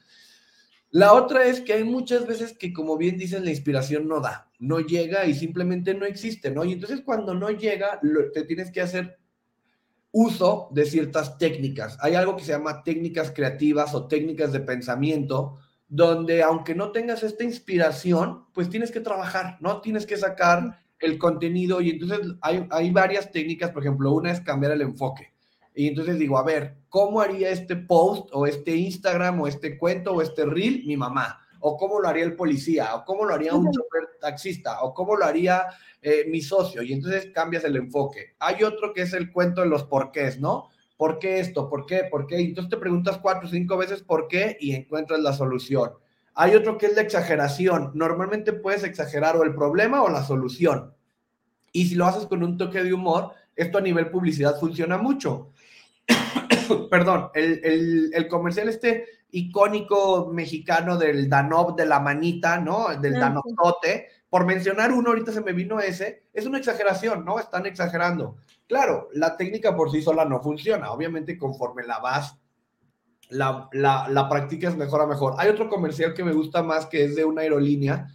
La 0.90 1.12
otra 1.12 1.44
es 1.44 1.60
que 1.60 1.74
hay 1.74 1.84
muchas 1.84 2.26
veces 2.26 2.58
que, 2.58 2.72
como 2.72 2.96
bien 2.96 3.16
dicen, 3.16 3.44
la 3.44 3.50
inspiración 3.52 4.08
no 4.08 4.18
da, 4.18 4.50
no 4.58 4.80
llega 4.80 5.24
y 5.24 5.34
simplemente 5.34 5.94
no 5.94 6.04
existe, 6.04 6.50
¿no? 6.50 6.64
Y 6.64 6.72
entonces 6.72 7.02
cuando 7.02 7.32
no 7.32 7.50
llega, 7.50 8.00
te 8.32 8.42
tienes 8.42 8.72
que 8.72 8.80
hacer 8.80 9.20
uso 10.16 10.68
de 10.70 10.86
ciertas 10.86 11.38
técnicas. 11.38 11.98
Hay 12.00 12.14
algo 12.14 12.36
que 12.36 12.44
se 12.44 12.52
llama 12.52 12.84
técnicas 12.84 13.32
creativas 13.32 13.96
o 13.96 14.06
técnicas 14.06 14.52
de 14.52 14.60
pensamiento, 14.60 15.58
donde 15.88 16.40
aunque 16.44 16.76
no 16.76 16.92
tengas 16.92 17.24
esta 17.24 17.42
inspiración, 17.42 18.44
pues 18.54 18.70
tienes 18.70 18.92
que 18.92 19.00
trabajar, 19.00 19.58
¿no? 19.60 19.80
Tienes 19.80 20.06
que 20.06 20.16
sacar 20.16 20.78
el 21.00 21.18
contenido 21.18 21.80
y 21.80 21.90
entonces 21.90 22.20
hay, 22.42 22.64
hay 22.70 22.92
varias 22.92 23.32
técnicas, 23.32 23.72
por 23.72 23.82
ejemplo, 23.82 24.12
una 24.12 24.30
es 24.30 24.40
cambiar 24.40 24.70
el 24.70 24.82
enfoque. 24.82 25.32
Y 25.74 25.88
entonces 25.88 26.16
digo, 26.16 26.38
a 26.38 26.44
ver, 26.44 26.76
¿cómo 26.88 27.20
haría 27.20 27.50
este 27.50 27.74
post 27.74 28.28
o 28.32 28.46
este 28.46 28.76
Instagram 28.76 29.40
o 29.40 29.48
este 29.48 29.76
cuento 29.76 30.12
o 30.12 30.22
este 30.22 30.46
reel 30.46 30.84
mi 30.86 30.96
mamá? 30.96 31.40
¿O 31.66 31.76
cómo 31.76 31.98
lo 31.98 32.08
haría 32.08 32.24
el 32.24 32.36
policía? 32.36 32.94
¿O 32.94 33.04
cómo 33.04 33.24
lo 33.24 33.34
haría 33.34 33.54
un 33.54 33.70
chofer 33.70 34.18
taxista? 34.20 34.82
¿O 34.82 34.92
cómo 34.92 35.16
lo 35.16 35.24
haría 35.24 35.66
eh, 36.06 36.26
mi 36.28 36.42
socio, 36.42 36.82
y 36.82 36.92
entonces 36.92 37.30
cambias 37.32 37.64
el 37.64 37.76
enfoque. 37.76 38.34
Hay 38.38 38.62
otro 38.62 38.92
que 38.92 39.00
es 39.00 39.14
el 39.14 39.32
cuento 39.32 39.62
de 39.62 39.68
los 39.68 39.84
porqués, 39.84 40.38
¿no? 40.38 40.68
¿Por 40.98 41.18
qué 41.18 41.40
esto? 41.40 41.70
¿Por 41.70 41.86
qué? 41.86 42.02
¿Por 42.10 42.26
qué? 42.26 42.42
Y 42.42 42.48
entonces 42.48 42.68
te 42.68 42.76
preguntas 42.76 43.16
cuatro 43.16 43.48
o 43.48 43.50
cinco 43.50 43.78
veces 43.78 44.02
por 44.02 44.28
qué 44.28 44.58
y 44.60 44.74
encuentras 44.74 45.20
la 45.20 45.32
solución. 45.32 45.92
Hay 46.34 46.54
otro 46.56 46.76
que 46.76 46.86
es 46.86 46.94
la 46.94 47.00
exageración. 47.00 47.92
Normalmente 47.94 48.52
puedes 48.52 48.84
exagerar 48.84 49.34
o 49.38 49.44
el 49.44 49.54
problema 49.54 50.02
o 50.02 50.10
la 50.10 50.22
solución. 50.22 50.92
Y 51.72 51.86
si 51.86 51.94
lo 51.94 52.04
haces 52.04 52.26
con 52.26 52.44
un 52.44 52.58
toque 52.58 52.84
de 52.84 52.92
humor, 52.92 53.30
esto 53.56 53.78
a 53.78 53.80
nivel 53.80 54.10
publicidad 54.10 54.60
funciona 54.60 54.98
mucho. 54.98 55.52
Perdón, 56.90 57.30
el, 57.32 58.10
el, 58.12 58.28
comercial 58.28 58.68
este 58.68 59.06
icónico 59.34 60.30
mexicano 60.32 60.96
del 60.96 61.28
Danob 61.28 61.74
de 61.76 61.86
la 61.86 61.98
manita, 61.98 62.60
¿no? 62.60 62.88
Del 63.00 63.20
ah, 63.20 63.42
por 64.30 64.46
mencionar 64.46 64.92
uno, 64.92 65.10
ahorita 65.10 65.32
se 65.32 65.40
me 65.40 65.52
vino 65.52 65.80
ese, 65.80 66.24
es 66.32 66.46
una 66.46 66.58
exageración, 66.58 67.24
¿no? 67.24 67.38
Están 67.40 67.66
exagerando. 67.66 68.36
Claro, 68.68 69.08
la 69.12 69.36
técnica 69.36 69.74
por 69.74 69.90
sí 69.90 70.02
sola 70.02 70.24
no 70.24 70.40
funciona. 70.40 70.92
Obviamente, 70.92 71.36
conforme 71.36 71.82
la 71.84 71.98
vas, 71.98 72.38
la, 73.28 73.68
la, 73.72 74.08
la 74.08 74.28
practicas 74.28 74.76
mejor 74.76 75.00
a 75.00 75.06
mejor. 75.06 75.34
Hay 75.38 75.48
otro 75.48 75.68
comercial 75.68 76.14
que 76.14 76.24
me 76.24 76.32
gusta 76.32 76.62
más 76.62 76.86
que 76.86 77.04
es 77.04 77.16
de 77.16 77.24
una 77.24 77.42
aerolínea, 77.42 78.06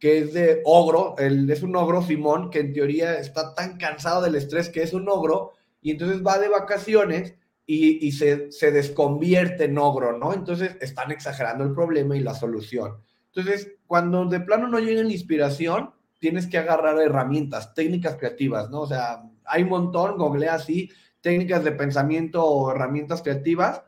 que 0.00 0.18
es 0.18 0.32
de 0.34 0.60
ogro, 0.64 1.14
el, 1.18 1.48
es 1.48 1.62
un 1.62 1.76
ogro 1.76 2.02
Simón, 2.02 2.50
que 2.50 2.58
en 2.58 2.72
teoría 2.72 3.18
está 3.18 3.54
tan 3.54 3.78
cansado 3.78 4.22
del 4.22 4.34
estrés 4.34 4.68
que 4.68 4.82
es 4.82 4.92
un 4.92 5.08
ogro, 5.08 5.52
y 5.80 5.92
entonces 5.92 6.20
va 6.26 6.38
de 6.38 6.48
vacaciones 6.48 7.34
y, 7.66 8.12
se, 8.12 8.52
se 8.52 8.70
desconvierte 8.70 9.64
en 9.64 9.78
ogro, 9.78 10.18
¿no? 10.18 10.34
Entonces 10.34 10.76
están 10.80 11.10
exagerando 11.10 11.64
el 11.64 11.72
problema 11.72 12.16
y 12.16 12.20
la 12.20 12.34
solución. 12.34 12.98
Entonces, 13.34 13.72
cuando 13.86 14.26
de 14.26 14.40
plano 14.40 14.68
no 14.68 14.78
llega 14.78 15.02
la 15.02 15.12
inspiración, 15.12 15.90
tienes 16.18 16.46
que 16.46 16.58
agarrar 16.58 17.00
herramientas, 17.00 17.74
técnicas 17.74 18.16
creativas, 18.16 18.70
¿no? 18.70 18.82
O 18.82 18.86
sea, 18.86 19.22
hay 19.44 19.62
un 19.62 19.70
montón, 19.70 20.18
googlea 20.18 20.54
así, 20.54 20.90
técnicas 21.20 21.64
de 21.64 21.72
pensamiento 21.72 22.44
o 22.44 22.70
herramientas 22.70 23.22
creativas, 23.22 23.82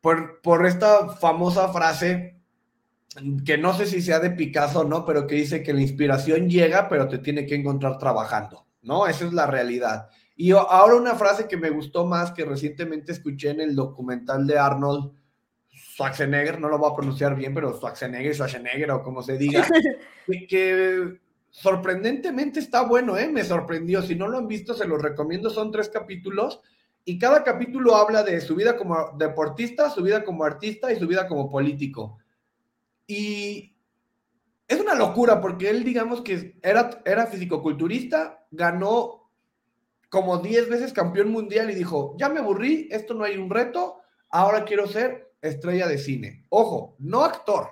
por, 0.00 0.40
por 0.42 0.66
esta 0.66 1.08
famosa 1.08 1.72
frase, 1.72 2.36
que 3.44 3.56
no 3.56 3.74
sé 3.74 3.86
si 3.86 4.02
sea 4.02 4.20
de 4.20 4.30
Picasso 4.30 4.80
o 4.80 4.84
no, 4.84 5.06
pero 5.06 5.26
que 5.26 5.34
dice 5.34 5.62
que 5.62 5.72
la 5.72 5.80
inspiración 5.80 6.48
llega, 6.48 6.88
pero 6.88 7.08
te 7.08 7.18
tiene 7.18 7.46
que 7.46 7.54
encontrar 7.54 7.98
trabajando, 7.98 8.66
¿no? 8.82 9.06
Esa 9.06 9.24
es 9.24 9.32
la 9.32 9.46
realidad. 9.46 10.10
Y 10.36 10.52
ahora 10.52 10.96
una 10.96 11.14
frase 11.14 11.48
que 11.48 11.56
me 11.56 11.70
gustó 11.70 12.04
más, 12.04 12.30
que 12.30 12.44
recientemente 12.44 13.12
escuché 13.12 13.50
en 13.50 13.62
el 13.62 13.74
documental 13.74 14.46
de 14.46 14.58
Arnold 14.58 15.12
Schwarzenegger, 15.72 16.60
no 16.60 16.68
lo 16.68 16.78
voy 16.78 16.92
a 16.92 16.94
pronunciar 16.94 17.34
bien, 17.34 17.54
pero 17.54 17.74
Schwarzenegger, 17.74 18.34
Schwarzenegger 18.34 18.90
o 18.90 19.02
como 19.02 19.22
se 19.22 19.38
diga, 19.38 19.66
que, 20.48 21.18
sorprendentemente 21.50 22.60
está 22.60 22.82
bueno, 22.82 23.16
¿eh? 23.16 23.28
me 23.28 23.42
sorprendió. 23.42 24.02
Si 24.02 24.14
no 24.14 24.28
lo 24.28 24.36
han 24.36 24.46
visto, 24.46 24.74
se 24.74 24.86
los 24.86 25.00
recomiendo. 25.00 25.48
Son 25.48 25.72
tres 25.72 25.88
capítulos 25.88 26.60
y 27.08 27.18
cada 27.18 27.42
capítulo 27.42 27.96
habla 27.96 28.22
de 28.22 28.40
su 28.42 28.54
vida 28.54 28.76
como 28.76 29.12
deportista, 29.16 29.88
su 29.88 30.02
vida 30.02 30.22
como 30.22 30.44
artista 30.44 30.92
y 30.92 30.98
su 30.98 31.06
vida 31.06 31.26
como 31.26 31.48
político. 31.48 32.18
Y 33.06 33.74
es 34.68 34.80
una 34.80 34.94
locura 34.94 35.40
porque 35.40 35.70
él, 35.70 35.82
digamos 35.82 36.20
que 36.20 36.58
era, 36.62 37.00
era 37.06 37.26
fisicoculturista, 37.26 38.44
ganó 38.50 39.25
como 40.08 40.38
10 40.38 40.68
veces 40.68 40.92
campeón 40.92 41.30
mundial 41.30 41.70
y 41.70 41.74
dijo, 41.74 42.14
ya 42.18 42.28
me 42.28 42.40
aburrí, 42.40 42.88
esto 42.90 43.14
no 43.14 43.24
hay 43.24 43.36
un 43.36 43.50
reto, 43.50 44.00
ahora 44.30 44.64
quiero 44.64 44.86
ser 44.86 45.34
estrella 45.40 45.86
de 45.86 45.98
cine. 45.98 46.46
Ojo, 46.48 46.96
no 46.98 47.24
actor, 47.24 47.70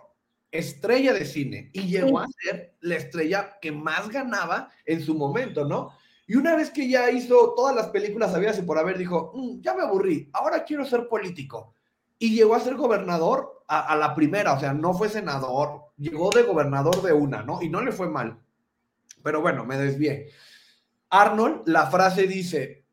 estrella 0.50 1.12
de 1.12 1.24
cine. 1.24 1.70
Y 1.72 1.82
llegó 1.82 2.18
a 2.18 2.26
ser 2.42 2.76
la 2.80 2.96
estrella 2.96 3.58
que 3.60 3.72
más 3.72 4.08
ganaba 4.08 4.70
en 4.84 5.02
su 5.02 5.14
momento, 5.14 5.64
¿no? 5.64 5.92
Y 6.26 6.36
una 6.36 6.56
vez 6.56 6.70
que 6.70 6.88
ya 6.88 7.10
hizo 7.10 7.54
todas 7.54 7.76
las 7.76 7.88
películas 7.88 8.32
sabidas 8.32 8.58
y 8.58 8.62
por 8.62 8.78
haber, 8.78 8.96
dijo, 8.96 9.32
mm, 9.34 9.60
ya 9.60 9.74
me 9.74 9.82
aburrí, 9.82 10.30
ahora 10.32 10.64
quiero 10.64 10.84
ser 10.84 11.08
político. 11.08 11.74
Y 12.18 12.34
llegó 12.34 12.54
a 12.54 12.60
ser 12.60 12.76
gobernador 12.76 13.64
a, 13.68 13.92
a, 13.92 13.96
la 13.96 14.14
primera, 14.14 14.54
o 14.54 14.60
sea, 14.60 14.72
no 14.72 14.94
fue 14.94 15.08
senador, 15.08 15.90
llegó 15.96 16.30
de 16.30 16.42
gobernador 16.42 17.02
de 17.02 17.12
una, 17.12 17.42
¿no? 17.42 17.60
Y 17.60 17.68
no 17.68 17.82
le 17.82 17.92
fue 17.92 18.08
mal. 18.08 18.38
Pero 19.22 19.40
bueno, 19.40 19.64
me 19.64 19.76
desvié. 19.76 20.30
Arnold, 21.14 21.62
la 21.66 21.86
frase 21.86 22.26
dice, 22.26 22.84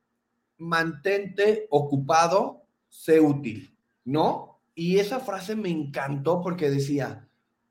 mantente 0.59 1.65
ocupado, 1.71 2.67
sé 2.87 3.19
útil, 3.19 3.75
¿no? 4.05 4.61
Y 4.75 4.99
esa 4.99 5.19
frase 5.19 5.55
me 5.55 5.69
encantó 5.69 6.39
porque 6.39 6.69
decía, 6.69 7.27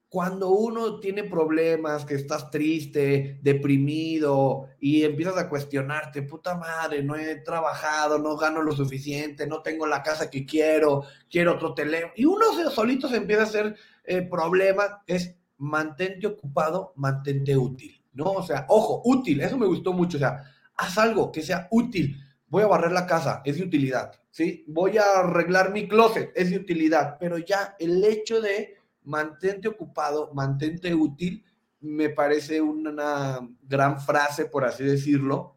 cuando 0.09 0.51
uno 0.51 0.99
tiene 0.99 1.23
problemas, 1.23 2.05
que 2.05 2.17
estás 2.17 2.51
triste, 2.51 3.39
deprimido 3.43 4.67
y 4.81 5.05
empiezas 5.05 5.39
a 5.39 5.49
cuestionarte, 5.49 6.23
puta 6.23 6.57
madre, 6.57 7.05
no 7.05 7.15
he 7.15 7.37
trabajado, 7.37 8.19
no 8.19 8.37
gano 8.37 8.61
lo 8.61 8.73
suficiente, 8.73 9.47
no 9.47 9.63
tengo 9.63 9.87
la 9.87 10.03
casa 10.03 10.29
que 10.29 10.45
quiero, 10.45 11.05
quiero 11.31 11.55
otro 11.55 11.75
teléfono, 11.75 12.13
y 12.17 12.25
uno 12.25 12.47
solito 12.75 13.09
se 13.09 13.19
empieza 13.19 13.43
a 13.43 13.47
hacer 13.47 13.77
eh, 14.03 14.23
problema, 14.23 15.05
es 15.07 15.37
mantente 15.59 16.27
ocupado, 16.27 16.93
mantente 16.97 17.57
útil, 17.57 18.00
¿no? 18.13 18.33
O 18.33 18.43
sea, 18.43 18.67
ojo, 18.69 19.03
útil, 19.05 19.41
eso 19.41 19.57
me 19.59 19.67
gustó 19.67 19.93
mucho, 19.93 20.17
o 20.17 20.21
sea, 20.21 20.45
haz 20.77 20.99
algo 20.99 21.31
que 21.31 21.43
sea 21.43 21.69
útil 21.71 22.17
voy 22.51 22.65
a 22.65 22.67
barrer 22.67 22.93
la 22.93 23.07
casa, 23.07 23.41
es 23.45 23.57
de 23.57 23.65
utilidad, 23.65 24.13
¿sí? 24.31 24.65
Voy 24.67 24.99
a 24.99 25.21
arreglar 25.21 25.73
mi 25.73 25.89
closet, 25.89 26.33
es 26.35 26.51
de 26.51 26.57
utilidad, 26.57 27.17
pero 27.19 27.39
ya 27.39 27.77
el 27.79 28.05
hecho 28.05 28.41
de 28.41 28.77
mantente 29.05 29.69
ocupado, 29.69 30.35
mantente 30.35 30.95
útil, 30.95 31.45
me 31.81 32.11
parece 32.11 32.61
una 32.61 33.49
gran 33.63 34.01
frase, 34.01 34.45
por 34.45 34.65
así 34.65 34.85
decirlo, 34.85 35.57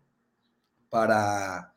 para, 0.89 1.74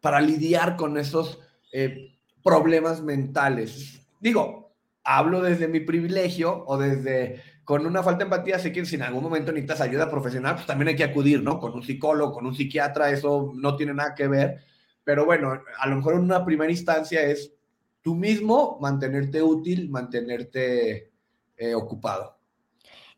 para 0.00 0.20
lidiar 0.20 0.76
con 0.76 0.98
esos 0.98 1.38
eh, 1.72 2.18
problemas 2.42 3.00
mentales. 3.00 4.06
Digo, 4.20 4.74
hablo 5.04 5.40
desde 5.40 5.68
mi 5.68 5.80
privilegio 5.80 6.64
o 6.66 6.76
desde 6.76 7.40
con 7.70 7.86
una 7.86 8.02
falta 8.02 8.18
de 8.18 8.24
empatía, 8.24 8.58
sé 8.58 8.72
que 8.72 8.84
si 8.84 8.96
en 8.96 9.02
algún 9.02 9.22
momento 9.22 9.52
necesitas 9.52 9.80
ayuda 9.80 10.10
profesional, 10.10 10.56
pues 10.56 10.66
también 10.66 10.88
hay 10.88 10.96
que 10.96 11.04
acudir, 11.04 11.40
¿no? 11.40 11.60
Con 11.60 11.72
un 11.72 11.84
psicólogo, 11.84 12.32
con 12.32 12.44
un 12.44 12.52
psiquiatra, 12.52 13.12
eso 13.12 13.52
no 13.54 13.76
tiene 13.76 13.94
nada 13.94 14.12
que 14.12 14.26
ver. 14.26 14.64
Pero 15.04 15.24
bueno, 15.24 15.52
a 15.78 15.86
lo 15.86 15.94
mejor 15.94 16.14
en 16.14 16.22
una 16.22 16.44
primera 16.44 16.72
instancia 16.72 17.22
es 17.22 17.54
tú 18.02 18.16
mismo 18.16 18.76
mantenerte 18.80 19.40
útil, 19.40 19.88
mantenerte 19.88 21.12
eh, 21.56 21.72
ocupado. 21.72 22.39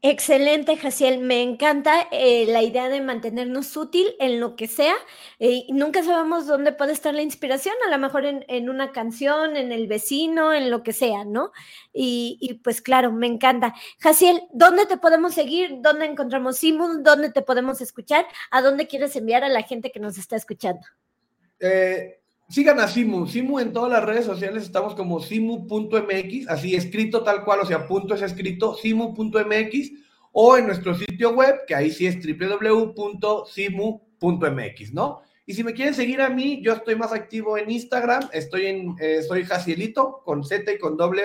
Excelente, 0.05 0.77
Jaciel. 0.77 1.21
Me 1.21 1.43
encanta 1.43 2.09
eh, 2.11 2.45
la 2.49 2.61
idea 2.61 2.89
de 2.89 3.01
mantenernos 3.01 3.77
útil 3.77 4.17
en 4.19 4.41
lo 4.41 4.57
que 4.57 4.67
sea. 4.67 4.95
Eh, 5.39 5.65
nunca 5.69 6.03
sabemos 6.03 6.49
dónde 6.49 6.73
puede 6.73 6.93
estar 6.93 7.15
la 7.15 7.23
inspiración, 7.23 7.77
a 7.87 7.91
lo 7.91 7.99
mejor 7.99 8.25
en, 8.25 8.69
una 8.69 8.91
canción, 8.91 9.57
en 9.57 9.71
el 9.71 9.87
vecino, 9.87 10.53
en 10.53 10.73
lo 10.73 10.83
que 10.83 10.93
sea, 10.93 11.25
¿no? 11.25 11.53
Y, 11.93 12.61
pues 12.65 12.83
claro, 12.83 13.13
me 13.13 13.29
encanta. 13.29 13.75
Jaciel, 14.01 14.43
¿dónde 14.53 14.87
te 14.87 14.97
podemos 14.97 15.35
seguir? 15.35 15.77
¿Dónde 15.79 16.07
encontramos 16.07 16.57
Simu? 16.57 17.03
¿Dónde 17.05 17.31
te 17.31 17.43
podemos 17.43 17.81
escuchar? 17.81 18.27
¿A 18.51 18.61
dónde 18.61 18.89
quieres 18.89 19.15
enviar 19.15 19.45
a 19.45 19.49
la 19.49 19.63
gente 19.63 19.93
que 19.93 20.01
nos 20.01 20.19
está 20.19 20.35
escuchando? 20.35 20.83
Eh, 21.61 22.22
sigan 22.53 22.79
a 22.81 22.87
Simu. 22.87 23.27
Simu 23.27 23.59
en 23.61 23.73
todas 23.73 23.91
las 23.91 24.05
redes 24.05 24.27
sociales 24.27 24.63
estamos 24.65 24.95
como 24.95 25.21
simu.mx, 25.21 26.49
así 26.49 26.75
escrito 26.77 27.23
tal 27.23 27.45
cual, 27.45 27.61
o 27.61 27.67
sea, 27.67 27.87
punto 27.87 28.15
es 28.15 28.21
escrito, 28.21 28.75
simu.mx, 28.75 29.91
o 30.33 30.59
en 30.59 30.67
nuestro 30.67 30.95
sitio 30.95 31.31
web, 31.31 31.61
que 31.67 31.75
ahí 31.75 31.91
sí 31.91 32.07
es 32.07 32.19
www.simu.mx, 32.23 33.33
¿no? 34.93 35.23
Y 35.47 35.55
si 35.55 35.65
me 35.65 35.73
quieren 35.73 35.95
seguir 35.95 36.21
a 36.21 36.29
mí, 36.29 36.61
yo 36.63 36.75
estoy 36.75 36.95
más 36.95 37.13
activo 37.13 37.57
en 37.57 37.71
Instagram, 37.71 38.29
estoy 38.33 38.67
en, 38.67 38.95
eh, 39.01 39.23
soy 39.23 39.45
Jacielito, 39.45 40.21
con 40.25 40.45
Z 40.45 40.71
y 40.73 40.79
con 40.79 40.99
doble 40.99 41.25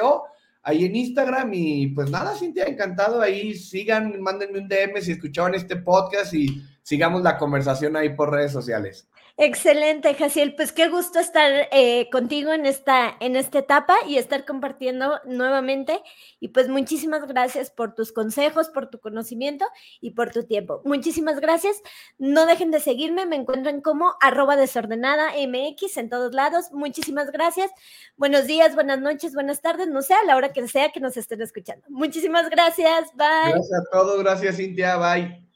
ahí 0.64 0.86
en 0.86 0.96
Instagram, 0.96 1.54
y 1.54 1.88
pues 1.88 2.10
nada, 2.10 2.36
Cintia, 2.36 2.66
encantado, 2.66 3.22
ahí 3.22 3.54
sigan, 3.54 4.20
mándenme 4.22 4.60
un 4.60 4.68
DM 4.68 5.02
si 5.02 5.12
escuchaban 5.12 5.56
este 5.56 5.76
podcast 5.76 6.34
y 6.34 6.64
sigamos 6.84 7.22
la 7.22 7.38
conversación 7.38 7.96
ahí 7.96 8.16
por 8.16 8.32
redes 8.32 8.54
sociales. 8.54 9.08
Excelente, 9.40 10.16
Jaciel. 10.16 10.56
Pues 10.56 10.72
qué 10.72 10.90
gusto 10.90 11.20
estar 11.20 11.68
eh, 11.72 12.10
contigo 12.12 12.54
en 12.54 12.66
esta, 12.66 13.16
en 13.20 13.36
esta 13.36 13.60
etapa 13.60 13.96
y 14.08 14.18
estar 14.18 14.46
compartiendo 14.46 15.20
nuevamente. 15.26 16.02
Y 16.40 16.48
pues 16.48 16.70
muchísimas 16.70 17.28
gracias 17.28 17.70
por 17.70 17.94
tus 17.94 18.12
consejos, 18.12 18.70
por 18.70 18.90
tu 18.90 19.00
conocimiento 19.00 19.64
y 20.02 20.12
por 20.12 20.32
tu 20.32 20.44
tiempo. 20.44 20.82
Muchísimas 20.86 21.40
gracias. 21.40 21.84
No 22.18 22.48
dejen 22.48 22.72
de 22.72 22.80
seguirme. 22.80 23.28
Me 23.28 23.36
encuentran 23.36 23.82
como 23.82 24.16
arroba 24.22 24.56
desordenada 24.56 25.34
MX 25.34 25.98
en 25.98 26.10
todos 26.10 26.34
lados. 26.34 26.72
Muchísimas 26.72 27.32
gracias. 27.32 27.70
Buenos 28.16 28.48
días, 28.48 28.74
buenas 28.74 29.00
noches, 29.02 29.36
buenas 29.36 29.62
tardes. 29.62 29.88
No 29.88 30.02
sé, 30.02 30.16
a 30.16 30.26
la 30.26 30.36
hora 30.36 30.52
que 30.52 30.68
sea 30.68 30.92
que 30.92 31.00
nos 31.00 31.16
estén 31.16 31.44
escuchando. 31.44 31.86
Muchísimas 31.90 32.50
gracias. 32.50 33.12
Bye. 33.14 33.52
Gracias 33.52 33.80
a 33.80 33.84
todos. 33.92 34.18
Gracias, 34.24 34.58
Cintia. 34.58 34.98
Bye. 34.98 35.47